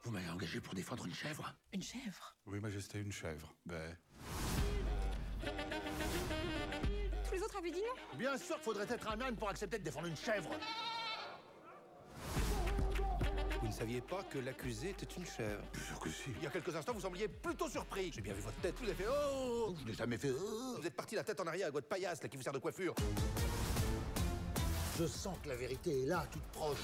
Vous 0.04 0.10
m'avez 0.12 0.28
engagé 0.28 0.60
pour 0.60 0.74
défendre 0.74 1.04
une 1.06 1.14
chèvre 1.14 1.52
Une 1.72 1.82
chèvre? 1.82 2.36
Oui, 2.46 2.60
Majesté, 2.60 3.00
une 3.00 3.12
chèvre. 3.12 3.52
Ben. 3.66 3.96
Tous 7.24 7.34
les 7.34 7.42
autres 7.42 7.56
avaient 7.56 7.70
dit 7.72 7.80
non? 7.80 8.16
Bien 8.18 8.36
sûr 8.38 8.54
qu'il 8.56 8.64
faudrait 8.64 8.86
être 8.88 9.08
un 9.10 9.20
âne 9.20 9.34
pour 9.36 9.48
accepter 9.48 9.78
de 9.78 9.84
défendre 9.84 10.06
une 10.06 10.16
chèvre. 10.16 10.50
Vous 13.72 13.78
ne 13.78 13.88
saviez 13.88 14.02
pas 14.02 14.22
que 14.24 14.38
l'accusé 14.38 14.90
était 14.90 15.06
une 15.16 15.24
chèvre 15.24 15.62
Bien 15.72 15.82
sûr 15.82 15.98
que 15.98 16.10
si. 16.10 16.24
Il 16.36 16.44
y 16.44 16.46
a 16.46 16.50
quelques 16.50 16.76
instants, 16.76 16.92
vous 16.92 17.00
sembliez 17.00 17.26
plutôt 17.26 17.70
surpris. 17.70 18.12
J'ai 18.14 18.20
bien 18.20 18.34
vu 18.34 18.42
votre 18.42 18.60
tête. 18.60 18.74
Vous 18.78 18.84
avez 18.84 18.92
fait 18.94 19.06
Oh 19.08 19.74
Je 19.80 19.86
n'ai 19.88 19.94
jamais 19.94 20.18
fait. 20.18 20.28
euh. 20.28 20.76
Vous 20.78 20.86
êtes 20.86 20.94
parti 20.94 21.14
la 21.14 21.24
tête 21.24 21.40
en 21.40 21.46
arrière 21.46 21.64
avec 21.68 21.72
votre 21.72 21.88
paillasse 21.88 22.22
là, 22.22 22.28
qui 22.28 22.36
vous 22.36 22.42
sert 22.42 22.52
de 22.52 22.58
coiffure. 22.58 22.94
Je 24.98 25.06
sens 25.06 25.38
que 25.42 25.48
la 25.48 25.56
vérité 25.56 26.02
est 26.02 26.06
là, 26.06 26.26
toute 26.30 26.42
proche. 26.52 26.76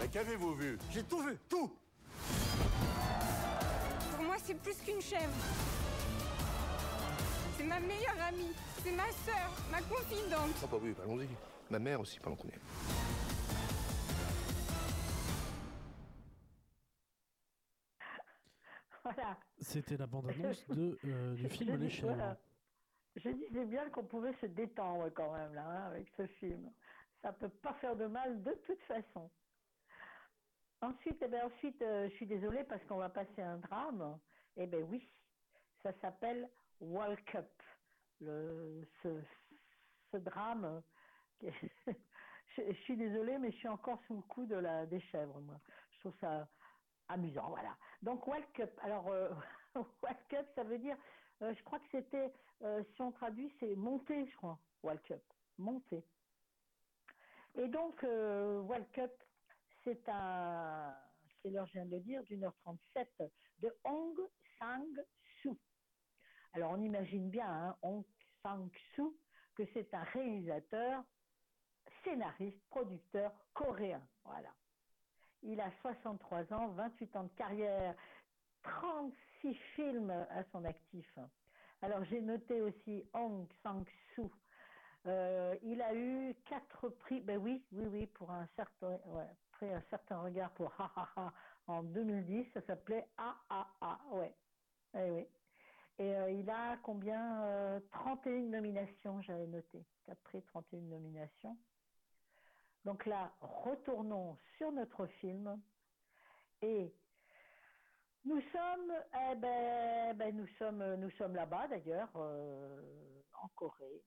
Mais 0.00 0.06
qu'avez-vous 0.06 0.54
vu? 0.54 0.78
J'ai 0.92 1.02
tout 1.02 1.18
vu, 1.20 1.36
tout 1.48 1.76
Pour 4.14 4.24
moi, 4.24 4.36
c'est 4.44 4.54
plus 4.54 4.76
qu'une 4.86 5.00
chèvre. 5.02 5.32
C'est 7.58 7.64
ma 7.64 7.80
meilleure 7.80 8.22
amie. 8.28 8.52
C'est 8.84 8.92
ma 8.92 9.10
sœur, 9.26 9.50
ma 9.72 9.82
confidente. 9.82 10.54
Ah 10.62 10.66
bah 10.70 10.78
oui, 10.80 10.94
allons-y. 11.02 11.26
Ma 11.72 11.80
mère 11.80 11.98
aussi, 12.00 12.20
pendant 12.20 12.36
qu'on 12.36 12.46
est. 12.50 12.60
Voilà. 19.04 19.36
C'était 19.58 19.96
la 19.96 20.06
bande-annonce 20.06 20.66
de, 20.68 20.98
euh, 21.04 21.34
du 21.36 21.48
film 21.48 21.76
Les 21.76 21.90
Chèvres. 21.90 22.14
voilà. 22.14 22.38
Je 23.16 23.28
disais 23.28 23.66
bien 23.66 23.90
qu'on 23.90 24.04
pouvait 24.04 24.34
se 24.40 24.46
détendre 24.46 25.10
quand 25.10 25.32
même 25.34 25.54
là 25.54 25.66
hein, 25.66 25.86
avec 25.88 26.08
ce 26.16 26.26
film. 26.26 26.72
Ça 27.20 27.32
peut 27.32 27.48
pas 27.48 27.74
faire 27.74 27.96
de 27.96 28.06
mal 28.06 28.42
de 28.42 28.52
toute 28.66 28.80
façon. 28.82 29.30
Ensuite, 30.80 31.18
eh 31.22 31.28
ben, 31.28 31.46
ensuite, 31.46 31.80
euh, 31.82 32.08
je 32.08 32.14
suis 32.14 32.26
désolée 32.26 32.64
parce 32.64 32.82
qu'on 32.84 32.96
va 32.96 33.08
passer 33.08 33.42
un 33.42 33.58
drame. 33.58 34.18
Eh 34.56 34.66
ben 34.66 34.84
oui, 34.90 35.08
ça 35.82 35.92
s'appelle 36.00 36.48
World 36.80 37.22
Cup. 37.24 37.46
Le, 38.20 38.82
ce, 39.02 39.08
ce 40.10 40.16
drame. 40.16 40.82
je, 41.42 41.92
je 42.56 42.72
suis 42.82 42.96
désolée, 42.96 43.38
mais 43.38 43.50
je 43.52 43.56
suis 43.56 43.68
encore 43.68 44.00
sous 44.06 44.16
le 44.16 44.22
coup 44.22 44.46
de 44.46 44.56
la 44.56 44.86
des 44.86 45.00
chèvres. 45.00 45.40
Moi, 45.40 45.60
je 45.92 46.00
trouve 46.00 46.14
ça 46.20 46.48
amusant. 47.12 47.48
Voilà. 47.50 47.76
Donc 48.02 48.26
World 48.26 48.50
Cup. 48.52 48.70
Alors 48.82 49.08
euh, 49.08 49.30
World 49.74 50.26
Cup, 50.28 50.46
ça 50.54 50.64
veut 50.64 50.78
dire, 50.78 50.96
euh, 51.42 51.54
je 51.54 51.62
crois 51.64 51.78
que 51.78 51.88
c'était, 51.90 52.32
euh, 52.62 52.82
si 52.94 53.02
on 53.02 53.12
traduit, 53.12 53.52
c'est 53.60 53.74
monter, 53.76 54.26
je 54.26 54.36
crois. 54.36 54.58
World 54.82 55.02
Cup, 55.02 55.22
monter. 55.58 56.04
Et 57.54 57.68
donc 57.68 58.02
euh, 58.04 58.60
World 58.60 58.90
Cup, 58.92 59.12
c'est 59.84 60.08
un, 60.08 60.94
c'est 61.42 61.50
l'heure, 61.50 61.66
je 61.66 61.72
viens 61.72 61.86
de 61.86 61.90
le 61.96 62.00
dire, 62.00 62.22
d'une 62.24 62.44
heure 62.44 62.56
37 62.62 63.08
de 63.58 63.74
Hong 63.84 64.16
Sang-soo. 64.58 65.58
Alors 66.52 66.72
on 66.72 66.82
imagine 66.82 67.30
bien, 67.30 67.48
hein, 67.48 67.76
Hong 67.82 68.04
Sang-soo, 68.42 69.16
que 69.54 69.64
c'est 69.72 69.92
un 69.94 70.04
réalisateur, 70.04 71.04
scénariste, 72.04 72.62
producteur 72.70 73.32
coréen. 73.52 74.02
Voilà. 74.24 74.52
Il 75.42 75.60
a 75.60 75.70
63 75.82 76.52
ans, 76.54 76.68
28 76.70 77.16
ans 77.16 77.24
de 77.24 77.28
carrière, 77.30 77.96
36 78.62 79.54
films 79.76 80.10
à 80.10 80.44
son 80.52 80.64
actif. 80.64 81.18
Alors 81.82 82.04
j'ai 82.04 82.20
noté 82.22 82.62
aussi 82.62 83.04
Hong 83.14 83.48
Sang-soo. 83.62 84.30
Euh, 85.06 85.56
il 85.62 85.82
a 85.82 85.94
eu 85.94 86.34
quatre 86.46 86.88
prix, 86.90 87.22
ben 87.22 87.38
oui, 87.38 87.66
oui, 87.72 87.86
oui, 87.86 88.06
pour 88.08 88.30
un 88.30 88.48
certain, 88.56 88.98
ouais, 89.06 89.28
après 89.52 89.72
un 89.74 89.82
certain 89.90 90.20
regard 90.22 90.52
pour 90.54 90.72
Ha 90.80 90.92
Ha 90.96 91.08
Ha 91.16 91.34
en 91.68 91.84
2010, 91.84 92.52
ça 92.54 92.62
s'appelait 92.66 93.08
A 93.18 93.36
A 93.50 93.68
A, 93.80 94.00
ouais, 94.14 94.34
Eh 94.94 95.10
oui. 95.10 95.28
Et 95.98 96.16
euh, 96.16 96.30
il 96.32 96.48
a 96.50 96.78
combien 96.78 97.44
euh, 97.44 97.80
31 97.90 98.42
nominations, 98.50 99.22
j'avais 99.22 99.46
noté. 99.46 99.86
4 100.06 100.22
prix, 100.22 100.42
31 100.44 100.80
nominations. 100.82 101.56
Donc 102.84 103.06
là, 103.06 103.32
retournons 103.40 104.36
sur 104.56 104.72
notre 104.72 105.06
film 105.06 105.60
et 106.62 106.92
nous 108.24 108.40
sommes, 108.52 108.92
eh 109.14 109.34
ben, 109.36 110.16
ben, 110.16 110.36
nous 110.36 110.46
sommes, 110.58 110.94
nous 110.96 111.10
sommes 111.12 111.34
là-bas 111.34 111.68
d'ailleurs, 111.68 112.10
euh, 112.16 113.22
en 113.40 113.48
Corée. 113.48 114.02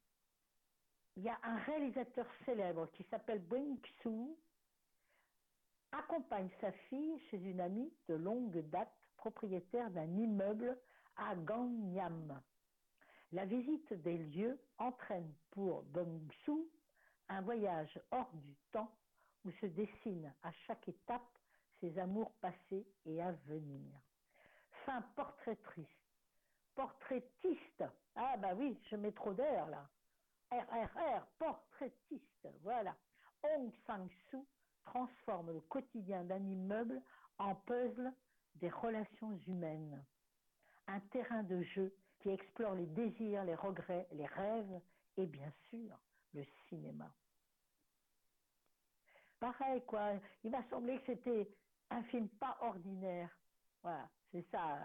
Il 1.16 1.24
y 1.24 1.30
a 1.30 1.40
un 1.44 1.58
réalisateur 1.58 2.26
célèbre 2.46 2.88
qui 2.92 3.04
s'appelle 3.06 3.42
Bong 3.46 3.80
Soo, 4.04 4.38
accompagne 5.92 6.50
sa 6.60 6.72
fille 6.90 7.20
chez 7.30 7.38
une 7.38 7.62
amie 7.62 7.94
de 8.10 8.16
longue 8.16 8.58
date, 8.70 8.94
propriétaire 9.16 9.90
d'un 9.92 10.18
immeuble 10.18 10.78
à 11.16 11.36
Gangnam. 11.36 12.42
La 13.32 13.46
visite 13.46 13.94
des 13.94 14.18
lieux 14.18 14.60
entraîne 14.78 15.34
pour 15.52 15.84
Bong 15.84 16.22
Soo 16.46 16.70
un 17.30 17.42
voyage 17.42 18.00
hors 18.12 18.32
du 18.34 18.56
temps 18.72 18.92
où 19.44 19.52
se 19.52 19.66
dessinent 19.68 20.34
à 20.44 20.52
chaque 20.52 20.88
étape 20.88 21.38
ses 21.80 21.98
amours 22.00 22.32
passés 22.42 22.86
et 23.06 23.22
à 23.22 23.32
venir. 23.48 23.92
Fin 24.86 25.02
portraitiste. 25.16 25.90
Portraitiste. 26.76 27.84
Ah 28.16 28.38
bah 28.38 28.54
oui, 28.56 28.80
je 28.90 28.96
mets 28.96 29.12
trop 29.12 29.34
d'air 29.34 29.68
là. 29.68 29.90
RRR, 30.52 31.26
portraitiste. 31.40 32.48
Voilà. 32.62 32.96
Hong 33.44 33.72
Sang-soo 33.86 34.46
transforme 34.86 35.52
le 35.52 35.62
quotidien 35.62 36.24
d'un 36.24 36.44
immeuble 36.44 37.02
en 37.38 37.56
puzzle 37.56 38.14
des 38.56 38.70
relations 38.70 39.38
humaines. 39.48 40.06
Un 40.88 41.00
terrain 41.00 41.44
de 41.44 41.62
jeu 41.64 41.96
qui 42.20 42.30
explore 42.30 42.76
les 42.76 42.86
désirs, 42.86 43.44
les 43.44 43.56
regrets, 43.56 44.08
les 44.12 44.26
rêves 44.28 44.82
et 45.18 45.26
bien 45.26 45.52
sûr 45.70 45.98
le 46.36 46.44
cinéma. 46.68 47.12
Pareil, 49.40 49.82
quoi. 49.86 50.14
Il 50.44 50.52
m'a 50.52 50.64
semblé 50.70 51.00
que 51.00 51.14
c'était 51.14 51.50
un 51.90 52.04
film 52.04 52.30
pas 52.30 52.58
ordinaire. 52.62 53.30
Voilà, 53.82 54.10
c'est 54.32 54.46
ça. 54.52 54.80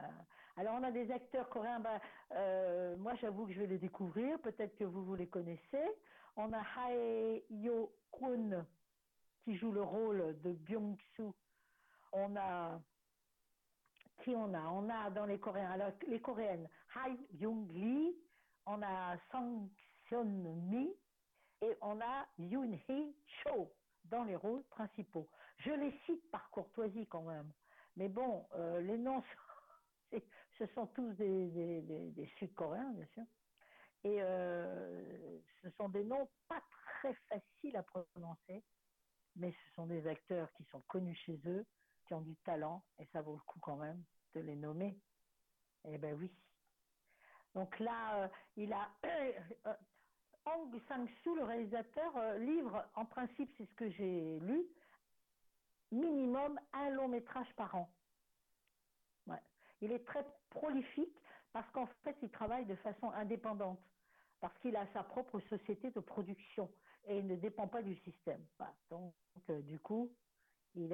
Alors, 0.56 0.74
on 0.74 0.82
a 0.82 0.90
des 0.90 1.10
acteurs 1.10 1.48
coréens. 1.48 1.80
Ben, 1.80 2.00
euh, 2.32 2.96
moi, 2.96 3.14
j'avoue 3.16 3.46
que 3.46 3.52
je 3.52 3.60
vais 3.60 3.66
les 3.66 3.78
découvrir. 3.78 4.38
Peut-être 4.40 4.76
que 4.76 4.84
vous, 4.84 5.04
vous 5.04 5.14
les 5.14 5.28
connaissez. 5.28 5.88
On 6.36 6.52
a 6.52 6.60
Hae 6.60 7.44
Yo 7.50 7.92
Kwon 8.10 8.64
qui 9.42 9.56
joue 9.56 9.72
le 9.72 9.82
rôle 9.82 10.40
de 10.42 10.52
Byung-soo. 10.52 11.34
On 12.12 12.36
a 12.36 12.80
qui 14.22 14.34
on 14.36 14.52
a? 14.54 14.68
On 14.68 14.88
a 14.88 15.10
dans 15.10 15.24
les 15.24 15.38
Coréens, 15.38 15.70
alors 15.70 15.92
les 16.06 16.20
Coréennes, 16.20 16.68
Hae 16.94 17.16
Young 17.38 17.70
Lee, 17.72 18.14
on 18.66 18.82
a 18.82 19.16
Sang 19.30 19.68
Seon 20.08 20.24
Mi 20.24 20.90
et 21.62 21.76
on 21.80 22.00
a 22.00 22.26
Yoon 22.38 22.78
Hee 22.88 23.14
Cho 23.42 23.72
dans 24.04 24.24
les 24.24 24.36
rôles 24.36 24.64
principaux. 24.64 25.28
Je 25.58 25.70
les 25.70 25.92
cite 26.06 26.30
par 26.30 26.50
courtoisie 26.50 27.06
quand 27.06 27.22
même, 27.22 27.52
mais 27.96 28.08
bon, 28.08 28.46
euh, 28.54 28.80
les 28.80 28.96
noms, 28.96 29.22
ce 30.58 30.66
sont 30.74 30.86
tous 30.88 31.12
des, 31.14 32.32
Sud-Coréens, 32.38 32.92
bien 32.92 33.06
sûr, 33.14 33.24
et 34.04 34.22
euh, 34.22 35.38
ce 35.62 35.70
sont 35.70 35.88
des 35.88 36.04
noms 36.04 36.28
pas 36.48 36.62
très 37.00 37.14
faciles 37.28 37.76
à 37.76 37.82
prononcer, 37.82 38.64
mais 39.36 39.52
ce 39.52 39.74
sont 39.74 39.86
des 39.86 40.06
acteurs 40.06 40.50
qui 40.54 40.64
sont 40.64 40.80
connus 40.88 41.14
chez 41.14 41.38
eux, 41.46 41.66
qui 42.06 42.14
ont 42.14 42.22
du 42.22 42.36
talent, 42.38 42.82
et 42.98 43.06
ça 43.12 43.20
vaut 43.22 43.34
le 43.34 43.42
coup 43.46 43.60
quand 43.60 43.76
même 43.76 44.02
de 44.34 44.40
les 44.40 44.56
nommer. 44.56 44.98
Eh 45.84 45.98
ben 45.98 46.14
oui. 46.18 46.32
Donc 47.54 47.78
là, 47.80 48.24
euh, 48.24 48.28
il 48.56 48.72
a 48.72 48.90
Sang-soo, 50.88 51.34
le 51.36 51.44
réalisateur, 51.44 52.16
euh, 52.16 52.38
livre, 52.38 52.84
en 52.94 53.04
principe, 53.04 53.50
c'est 53.56 53.66
ce 53.66 53.74
que 53.74 53.90
j'ai 53.90 54.38
lu, 54.40 54.64
minimum 55.92 56.58
un 56.72 56.90
long 56.90 57.08
métrage 57.08 57.52
par 57.56 57.74
an. 57.74 57.90
Il 59.80 59.92
est 59.92 60.04
très 60.04 60.24
prolifique 60.50 61.16
parce 61.52 61.70
qu'en 61.70 61.86
fait, 62.04 62.16
il 62.22 62.30
travaille 62.30 62.66
de 62.66 62.76
façon 62.76 63.10
indépendante, 63.12 63.80
parce 64.40 64.56
qu'il 64.58 64.76
a 64.76 64.86
sa 64.92 65.02
propre 65.02 65.40
société 65.40 65.90
de 65.90 66.00
production 66.00 66.70
et 67.06 67.18
il 67.18 67.26
ne 67.26 67.36
dépend 67.36 67.66
pas 67.66 67.82
du 67.82 67.96
système. 67.96 68.44
Donc, 68.90 69.14
euh, 69.48 69.60
du 69.62 69.78
coup, 69.78 70.12
il, 70.74 70.88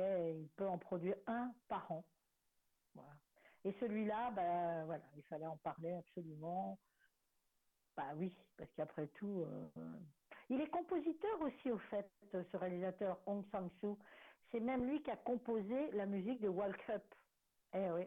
peut 0.57 0.68
en 0.68 0.78
produire 0.78 1.16
un 1.26 1.52
par 1.68 1.90
an. 1.90 2.04
Et 3.64 3.72
celui-là, 3.80 4.30
ben, 4.30 4.84
voilà, 4.84 5.02
il 5.16 5.22
fallait 5.24 5.46
en 5.46 5.57
parler 5.57 5.92
absolument. 5.94 6.78
Bah 7.97 8.12
oui, 8.16 8.36
parce 8.59 8.70
qu'après 8.74 9.07
tout, 9.09 9.42
euh, 9.47 9.99
il 10.51 10.61
est 10.61 10.68
compositeur 10.68 11.40
aussi 11.40 11.70
au 11.70 11.78
fait, 11.78 12.11
ce 12.32 12.57
réalisateur 12.57 13.18
Hong 13.26 13.44
Sang-soo. 13.51 13.99
C'est 14.51 14.61
même 14.61 14.84
lui 14.86 15.03
qui 15.03 15.11
a 15.11 15.16
composé 15.16 15.90
la 15.92 16.07
musique 16.07 16.40
de 16.40 16.49
World 16.49 16.76
Cup. 16.86 17.03
Eh 17.72 17.90
oui. 17.90 18.03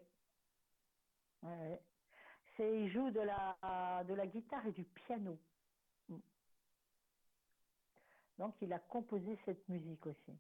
Ouais, 1.42 1.58
ouais. 1.58 1.82
C'est, 2.56 2.82
il 2.82 2.92
joue 2.92 3.10
de 3.10 3.20
la, 3.22 4.04
de 4.08 4.14
la 4.14 4.28
guitare 4.28 4.66
et 4.68 4.72
du 4.72 4.84
piano. 4.84 5.38
Mm. 6.08 6.18
Donc 8.38 8.56
il 8.62 8.72
a 8.72 8.80
composé 8.80 9.38
cette 9.46 9.68
musique 9.70 10.06
aussi. 10.06 10.38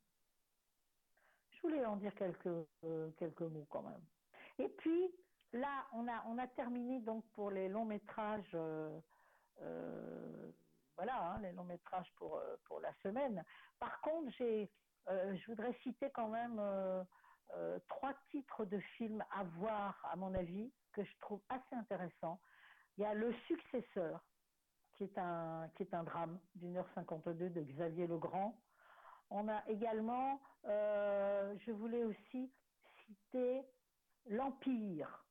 Je 1.51 1.61
voulais 1.61 1.85
en 1.85 1.95
dire 1.97 2.13
quelques, 2.15 2.47
euh, 2.83 3.09
quelques 3.17 3.41
mots 3.41 3.65
quand 3.69 3.81
même. 3.83 4.01
Et 4.59 4.69
puis 4.69 5.11
là, 5.53 5.87
on 5.93 6.07
a, 6.07 6.23
on 6.27 6.37
a 6.37 6.47
terminé 6.47 6.99
donc 7.01 7.25
pour 7.33 7.51
les 7.51 7.67
longs 7.67 7.85
métrages. 7.85 8.51
euh, 8.53 8.99
voilà, 10.99 11.31
hein, 11.31 11.39
les 11.41 11.53
longs 11.53 11.63
métrages 11.63 12.11
pour, 12.17 12.37
euh, 12.37 12.57
pour 12.65 12.81
la 12.81 12.93
semaine. 13.03 13.43
Par 13.79 14.01
contre, 14.01 14.31
j'ai, 14.37 14.69
euh, 15.07 15.33
je 15.33 15.45
voudrais 15.47 15.73
citer 15.81 16.11
quand 16.11 16.27
même 16.27 16.59
euh, 16.59 17.03
euh, 17.55 17.79
trois 17.87 18.13
titres 18.31 18.65
de 18.65 18.79
films 18.97 19.23
à 19.31 19.45
voir, 19.45 19.97
à 20.11 20.17
mon 20.17 20.33
avis, 20.33 20.73
que 20.91 21.03
je 21.03 21.17
trouve 21.19 21.41
assez 21.47 21.73
intéressants. 21.73 22.41
Il 22.97 23.03
y 23.03 23.05
a 23.05 23.13
Le 23.13 23.33
Successeur, 23.47 24.25
qui 24.95 25.05
est 25.05 25.17
un, 25.17 25.69
qui 25.75 25.83
est 25.83 25.93
un 25.93 26.03
drame 26.03 26.37
d'une 26.55 26.75
heure 26.75 26.89
52 26.95 27.49
de 27.49 27.61
Xavier 27.61 28.05
Legrand. 28.05 28.61
On 29.29 29.47
a 29.47 29.65
également, 29.69 30.41
euh, 30.65 31.55
je 31.65 31.71
voulais 31.71 32.03
aussi 32.03 32.51
citer 33.05 33.63
L'Empire. 34.25 35.25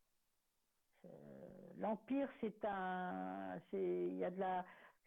Euh, 1.05 1.28
L'Empire, 1.79 2.29
c'est 2.41 2.65
un, 2.65 3.59
c'est, 3.71 4.09
il 4.09 4.17
y 4.17 4.25
a 4.25 4.31
de 4.31 4.41
la, 4.41 4.65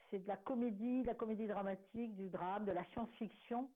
c'est 0.10 0.20
de 0.20 0.28
la 0.28 0.38
comédie, 0.38 1.02
de 1.02 1.08
la 1.08 1.16
comédie 1.16 1.48
dramatique, 1.48 2.16
du 2.16 2.30
drame, 2.30 2.66
de 2.66 2.72
la 2.72 2.86
science-fiction, 2.86 3.70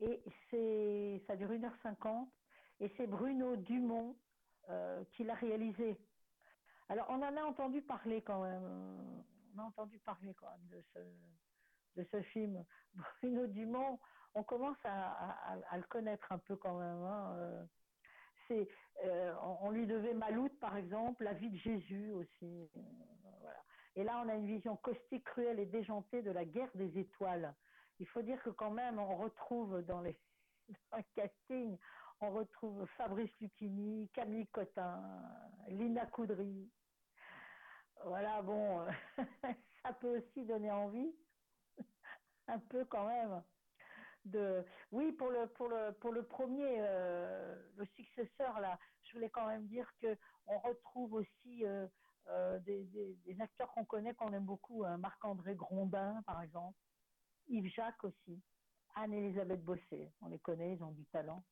et 0.00 0.22
c'est, 0.50 1.22
ça 1.26 1.36
dure 1.36 1.50
1h50, 1.50 2.26
et 2.80 2.90
c'est 2.96 3.06
Bruno 3.06 3.56
Dumont 3.56 4.16
euh, 4.68 5.04
qui 5.12 5.24
l'a 5.24 5.34
réalisé. 5.34 5.96
Alors, 6.88 7.06
on 7.10 7.22
en 7.22 7.36
a 7.36 7.42
entendu 7.42 7.82
parler 7.82 8.22
quand 8.22 8.42
même, 8.42 9.22
on 9.54 9.58
a 9.60 9.64
entendu 9.64 9.98
parler 10.00 10.34
quand 10.34 10.50
même 10.50 10.66
de 10.68 10.82
ce, 10.92 12.00
de 12.00 12.08
ce 12.10 12.22
film. 12.22 12.64
Bruno 12.94 13.46
Dumont, 13.46 14.00
on 14.34 14.42
commence 14.42 14.78
à, 14.84 15.76
le 15.76 15.82
connaître 15.84 16.32
un 16.32 16.38
peu 16.38 16.56
quand 16.56 16.78
même. 16.78 17.02
hein, 17.04 17.34
euh. 17.36 17.64
Euh, 18.50 19.34
on, 19.62 19.70
lui 19.70 19.86
devait 19.86 20.14
Maloute, 20.14 20.58
par 20.60 20.76
exemple, 20.76 21.24
La 21.24 21.32
vie 21.32 21.50
de 21.50 21.56
Jésus 21.56 22.10
aussi. 22.12 22.70
Et 23.96 24.04
là, 24.04 24.22
on 24.24 24.28
a 24.28 24.34
une 24.34 24.46
vision 24.46 24.76
caustique, 24.76 25.24
cruelle 25.24 25.58
et 25.58 25.66
déjantée 25.66 26.22
de 26.22 26.30
la 26.30 26.44
guerre 26.44 26.70
des 26.74 26.98
étoiles. 26.98 27.54
Il 27.98 28.06
faut 28.06 28.22
dire 28.22 28.42
que 28.42 28.50
quand 28.50 28.70
même, 28.70 28.98
on 28.98 29.16
retrouve 29.16 29.82
dans 29.82 30.00
les 30.00 30.16
dans 30.92 31.02
casting, 31.14 31.76
on 32.20 32.30
retrouve 32.30 32.86
Fabrice 32.96 33.32
Lucchini, 33.40 34.08
Camille 34.12 34.46
Cotin, 34.48 35.02
Lina 35.68 36.06
Coudry. 36.06 36.70
Voilà, 38.04 38.40
bon, 38.42 38.86
ça 39.82 39.92
peut 39.92 40.18
aussi 40.18 40.44
donner 40.44 40.70
envie, 40.70 41.14
un 42.48 42.58
peu 42.58 42.84
quand 42.86 43.06
même, 43.06 43.42
Oui, 44.92 45.12
pour 45.12 45.30
le 45.30 45.46
pour 45.48 45.68
le 45.68 45.92
pour 46.00 46.12
le 46.12 46.24
premier, 46.24 46.76
euh, 46.80 47.56
le 47.76 47.86
successeur 47.86 48.60
là, 48.60 48.78
je 49.02 49.12
voulais 49.14 49.30
quand 49.30 49.46
même 49.46 49.66
dire 49.66 49.88
que 50.00 50.16
on 50.46 50.58
retrouve 50.58 51.14
aussi 51.14 51.64
euh, 51.64 51.86
euh, 52.28 52.58
des, 52.60 52.84
des, 52.84 53.40
acteurs 53.40 53.72
qu'on 53.72 53.84
connaît, 53.84 54.14
qu'on 54.14 54.32
aime 54.32 54.44
beaucoup, 54.44 54.84
hein, 54.84 54.98
Marc-André 54.98 55.54
Grondin 55.54 56.22
par 56.26 56.42
exemple, 56.42 56.78
Yves 57.48 57.72
Jacques 57.72 58.04
aussi, 58.04 58.42
Anne-Elisabeth 58.94 59.64
Bossé, 59.64 60.12
on 60.20 60.28
les 60.28 60.38
connaît, 60.38 60.74
ils 60.74 60.82
ont 60.82 60.92
du 60.92 61.06
talent. 61.06 61.42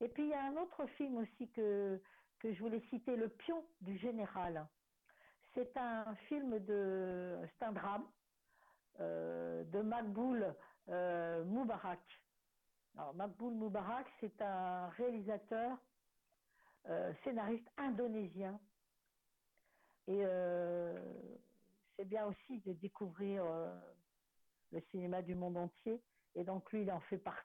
Et 0.00 0.08
puis 0.08 0.24
il 0.24 0.30
y 0.30 0.34
a 0.34 0.44
un 0.44 0.56
autre 0.56 0.86
film 0.96 1.18
aussi 1.18 1.50
que 1.50 2.00
que 2.38 2.52
je 2.52 2.60
voulais 2.60 2.82
citer, 2.90 3.16
Le 3.16 3.28
Pion 3.28 3.64
du 3.80 3.96
Général. 3.98 4.66
C'est 5.54 5.76
un 5.76 6.14
film 6.28 6.58
de, 6.66 7.38
c'est 7.58 7.64
un 7.64 7.72
drame 7.72 8.06
de 8.98 9.80
Makboul 9.82 10.54
euh, 10.88 11.44
Moubarak. 11.44 12.00
Alors 12.96 13.14
Makboul 13.14 13.54
Moubarak, 13.54 14.06
c'est 14.20 14.40
un 14.40 14.88
réalisateur, 14.90 15.78
euh, 16.88 17.12
scénariste 17.24 17.68
indonésien. 17.76 18.58
Et 20.08 20.22
euh, 20.24 20.98
c'est 21.96 22.04
bien 22.04 22.26
aussi 22.26 22.60
de 22.60 22.72
découvrir 22.74 23.44
le 24.72 24.80
cinéma 24.90 25.22
du 25.22 25.34
monde 25.34 25.56
entier. 25.56 26.00
Et 26.34 26.44
donc 26.44 26.70
lui, 26.72 26.82
il 26.82 26.92
en 26.92 27.00
fait 27.00 27.18
partie. 27.18 27.42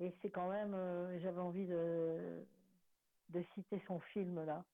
Et 0.00 0.14
c'est 0.20 0.30
quand 0.30 0.50
même, 0.50 0.72
j'avais 1.20 1.40
envie 1.40 1.66
de, 1.66 2.44
citer 3.54 3.82
son 3.86 4.00
film 4.00 4.44
là, 4.44 4.64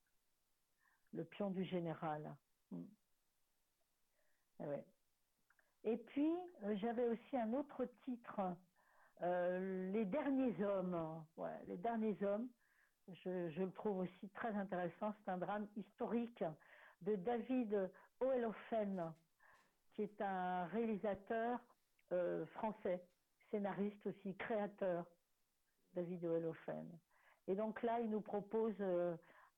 Le 1.12 1.24
pion 1.24 1.50
du 1.50 1.64
général. 1.64 2.34
Mm. 2.72 2.82
Ah. 4.60 4.64
Et 5.84 5.96
puis, 5.96 6.32
euh, 6.64 6.76
j'avais 6.76 7.06
aussi 7.06 7.36
un 7.36 7.52
autre 7.54 7.86
titre, 8.04 8.40
euh, 9.22 9.90
Les 9.92 10.04
derniers 10.04 10.62
hommes. 10.62 11.24
Les 11.66 11.76
derniers 11.78 12.16
hommes. 12.22 12.48
Je, 13.24 13.60
le 13.60 13.72
trouve 13.72 13.98
aussi 13.98 14.28
très 14.30 14.54
intéressant. 14.54 15.12
C'est 15.18 15.30
un 15.30 15.38
drame 15.38 15.66
historique 15.76 16.44
de 17.00 17.16
David 17.16 17.90
Oelofen, 18.20 19.12
qui 19.94 20.02
est 20.02 20.20
un 20.20 20.66
réalisateur 20.66 21.58
euh, 22.12 22.46
français, 22.46 23.02
scénariste 23.50 24.06
aussi, 24.06 24.36
créateur, 24.36 25.06
David 25.94 26.24
Oelofen. 26.24 26.86
Et 27.48 27.56
donc 27.56 27.82
là, 27.82 27.98
il 28.00 28.10
nous 28.10 28.20
propose 28.20 28.80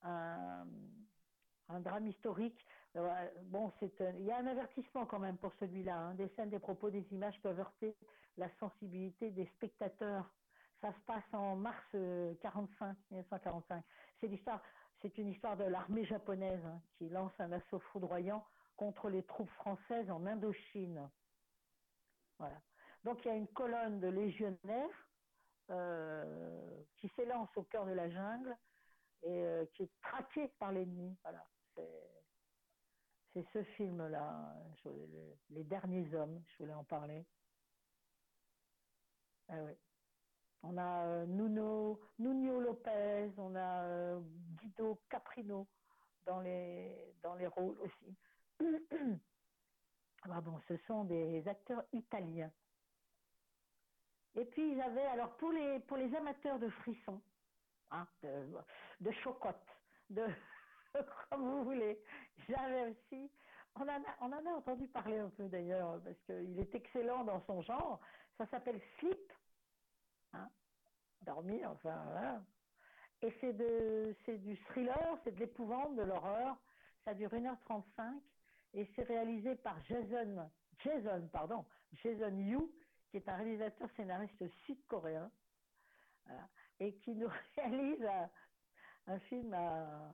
un 0.03 0.65
drame 1.81 2.07
historique. 2.07 2.65
Euh, 2.97 3.31
Bon, 3.45 3.73
c'est 3.81 3.93
il 4.19 4.25
y 4.27 4.33
a 4.33 4.39
un 4.39 4.47
avertissement 4.47 5.07
quand 5.07 5.19
même 5.21 5.39
pour 5.39 5.53
celui-là. 5.61 5.97
hein. 5.97 6.15
Des 6.15 6.29
scènes, 6.31 6.51
des 6.51 6.59
propos, 6.61 6.91
des 6.91 7.07
images 7.13 7.41
peuvent 7.43 7.61
heurter 7.61 7.97
la 8.37 8.51
sensibilité 8.59 9.31
des 9.31 9.47
spectateurs. 9.57 10.31
Ça 10.81 10.93
se 10.93 11.01
passe 11.07 11.25
en 11.33 11.57
mars 11.57 11.85
euh, 11.95 12.35
45, 12.43 12.97
1945. 13.11 13.85
C'est 14.21 14.29
l'histoire, 14.29 14.63
c'est 15.03 15.17
une 15.19 15.29
histoire 15.31 15.57
de 15.57 15.65
l'armée 15.65 16.05
japonaise 16.07 16.65
hein, 16.67 16.83
qui 16.99 17.09
lance 17.09 17.33
un 17.39 17.53
assaut 17.53 17.81
foudroyant 17.93 18.45
contre 18.77 19.11
les 19.11 19.25
troupes 19.25 19.51
françaises 19.51 20.11
en 20.11 20.27
Indochine. 20.27 21.11
Voilà. 22.39 22.61
Donc 23.05 23.25
il 23.25 23.29
y 23.29 23.31
a 23.33 23.37
une 23.37 23.49
colonne 23.49 24.01
de 24.01 24.09
légionnaires 24.09 25.09
euh, 25.71 26.83
qui 26.97 27.09
s'élance 27.17 27.51
au 27.57 27.65
cœur 27.65 27.87
de 27.87 27.93
la 27.93 28.11
jungle 28.11 28.57
et 29.23 29.31
euh, 29.45 29.67
qui 29.75 29.85
est 29.85 30.01
traquée 30.03 30.49
par 30.59 30.73
l'ennemi. 30.73 31.17
Voilà. 31.23 31.47
C'est 33.33 33.47
ce 33.53 33.63
film-là, 33.77 34.55
le- 34.85 35.37
Les 35.51 35.65
Derniers 35.65 36.13
Hommes, 36.15 36.43
je 36.49 36.59
voulais 36.59 36.75
en 36.75 36.85
parler. 36.85 37.25
Ah 39.49 39.63
oui. 39.65 39.73
On 40.63 40.77
a 40.79 41.07
euh, 41.07 41.27
Nuno, 41.27 42.01
Nuno 42.19 42.61
Lopez, 42.61 43.31
on 43.37 43.55
a 43.57 43.85
euh, 43.85 44.21
Guido 44.61 45.01
Caprino 45.09 45.67
dans 46.25 46.41
les, 46.41 47.15
dans 47.23 47.35
les 47.35 47.49
rôles 47.49 47.77
aussi. 47.81 48.17
Pardon, 50.25 50.61
ce 50.69 50.77
sont 50.87 51.05
des 51.05 51.47
acteurs 51.49 51.85
italiens. 51.93 52.53
Et 54.35 54.45
puis 54.45 54.77
j'avais, 54.77 55.05
alors 55.07 55.37
pour 55.37 55.51
les, 55.53 55.81
pour 55.81 55.97
les 55.97 56.15
amateurs 56.15 56.59
de 56.59 56.69
frissons, 56.71 57.21
hein, 57.91 58.07
de, 58.23 58.47
de 59.01 59.11
chocotte, 59.25 59.67
de 60.11 60.27
comme 61.31 61.43
vous 61.43 61.65
voulez, 61.65 61.99
j'avais 62.49 62.91
aussi, 62.91 63.31
on 63.77 63.83
en, 63.83 64.33
a, 64.33 64.53
entendu 64.57 64.87
parler 64.89 65.19
un 65.19 65.31
peu 65.31 65.49
d'ailleurs, 65.49 66.01
parce 66.03 66.21
qu'il 66.27 66.59
est 66.59 66.75
excellent 66.75 67.25
dans 67.25 67.41
son 67.47 67.63
genre, 67.63 68.01
ça 68.39 68.47
s'appelle 68.47 68.81
Sleep, 68.99 69.33
hein, 70.33 70.49
dormir, 71.23 71.71
enfin 71.71 72.03
voilà. 72.11 72.43
Et 73.23 73.33
c'est 73.41 74.39
du 74.39 74.57
thriller, 74.65 75.19
c'est 75.23 75.31
de 75.33 75.39
l'épouvante, 75.39 75.95
de 75.95 76.03
l'horreur. 76.03 76.57
Ça 77.05 77.15
dure 77.15 77.31
1h35 77.31 78.21
et 78.75 78.89
c'est 78.95 79.03
réalisé 79.03 79.55
par 79.57 79.81
Jason, 79.85 80.51
Jason, 80.79 81.29
pardon, 81.33 81.65
Jason 81.93 82.37
Yu, 82.37 82.59
qui 83.11 83.19
est 83.19 83.29
un 83.29 83.37
réalisateur 83.37 83.89
scénariste 83.97 84.49
sud-coréen, 84.65 85.31
et 86.81 86.95
qui 86.99 87.15
nous 87.15 87.29
réalise 87.57 88.05
un, 88.05 88.31
un 89.09 89.19
film 89.21 89.53
à, 89.53 90.13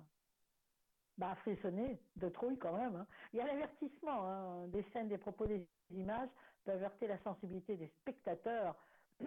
bah, 1.19 1.35
frissonner, 1.37 2.01
de 2.17 2.29
trouille 2.29 2.59
quand 2.59 2.77
même. 2.77 2.97
hein. 2.97 3.07
Il 3.33 3.39
y 3.39 3.43
a 3.43 3.47
l'avertissement, 3.47 4.29
hein, 4.29 4.69
des 4.69 4.85
scènes, 4.93 5.09
des 5.09 5.19
propos, 5.19 5.47
des 5.47 5.67
images 5.91 6.29
peuvent 6.65 6.83
heurter 6.83 7.07
la 7.07 7.19
sensibilité 7.19 7.77
des 7.77 7.89
spectateurs. 8.01 8.77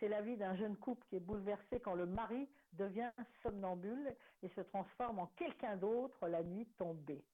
C'est 0.00 0.08
la 0.08 0.20
vie 0.20 0.36
d'un 0.36 0.56
jeune 0.56 0.76
couple 0.76 1.04
qui 1.08 1.16
est 1.16 1.20
bouleversé 1.20 1.80
quand 1.80 1.94
le 1.94 2.06
mari 2.06 2.48
devient 2.74 3.10
somnambule 3.42 4.14
et 4.42 4.48
se 4.50 4.60
transforme 4.60 5.18
en 5.18 5.26
quelqu'un 5.36 5.76
d'autre 5.76 6.28
la 6.28 6.42
nuit 6.42 6.66
tombée. 6.78 7.24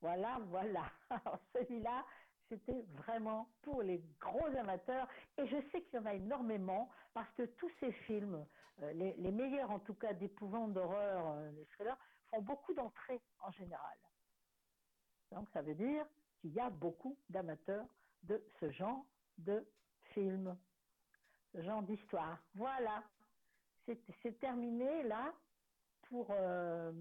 Voilà, 0.00 0.38
voilà. 0.48 0.84
Alors 1.10 1.38
celui-là, 1.54 2.04
c'était 2.48 2.84
vraiment 2.94 3.48
pour 3.62 3.82
les 3.82 4.02
gros 4.20 4.46
amateurs 4.58 5.06
et 5.36 5.46
je 5.46 5.56
sais 5.70 5.82
qu'il 5.82 6.00
y 6.00 6.02
en 6.02 6.06
a 6.06 6.14
énormément 6.14 6.88
parce 7.14 7.30
que 7.32 7.42
tous 7.42 7.70
ces 7.80 7.92
films, 7.92 8.44
euh, 8.82 8.92
les, 8.92 9.32
meilleurs 9.32 9.70
en 9.70 9.80
tout 9.80 9.94
cas 9.94 10.12
d'épouvante, 10.14 10.72
d'horreur, 10.72 11.34
euh, 11.36 11.50
les 11.52 11.66
thrillers, 11.66 11.98
font 12.30 12.42
beaucoup 12.42 12.74
d'entrées 12.74 13.20
en 13.40 13.50
général. 13.52 13.96
Donc 15.32 15.48
ça 15.52 15.62
veut 15.62 15.74
dire 15.74 16.06
qu'il 16.40 16.52
y 16.52 16.60
a 16.60 16.70
beaucoup 16.70 17.16
d'amateurs 17.28 17.86
de 18.22 18.42
ce 18.60 18.70
genre 18.70 19.04
de 19.38 19.66
film, 20.14 20.56
ce 21.52 21.62
genre 21.62 21.82
d'histoire. 21.82 22.38
Voilà, 22.54 23.02
c'est 24.22 24.38
terminé 24.38 25.02
là 25.04 25.32
pour, 26.02 26.26
euh, 26.30 26.92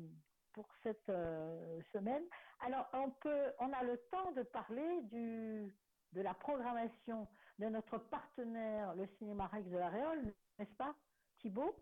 pour 0.54 0.68
cette 0.84 1.10
euh, 1.10 1.82
semaine. 1.94 2.24
Alors 2.60 2.88
on 2.94 3.12
peut, 3.12 3.54
on 3.60 3.72
a 3.74 3.84
le 3.84 3.98
temps 4.10 4.32
de 4.32 4.44
parler 4.44 5.02
du, 5.04 5.74
de 6.14 6.22
la 6.22 6.34
programmation 6.34 7.28
de 7.60 7.66
notre 7.68 7.98
partenaire, 7.98 8.96
le 8.96 9.08
Cinéma 9.18 9.48
Rex 9.48 9.68
de 9.70 9.78
la 9.78 9.90
Réole, 9.90 10.34
n'est-ce 10.60 10.76
pas, 10.76 10.96
Thibaut? 11.40 11.76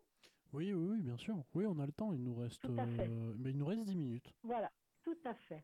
Oui, 0.56 0.74
oui, 0.74 0.88
oui, 0.92 1.02
bien 1.02 1.18
sûr. 1.18 1.36
Oui, 1.54 1.66
on 1.66 1.78
a 1.80 1.86
le 1.86 1.92
temps. 1.92 2.14
Il 2.14 2.24
nous 2.24 2.36
reste, 2.36 2.62
Tout 2.62 2.74
à 2.80 2.88
fait. 2.88 3.10
euh, 3.10 3.34
mais 3.40 3.50
il 3.50 3.58
nous 3.58 3.66
reste 3.66 3.84
10 3.84 3.96
minutes. 3.98 4.34
Voilà, 4.44 4.72
tout 5.04 5.18
à 5.26 5.34
fait. 5.34 5.62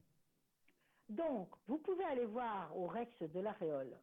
Donc, 1.08 1.50
vous 1.68 1.78
pouvez 1.78 2.04
aller 2.04 2.26
voir 2.26 2.76
au 2.78 2.88
Rex 2.88 3.22
de 3.22 3.40
la 3.40 3.54
Réole 3.54 3.98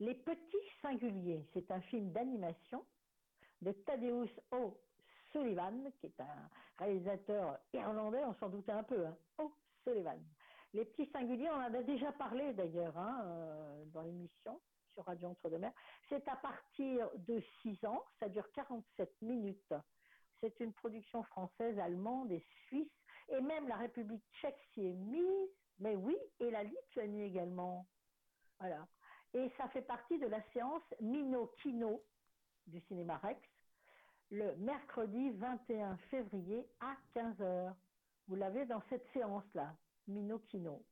Les 0.00 0.14
Petits 0.14 0.68
Singuliers. 0.82 1.42
C'est 1.54 1.70
un 1.70 1.80
film 1.80 2.12
d'animation 2.12 2.84
de 3.62 3.72
Thaddeus 3.72 4.28
O. 4.50 4.78
Sullivan, 5.32 5.90
qui 5.98 6.06
est 6.06 6.20
un 6.20 6.48
réalisateur 6.78 7.58
irlandais, 7.72 8.22
on 8.24 8.34
s'en 8.34 8.50
doutait 8.50 8.72
un 8.72 8.84
peu. 8.84 9.06
Hein. 9.06 9.16
O. 9.38 9.50
Sullivan. 9.84 10.20
Les 10.74 10.84
Petits 10.84 11.10
Singuliers, 11.12 11.48
on 11.50 11.54
en 11.62 11.74
a 11.74 11.82
déjà 11.82 12.12
parlé 12.12 12.52
d'ailleurs 12.52 12.96
hein, 12.98 13.22
euh, 13.24 13.84
dans 13.86 14.02
l'émission 14.02 14.60
sur 14.92 15.04
Radio 15.06 15.28
Entre-deux-Mers. 15.28 15.72
C'est 16.08 16.26
à 16.28 16.36
partir 16.36 17.08
de 17.26 17.40
6 17.62 17.84
ans, 17.86 18.02
ça 18.20 18.28
dure 18.28 18.50
47 18.52 19.10
minutes. 19.22 19.74
C'est 20.44 20.60
une 20.60 20.74
production 20.74 21.22
française, 21.22 21.78
allemande 21.78 22.30
et 22.30 22.44
suisse, 22.66 22.92
et 23.28 23.40
même 23.40 23.66
la 23.66 23.76
République 23.76 24.22
tchèque 24.34 24.58
s'y 24.74 24.84
est 24.88 24.92
mise, 24.92 25.48
mais 25.78 25.96
oui, 25.96 26.18
et 26.38 26.50
la 26.50 26.64
Lituanie 26.64 27.22
également. 27.22 27.86
Voilà. 28.60 28.86
Et 29.32 29.50
ça 29.56 29.68
fait 29.68 29.80
partie 29.80 30.18
de 30.18 30.26
la 30.26 30.42
séance 30.52 30.82
Mino 31.00 31.46
Kino 31.62 32.04
du 32.66 32.78
cinéma 32.82 33.16
Rex, 33.22 33.40
le 34.30 34.54
mercredi 34.56 35.30
21 35.30 35.96
février 36.10 36.68
à 36.80 36.94
15h. 37.14 37.72
Vous 38.28 38.34
l'avez 38.34 38.66
dans 38.66 38.82
cette 38.90 39.06
séance-là, 39.14 39.74
Mino 40.08 40.40
Kino 40.40 40.84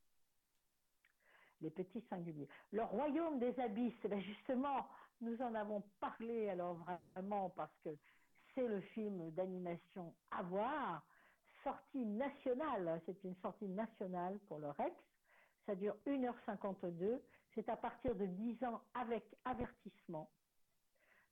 les 1.60 1.70
petits 1.70 2.04
singuliers. 2.10 2.48
Le 2.72 2.82
royaume 2.82 3.38
des 3.38 3.58
abysses, 3.60 4.00
ben 4.04 4.20
justement, 4.20 4.88
nous 5.20 5.40
en 5.42 5.54
avons 5.54 5.82
parlé 6.00 6.48
alors 6.48 6.78
vraiment 7.14 7.50
parce 7.50 7.76
que 7.84 7.90
c'est 8.54 8.66
le 8.66 8.80
film 8.80 9.30
d'animation 9.32 10.14
à 10.30 10.42
voir, 10.42 11.04
sortie 11.64 12.04
nationale, 12.04 13.00
c'est 13.06 13.22
une 13.24 13.36
sortie 13.36 13.68
nationale 13.68 14.38
pour 14.48 14.58
le 14.58 14.70
Rex, 14.70 14.94
ça 15.66 15.74
dure 15.74 15.96
1h52, 16.06 17.20
c'est 17.54 17.68
à 17.68 17.76
partir 17.76 18.14
de 18.14 18.26
10 18.26 18.64
ans 18.64 18.82
avec 18.94 19.24
avertissement. 19.44 20.28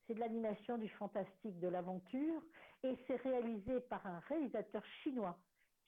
C'est 0.06 0.14
de 0.14 0.20
l'animation 0.20 0.78
du 0.78 0.88
fantastique, 0.88 1.58
de 1.60 1.68
l'aventure, 1.68 2.42
et 2.82 2.96
c'est 3.06 3.16
réalisé 3.16 3.80
par 3.82 4.06
un 4.06 4.20
réalisateur 4.20 4.84
chinois, 5.02 5.38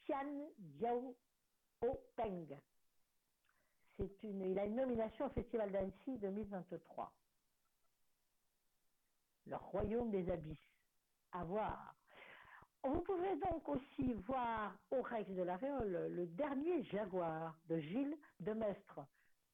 Tian 0.05 0.51
Diao 0.59 1.17
Peng 2.17 2.57
il 3.99 4.59
a 4.59 4.65
une 4.65 4.77
nomination 4.77 5.27
au 5.27 5.31
Festival 5.31 5.71
d'Annecy 5.71 6.19
2023. 6.19 7.13
Le 9.47 9.57
royaume 9.57 10.11
des 10.11 10.31
abysses. 10.31 10.72
À 11.33 11.45
voir. 11.45 11.95
Vous 12.85 13.01
pouvez 13.01 13.37
donc 13.37 13.69
aussi 13.69 14.13
voir 14.27 14.75
au 14.91 15.03
Rex 15.03 15.31
de 15.31 15.43
la 15.43 15.57
Réole 15.57 16.09
le 16.11 16.27
dernier 16.27 16.83
Jaguar 16.85 17.57
de 17.69 17.79
Gilles 17.79 18.19
Demestre, 18.41 19.01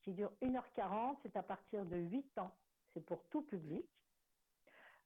qui 0.02 0.12
dure 0.12 0.32
1h40, 0.42 1.16
c'est 1.22 1.36
à 1.36 1.42
partir 1.42 1.84
de 1.84 1.96
8 1.96 2.38
ans, 2.38 2.52
c'est 2.92 3.04
pour 3.04 3.22
tout 3.28 3.42
public. 3.42 3.86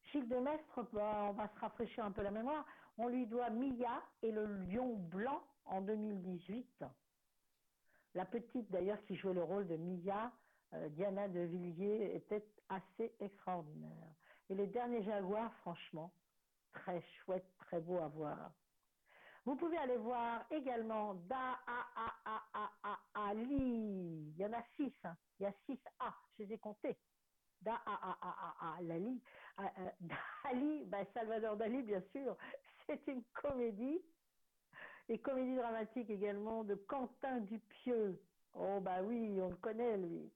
Gilles 0.05 0.29
Demestre, 0.29 0.89
bah, 0.93 1.27
on 1.31 1.33
va 1.33 1.49
se 1.49 1.59
rafraîchir 1.59 2.05
un 2.05 2.13
peu 2.13 2.23
la 2.23 2.31
mémoire, 2.31 2.65
on 2.97 3.09
lui 3.09 3.27
doit 3.27 3.51
Mia 3.51 4.03
et 4.23 4.31
le 4.31 4.47
lion 4.47 4.97
blanc 4.97 5.43
en 5.65 5.81
2018. 5.81 6.85
La 8.15 8.25
petite, 8.25 8.71
d'ailleurs, 8.71 9.03
qui 9.07 9.17
jouait 9.17 9.35
le 9.35 9.43
rôle 9.43 9.67
de 9.67 9.77
Mia, 9.77 10.31
euh, 10.75 10.89
Diana 10.91 11.29
de 11.29 11.41
Villiers, 11.41 12.15
était 12.15 12.47
assez 12.69 13.13
extraordinaire. 13.21 14.15
Et 14.49 14.55
le 14.55 14.67
dernier 14.69 15.03
Jaguar, 15.03 15.53
franchement, 15.57 16.13
très 16.73 17.01
chouette, 17.01 17.47
très 17.59 17.81
beau 17.81 17.99
à 17.99 18.09
voir. 18.09 18.53
Vous 19.45 19.57
pouvez 19.57 19.77
aller 19.77 19.97
voir 19.97 20.45
également 20.51 21.15
Da 21.15 21.59
A 21.67 21.87
A 21.97 22.13
A 22.25 22.43
A 22.83 23.01
A 23.15 23.29
Ali. 23.29 24.31
Il 24.31 24.39
y 24.39 24.45
en 24.45 24.53
a 24.53 24.63
six. 24.77 24.95
Hein. 25.05 25.17
Il 25.41 25.45
y 25.45 25.47
a 25.47 25.53
six 25.67 25.79
A. 25.99 26.15
Je 26.39 26.45
les 26.45 26.55
ai 26.55 26.59
comptés. 26.59 26.97
Da 27.61 27.75
A 27.75 27.93
A 27.93 28.19
A 28.21 28.57
A 28.61 28.77
A 28.77 28.83
Lali. 28.83 29.21
Euh, 29.59 29.63
euh, 29.79 29.91
Dali, 30.45 30.85
ben 30.85 31.07
Salvador 31.13 31.57
Dali, 31.57 31.83
bien 31.83 32.03
sûr. 32.13 32.37
C'est 32.87 33.07
une 33.09 33.25
comédie 33.35 34.03
les 35.09 35.19
comédies 35.19 35.57
dramatiques 35.57 36.11
également 36.11 36.65
de 36.65 36.75
Quentin 36.75 37.41
Dupieux. 37.41 38.21
Oh 38.55 38.81
bah 38.81 39.03
oui, 39.03 39.39
on 39.43 39.49
le 39.49 39.57
connaît 39.57 39.97
lui. 39.99 40.33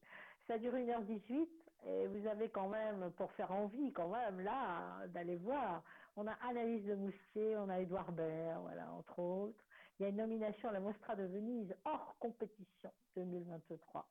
Ça 0.46 0.58
dure 0.58 0.74
1h18 0.74 1.48
et 1.86 2.06
vous 2.08 2.26
avez 2.26 2.48
quand 2.50 2.68
même, 2.68 3.12
pour 3.12 3.30
faire 3.32 3.52
envie 3.52 3.92
quand 3.92 4.08
même, 4.08 4.40
là, 4.40 5.06
d'aller 5.08 5.36
voir. 5.36 5.82
On 6.18 6.26
a 6.26 6.32
Analyse 6.32 6.86
de 6.86 6.94
Moustier, 6.94 7.58
on 7.58 7.68
a 7.68 7.78
Édouard 7.80 8.10
Baird, 8.10 8.62
voilà, 8.62 8.90
entre 8.90 9.18
autres. 9.18 9.62
Il 9.98 10.02
y 10.02 10.06
a 10.06 10.08
une 10.08 10.16
nomination 10.16 10.70
à 10.70 10.72
la 10.72 10.80
Mostra 10.80 11.14
de 11.14 11.24
Venise 11.24 11.76
hors 11.84 12.16
compétition 12.18 12.90
2023. 13.16 14.08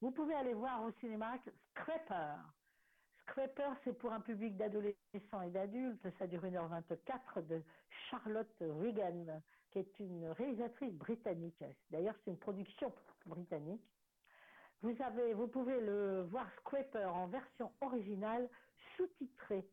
Vous 0.00 0.12
pouvez 0.12 0.34
aller 0.34 0.54
voir 0.54 0.84
au 0.84 0.92
cinéma 1.00 1.36
Scraper. 1.70 2.36
Scraper, 3.22 3.70
c'est 3.82 3.98
pour 3.98 4.12
un 4.12 4.20
public 4.20 4.56
d'adolescents 4.56 5.42
et 5.42 5.50
d'adultes. 5.50 6.06
Ça 6.20 6.28
dure 6.28 6.44
1h24 6.44 7.44
de 7.44 7.64
Charlotte 8.08 8.54
Regan, 8.60 9.42
qui 9.72 9.80
est 9.80 9.98
une 9.98 10.28
réalisatrice 10.28 10.94
britannique. 10.94 11.64
D'ailleurs, 11.90 12.14
c'est 12.24 12.30
une 12.30 12.38
production 12.38 12.92
britannique. 13.26 13.82
Vous, 14.82 14.94
vous 15.34 15.48
pouvez 15.48 15.80
le 15.80 16.22
voir 16.22 16.46
Scraper 16.60 17.06
en 17.06 17.26
version 17.26 17.72
originale 17.80 18.48
sous-titrée. 18.96 19.68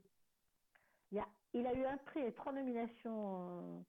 Il, 1.11 1.19
a, 1.19 1.69
a 1.69 1.73
eu 1.73 1.85
un 1.85 1.97
prix 1.97 2.21
et 2.21 2.33
trois 2.33 2.53
nominations 2.53 3.83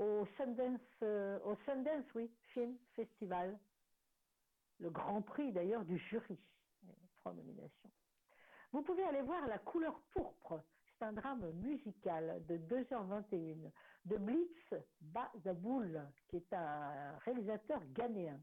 euh, 0.00 0.20
au 0.22 0.26
Sundance, 0.36 0.80
euh, 1.02 1.38
au 1.44 1.56
Sundance, 1.66 2.04
oui, 2.14 2.30
Film 2.52 2.76
Festival. 2.94 3.58
Le 4.78 4.90
grand 4.90 5.22
prix 5.22 5.52
d'ailleurs 5.52 5.84
du 5.84 5.98
jury. 5.98 6.38
Trois 7.18 7.32
nominations. 7.32 7.90
Vous 8.72 8.82
pouvez 8.82 9.02
aller 9.04 9.22
voir 9.22 9.46
La 9.48 9.58
couleur 9.58 10.00
pourpre. 10.12 10.62
C'est 10.98 11.04
un 11.04 11.12
drame 11.12 11.50
musical 11.52 12.44
de 12.46 12.58
2h21 12.58 13.70
de 14.04 14.16
Blitz 14.16 14.74
Bazaboul, 15.00 16.00
qui 16.28 16.36
est 16.36 16.52
un 16.52 17.16
réalisateur 17.18 17.80
ghanéen. 17.92 18.40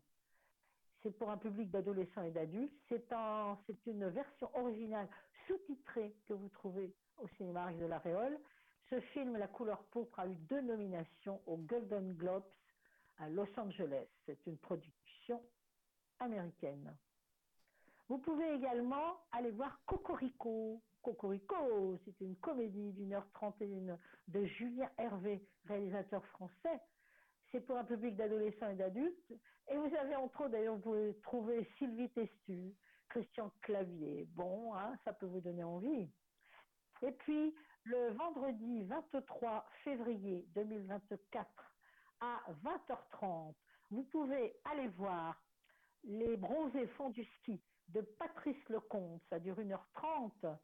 C'est 1.01 1.11
pour 1.11 1.29
un 1.29 1.37
public 1.37 1.69
d'adolescents 1.69 2.23
et 2.23 2.31
d'adultes. 2.31 2.73
C'est 2.89 3.11
un, 3.11 3.57
une 3.85 4.07
version 4.09 4.49
originale 4.57 5.07
sous-titrée 5.47 6.15
que 6.27 6.33
vous 6.33 6.49
trouvez 6.49 6.93
au 7.17 7.27
cinéma 7.37 7.71
de 7.73 7.85
la 7.85 7.99
Réole. 7.99 8.39
Ce 8.89 8.99
film, 8.99 9.37
La 9.37 9.47
couleur 9.47 9.83
pourpre, 9.85 10.19
a 10.19 10.27
eu 10.27 10.35
deux 10.35 10.61
nominations 10.61 11.41
aux 11.47 11.57
Golden 11.57 12.13
Globes 12.13 12.43
à 13.17 13.29
Los 13.29 13.47
Angeles. 13.57 14.07
C'est 14.25 14.45
une 14.45 14.57
production 14.57 15.41
américaine. 16.19 16.95
Vous 18.07 18.19
pouvez 18.19 18.53
également 18.53 19.17
aller 19.31 19.51
voir 19.51 19.79
Cocorico. 19.85 20.81
Cocorico, 21.01 21.99
c'est 22.05 22.19
une 22.21 22.35
comédie 22.37 22.91
d'une 22.93 23.13
heure 23.13 23.29
trente 23.33 23.59
et 23.61 23.67
une 23.67 23.97
de 24.27 24.45
Julien 24.45 24.89
Hervé, 24.97 25.47
réalisateur 25.65 26.25
français. 26.27 26.81
C'est 27.51 27.61
pour 27.61 27.77
un 27.77 27.83
public 27.83 28.15
d'adolescents 28.15 28.69
et 28.69 28.75
d'adultes. 28.75 29.33
Et 29.67 29.77
vous 29.77 29.95
avez 29.95 30.15
entre 30.15 30.41
autres, 30.41 30.49
d'ailleurs, 30.51 30.75
vous 30.75 30.81
pouvez 30.81 31.15
trouver 31.21 31.67
Sylvie 31.77 32.09
Testu, 32.09 32.75
Christian 33.15 33.49
Clavier. 33.61 34.27
Bon, 34.35 34.75
hein, 34.75 34.93
ça 35.05 35.13
peut 35.13 35.25
vous 35.25 35.39
donner 35.39 35.63
envie. 35.63 36.09
Et 37.01 37.13
puis, 37.13 37.55
le 37.85 38.09
vendredi 38.09 38.83
23 38.83 39.65
février 39.85 40.45
2024 40.53 41.47
à 42.19 42.41
20h30, 42.65 43.53
vous 43.89 44.03
pouvez 44.03 44.53
aller 44.65 44.89
voir 44.89 45.41
les 46.03 46.35
bronzés 46.35 46.87
font 46.97 47.09
du 47.09 47.23
ski 47.39 47.61
de 47.87 48.01
Patrice 48.01 48.67
Lecomte. 48.67 49.21
Ça 49.29 49.39
dure 49.39 49.59
1h30. 49.59 50.57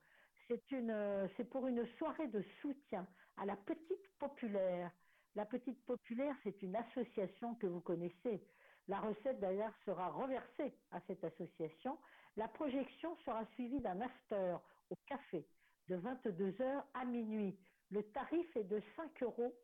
C'est 0.49 0.71
une, 0.71 1.29
c'est 1.37 1.49
pour 1.49 1.67
une 1.67 1.87
soirée 1.97 2.27
de 2.27 2.43
soutien 2.61 3.07
à 3.37 3.45
la 3.45 3.55
Petite 3.55 4.17
Populaire. 4.19 4.91
La 5.35 5.45
Petite 5.45 5.81
Populaire, 5.85 6.35
c'est 6.43 6.61
une 6.61 6.75
association 6.75 7.55
que 7.55 7.67
vous 7.67 7.79
connaissez. 7.79 8.45
La 8.89 8.99
recette 8.99 9.39
d'ailleurs 9.39 9.73
sera 9.85 10.09
reversée 10.09 10.77
à 10.91 10.99
cette 11.07 11.23
association. 11.23 11.97
La 12.37 12.47
projection 12.47 13.15
sera 13.25 13.45
suivie 13.53 13.79
d'un 13.81 13.99
after 14.01 14.55
au 14.89 14.95
café 15.05 15.45
de 15.87 15.97
22h 15.97 16.83
à 16.93 17.05
minuit. 17.05 17.57
Le 17.89 18.03
tarif 18.11 18.55
est 18.55 18.63
de 18.63 18.79
5,30 18.97 19.23
euros. 19.23 19.55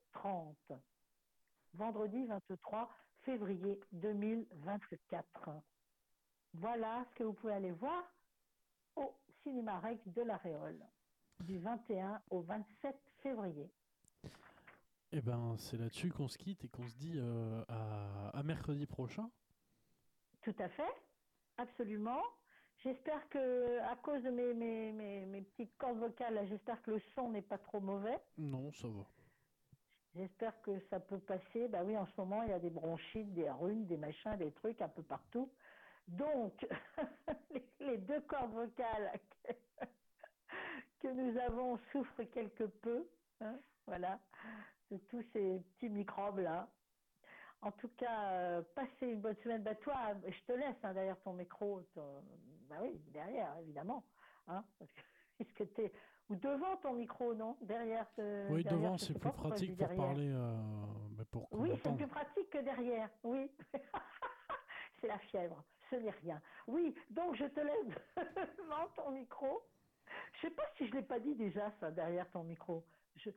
Vendredi 1.73 2.25
23 2.25 2.89
février 3.21 3.79
2024. 3.93 5.49
Voilà 6.55 7.05
ce 7.09 7.15
que 7.15 7.23
vous 7.23 7.33
pouvez 7.33 7.53
aller 7.53 7.71
voir 7.71 8.03
au 8.95 9.13
Cinéma 9.43 9.81
de 10.05 10.21
la 10.23 10.37
Réole 10.37 10.79
du 11.41 11.59
21 11.59 12.21
au 12.29 12.41
27 12.41 12.95
février. 13.21 13.69
Eh 15.11 15.21
ben, 15.21 15.55
c'est 15.57 15.77
là-dessus 15.77 16.11
qu'on 16.11 16.27
se 16.27 16.37
quitte 16.37 16.65
et 16.65 16.67
qu'on 16.67 16.87
se 16.87 16.95
dit 16.95 17.13
euh, 17.15 17.63
à, 17.69 18.43
mercredi 18.43 18.85
prochain. 18.85 19.29
Tout 20.41 20.55
à 20.59 20.67
fait, 20.69 20.93
absolument. 21.57 22.21
J'espère 22.87 23.27
que, 23.27 23.79
à 23.81 23.97
cause 23.97 24.23
de 24.23 24.29
mes, 24.29 24.53
mes, 24.53 25.25
mes, 25.25 25.41
petites 25.41 25.75
cordes 25.77 25.97
vocales, 25.99 26.47
j'espère 26.47 26.81
que 26.83 26.91
le 26.91 27.01
son 27.15 27.31
n'est 27.31 27.41
pas 27.41 27.57
trop 27.57 27.81
mauvais. 27.81 28.17
Non, 28.37 28.71
ça 28.71 28.87
va. 28.87 29.03
J'espère 30.15 30.61
que 30.61 30.79
ça 30.89 31.01
peut 31.01 31.19
passer. 31.19 31.67
Bah 31.67 31.81
oui, 31.83 31.97
en 31.97 32.05
ce 32.05 32.13
moment, 32.17 32.43
il 32.43 32.49
y 32.49 32.53
a 32.53 32.59
des 32.59 32.69
bronchites, 32.69 33.33
des 33.33 33.49
rhumes, 33.49 33.85
des 33.87 33.97
machins, 33.97 34.37
des 34.37 34.53
trucs 34.53 34.81
un 34.81 34.87
peu 34.87 35.03
partout. 35.03 35.51
Donc, 36.07 36.65
les, 37.81 37.97
deux 37.97 38.21
cordes 38.21 38.53
vocales 38.53 39.19
que, 39.43 39.51
que 41.01 41.07
nous 41.09 41.37
avons 41.39 41.77
souffrent 41.91 42.23
quelque 42.31 42.63
peu. 42.63 43.05
hein, 43.41 43.59
voilà, 43.85 44.17
de 44.91 44.97
tous 45.09 45.25
ces 45.33 45.59
petits 45.59 45.89
microbes-là. 45.89 46.69
En 47.61 47.71
tout 47.73 47.89
cas, 47.97 48.29
euh, 48.31 48.61
passez 48.75 49.07
une 49.07 49.19
bonne 49.19 49.35
semaine. 49.43 49.61
Bah, 49.63 49.75
toi, 49.75 50.13
je 50.25 50.41
te 50.45 50.53
laisse 50.53 50.77
hein, 50.83 50.93
derrière 50.93 51.19
ton 51.19 51.33
micro. 51.33 51.81
ton- 51.93 52.23
Bah 52.69 52.77
oui, 52.81 52.99
derrière, 53.13 53.57
évidemment. 53.59 54.03
Hein, 54.47 54.63
parce 54.79 54.91
que, 55.55 55.63
t'es 55.63 55.91
ou 56.29 56.35
devant 56.35 56.75
ton 56.77 56.93
micro, 56.93 57.33
non 57.33 57.55
Derrière. 57.61 58.05
Oui, 58.17 58.63
derrière, 58.63 58.71
devant, 58.71 58.97
c'est 58.97 59.17
plus 59.17 59.31
pratique 59.31 59.69
pour 59.77 59.87
derrière. 59.87 60.05
parler. 60.07 60.29
euh, 60.29 60.55
mais 61.17 61.25
pour 61.25 61.47
Oui, 61.53 61.71
c'est 61.81 61.95
plus 61.95 62.07
pratique 62.07 62.49
que 62.49 62.57
derrière, 62.59 63.09
oui. 63.23 63.49
c'est 65.01 65.07
la 65.07 65.17
fièvre, 65.19 65.63
ce 65.89 65.95
n'est 65.95 66.09
rien. 66.11 66.41
Oui, 66.67 66.93
donc 67.11 67.35
je 67.35 67.45
te 67.45 67.59
laisse 67.61 67.95
devant 68.57 68.87
ton 68.95 69.11
micro. 69.11 69.61
Je 70.33 70.41
sais 70.47 70.53
pas 70.53 70.63
si 70.77 70.87
je 70.87 70.93
l'ai 70.95 71.01
pas 71.03 71.19
dit 71.19 71.35
déjà, 71.35 71.71
ça, 71.79 71.91
derrière 71.91 72.29
ton 72.31 72.43
micro. 72.43 72.83
Je... 73.15 73.29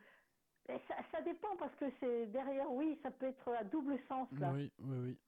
Ça, 0.67 0.95
ça 1.13 1.23
dépend 1.23 1.57
parce 1.59 1.75
que 1.77 1.87
c'est 2.01 2.27
derrière, 2.27 2.71
oui, 2.73 2.99
ça 3.03 3.11
peut 3.11 3.27
être 3.27 3.49
à 3.53 3.65
double 3.65 3.99
sens, 4.09 4.29
là. 4.33 4.53
Oui, 4.53 4.71
oui, 4.81 4.99
oui. 4.99 5.19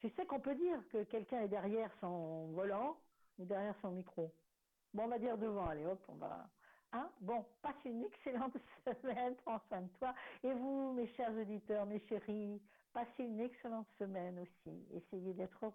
Tu 0.00 0.10
sais 0.10 0.26
qu'on 0.26 0.40
peut 0.40 0.54
dire 0.54 0.78
que 0.90 1.04
quelqu'un 1.04 1.42
est 1.42 1.48
derrière 1.48 1.90
son 2.00 2.48
volant 2.52 2.96
ou 3.38 3.44
derrière 3.44 3.74
son 3.82 3.90
micro. 3.90 4.32
Bon, 4.94 5.04
on 5.04 5.08
va 5.08 5.18
dire 5.18 5.36
devant, 5.36 5.66
allez, 5.66 5.84
hop, 5.86 6.00
on 6.08 6.14
va. 6.14 6.48
Hein? 6.92 7.10
Bon, 7.20 7.44
passe 7.62 7.76
une 7.84 8.04
excellente 8.04 8.56
semaine, 9.02 9.34
prends 9.44 9.60
soin 9.68 9.82
de 9.82 9.88
toi. 9.98 10.14
Et 10.42 10.52
vous, 10.52 10.92
mes 10.94 11.06
chers 11.08 11.32
auditeurs, 11.36 11.84
mes 11.86 12.00
chéris, 12.08 12.62
passez 12.92 13.24
une 13.24 13.40
excellente 13.40 13.88
semaine 13.98 14.38
aussi. 14.38 14.86
Essayez 14.94 15.34
d'être 15.34 15.72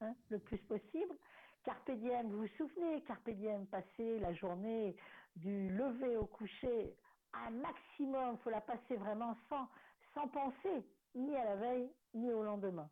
hein, 0.00 0.14
le 0.28 0.38
plus 0.38 0.58
possible. 0.58 1.16
Carpe 1.64 1.90
diem, 1.90 2.28
vous 2.28 2.42
vous 2.42 2.56
souvenez, 2.56 3.02
Carpe 3.02 3.30
diem, 3.30 3.66
passer 3.66 4.20
la 4.20 4.32
journée 4.34 4.96
du 5.34 5.68
lever 5.70 6.16
au 6.16 6.26
coucher 6.26 6.94
un 7.32 7.50
maximum, 7.50 8.34
il 8.34 8.38
faut 8.42 8.50
la 8.50 8.60
passer 8.60 8.96
vraiment 8.96 9.36
sans, 9.48 9.68
sans 10.14 10.28
penser, 10.28 10.84
ni 11.14 11.36
à 11.36 11.44
la 11.44 11.56
veille, 11.56 11.90
ni 12.14 12.32
au 12.32 12.42
lendemain. 12.42 12.88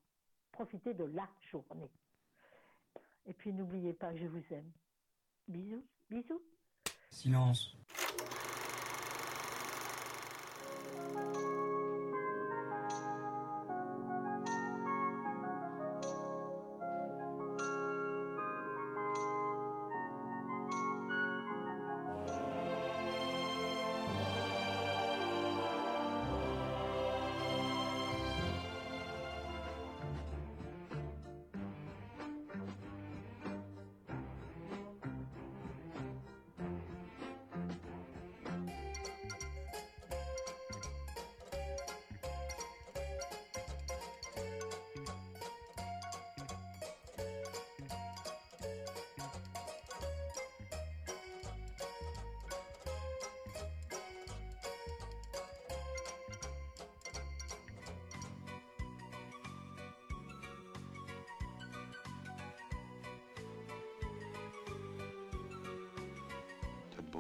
Profitez 0.55 0.95
de 0.95 1.03
la 1.03 1.29
journée. 1.51 1.91
Et 3.27 3.33
puis 3.33 3.53
n'oubliez 3.53 3.93
pas 3.93 4.13
que 4.13 4.19
je 4.19 4.27
vous 4.27 4.45
aime. 4.53 4.71
Bisous, 5.49 5.85
bisous. 6.09 6.41
Silence. 7.11 7.77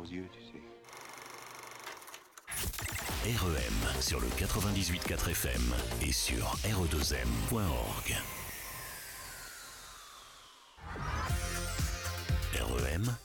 Yeux, 0.02 0.28
tu 0.32 0.40
sais. 0.40 0.60
REM 3.38 4.00
sur 4.00 4.20
le 4.20 4.26
98.4 4.28 5.30
FM 5.30 5.74
et 6.02 6.12
sur 6.12 6.56
re2m.org. 6.64 8.16
REM, 12.54 13.16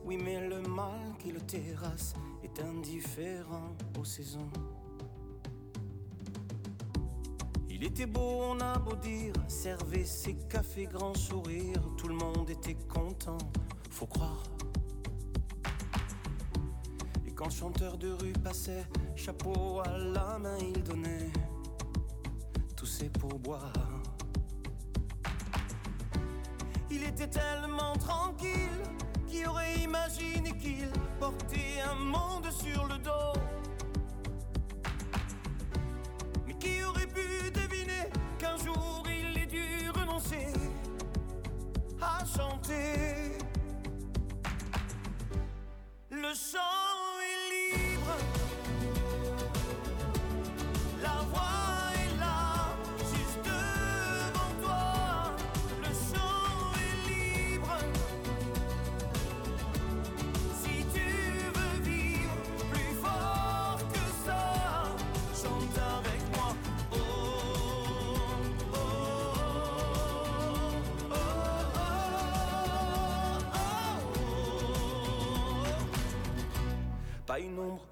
oui 0.05 0.17
mais 0.17 0.47
le 0.47 0.61
mal 0.61 1.15
qui 1.19 1.31
le 1.31 1.41
terrasse 1.41 2.13
est 2.43 2.61
indifférent 2.61 3.75
aux 3.99 4.05
saisons. 4.05 4.49
Il 7.69 7.83
était 7.83 8.05
beau, 8.05 8.43
on 8.43 8.59
a 8.59 8.77
beau 8.77 8.95
dire, 8.95 9.33
servez 9.47 10.05
ses 10.05 10.35
cafés 10.35 10.85
grand 10.85 11.15
sourire, 11.15 11.81
tout 11.97 12.07
le 12.07 12.15
monde 12.15 12.49
était 12.49 12.77
content, 12.87 13.39
faut 13.89 14.05
croire. 14.05 14.43
Et 17.27 17.31
quand 17.31 17.49
chanteur 17.49 17.97
de 17.97 18.11
rue 18.11 18.33
passait, 18.33 18.85
chapeau 19.15 19.79
à 19.83 19.97
la 19.97 20.37
main, 20.37 20.57
il 20.59 20.83
donnait 20.83 21.31
tous 22.75 22.85
ses 22.85 23.09
pourboires. 23.09 24.00
Il 26.93 27.03
était 27.03 27.27
tellement 27.27 27.93
tranquille 27.93 28.83
qui 29.27 29.45
aurait 29.45 29.75
imaginé 29.75 30.51
qu'il 30.57 30.89
portait 31.19 31.79
un 31.89 31.95
monde 31.95 32.51
sur 32.51 32.85
le 32.87 32.97
dos. 32.97 33.39
Mais 36.45 36.53
qui 36.55 36.83
aurait 36.83 37.07
pu 37.07 37.49
deviner 37.51 38.09
qu'un 38.37 38.57
jour 38.57 39.03
il 39.07 39.37
ait 39.37 39.45
dû 39.45 39.89
renoncer 39.91 40.47
à 42.01 42.25
chanter 42.25 43.37
Le 46.09 46.33
chant 46.33 46.80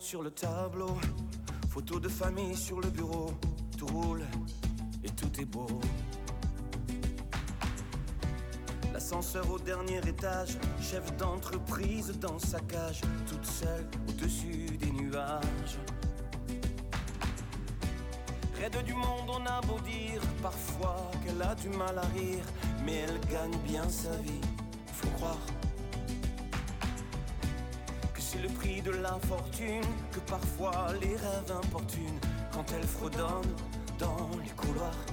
sur 0.10 0.24
le 0.24 0.32
tableau. 0.32 0.98
Photo 1.70 2.00
de 2.00 2.10
famille 2.10 2.56
sur 2.56 2.80
le 2.82 2.90
bureau. 2.90 3.30
Tout 3.78 3.86
roule 3.86 4.24
et 5.04 5.10
tout 5.10 5.30
est 5.40 5.46
beau. 5.46 5.68
L'ascenseur 8.92 9.48
au 9.52 9.60
dernier 9.60 10.00
étage, 10.00 10.58
chef 10.82 11.16
d'entreprise 11.18 12.12
dans 12.20 12.40
sa 12.40 12.60
cage, 12.62 13.02
toute 13.28 13.46
seule 13.46 13.88
au-dessus 14.08 14.66
des 14.80 14.90
nuages. 14.90 15.78
Raide 18.60 18.84
du 18.84 18.96
monde, 18.96 19.30
on 19.30 19.46
a 19.46 19.62
beau 19.62 19.80
dire 19.82 20.22
parfois 20.42 21.12
qu'elle 21.24 21.42
a 21.44 21.54
du 21.54 21.70
mal 21.70 22.00
à 22.00 22.08
rire, 22.18 22.46
mais 22.84 22.96
elle 22.96 23.20
gagne 23.32 23.58
bien 23.64 23.88
sa 23.88 24.16
vie, 24.18 24.42
faut 24.92 25.12
croire. 25.18 25.38
De 28.82 28.92
la 28.92 29.18
fortune, 29.28 29.84
que 30.12 30.20
parfois 30.22 30.88
les 31.02 31.16
rêves 31.16 31.52
importunent 31.64 32.20
quand 32.54 32.66
elle 32.74 32.88
fredonne 32.88 33.56
dans 33.98 34.30
les 34.44 34.52
couloirs. 34.52 35.06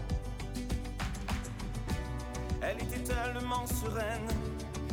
Elle 2.62 2.76
était 2.82 3.02
tellement 3.12 3.66
sereine 3.66 4.28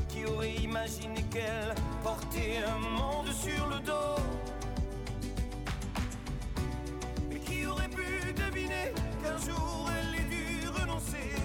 qui 0.08 0.26
aurait 0.26 0.56
imaginé 0.56 1.24
qu'elle 1.32 1.74
portait 2.04 2.60
un 2.68 2.80
monde 2.80 3.32
sur 3.32 3.68
le 3.68 3.80
dos? 3.80 4.22
Et 7.32 7.40
qui 7.40 7.66
aurait 7.66 7.90
pu 7.90 8.34
deviner 8.34 8.92
qu'un 9.22 9.38
jour 9.46 9.90
elle 10.00 10.20
ait 10.20 10.30
dû 10.30 10.68
renoncer 10.70 11.43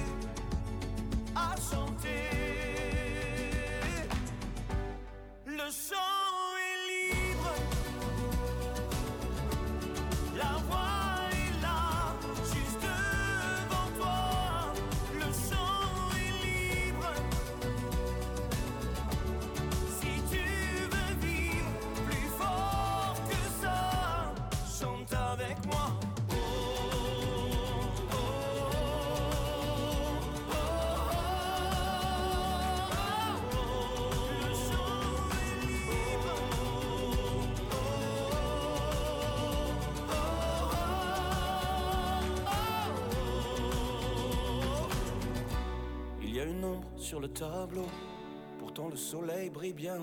sur 47.08 47.20
le 47.20 47.28
tableau, 47.28 47.86
pourtant 48.58 48.90
le 48.90 48.96
soleil 48.96 49.48
brille 49.48 49.72
bien. 49.72 49.98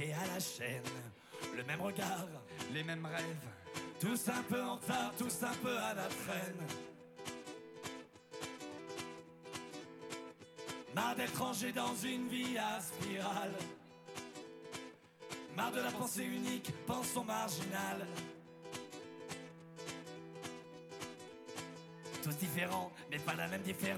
À 0.08 0.34
la 0.34 0.40
chaîne, 0.40 0.84
le 1.56 1.64
même 1.64 1.82
regard, 1.82 2.28
les 2.74 2.84
mêmes 2.84 3.06
rêves, 3.06 3.50
tous 4.00 4.30
un 4.30 4.44
peu 4.44 4.62
en 4.62 4.76
retard, 4.76 5.14
tous 5.18 5.44
un 5.44 5.54
peu 5.62 5.78
à 5.78 5.94
la 5.94 6.08
traîne. 6.08 6.68
Marre 10.96 11.16
d'être 11.16 11.38
rangé 11.38 11.72
dans 11.74 11.94
une 11.96 12.30
vie 12.30 12.58
à 12.58 12.80
spirale. 12.80 13.54
Marre 15.56 15.72
de 15.74 15.82
la 15.82 15.92
pensée 15.92 16.24
unique, 16.24 16.72
pensons 16.88 17.26
marginale. 17.26 18.08
Tous 22.24 22.38
différents, 22.38 22.92
mais 23.12 23.20
pas 23.20 23.34
la 23.34 23.48
même 23.50 23.64
différence. 23.64 23.98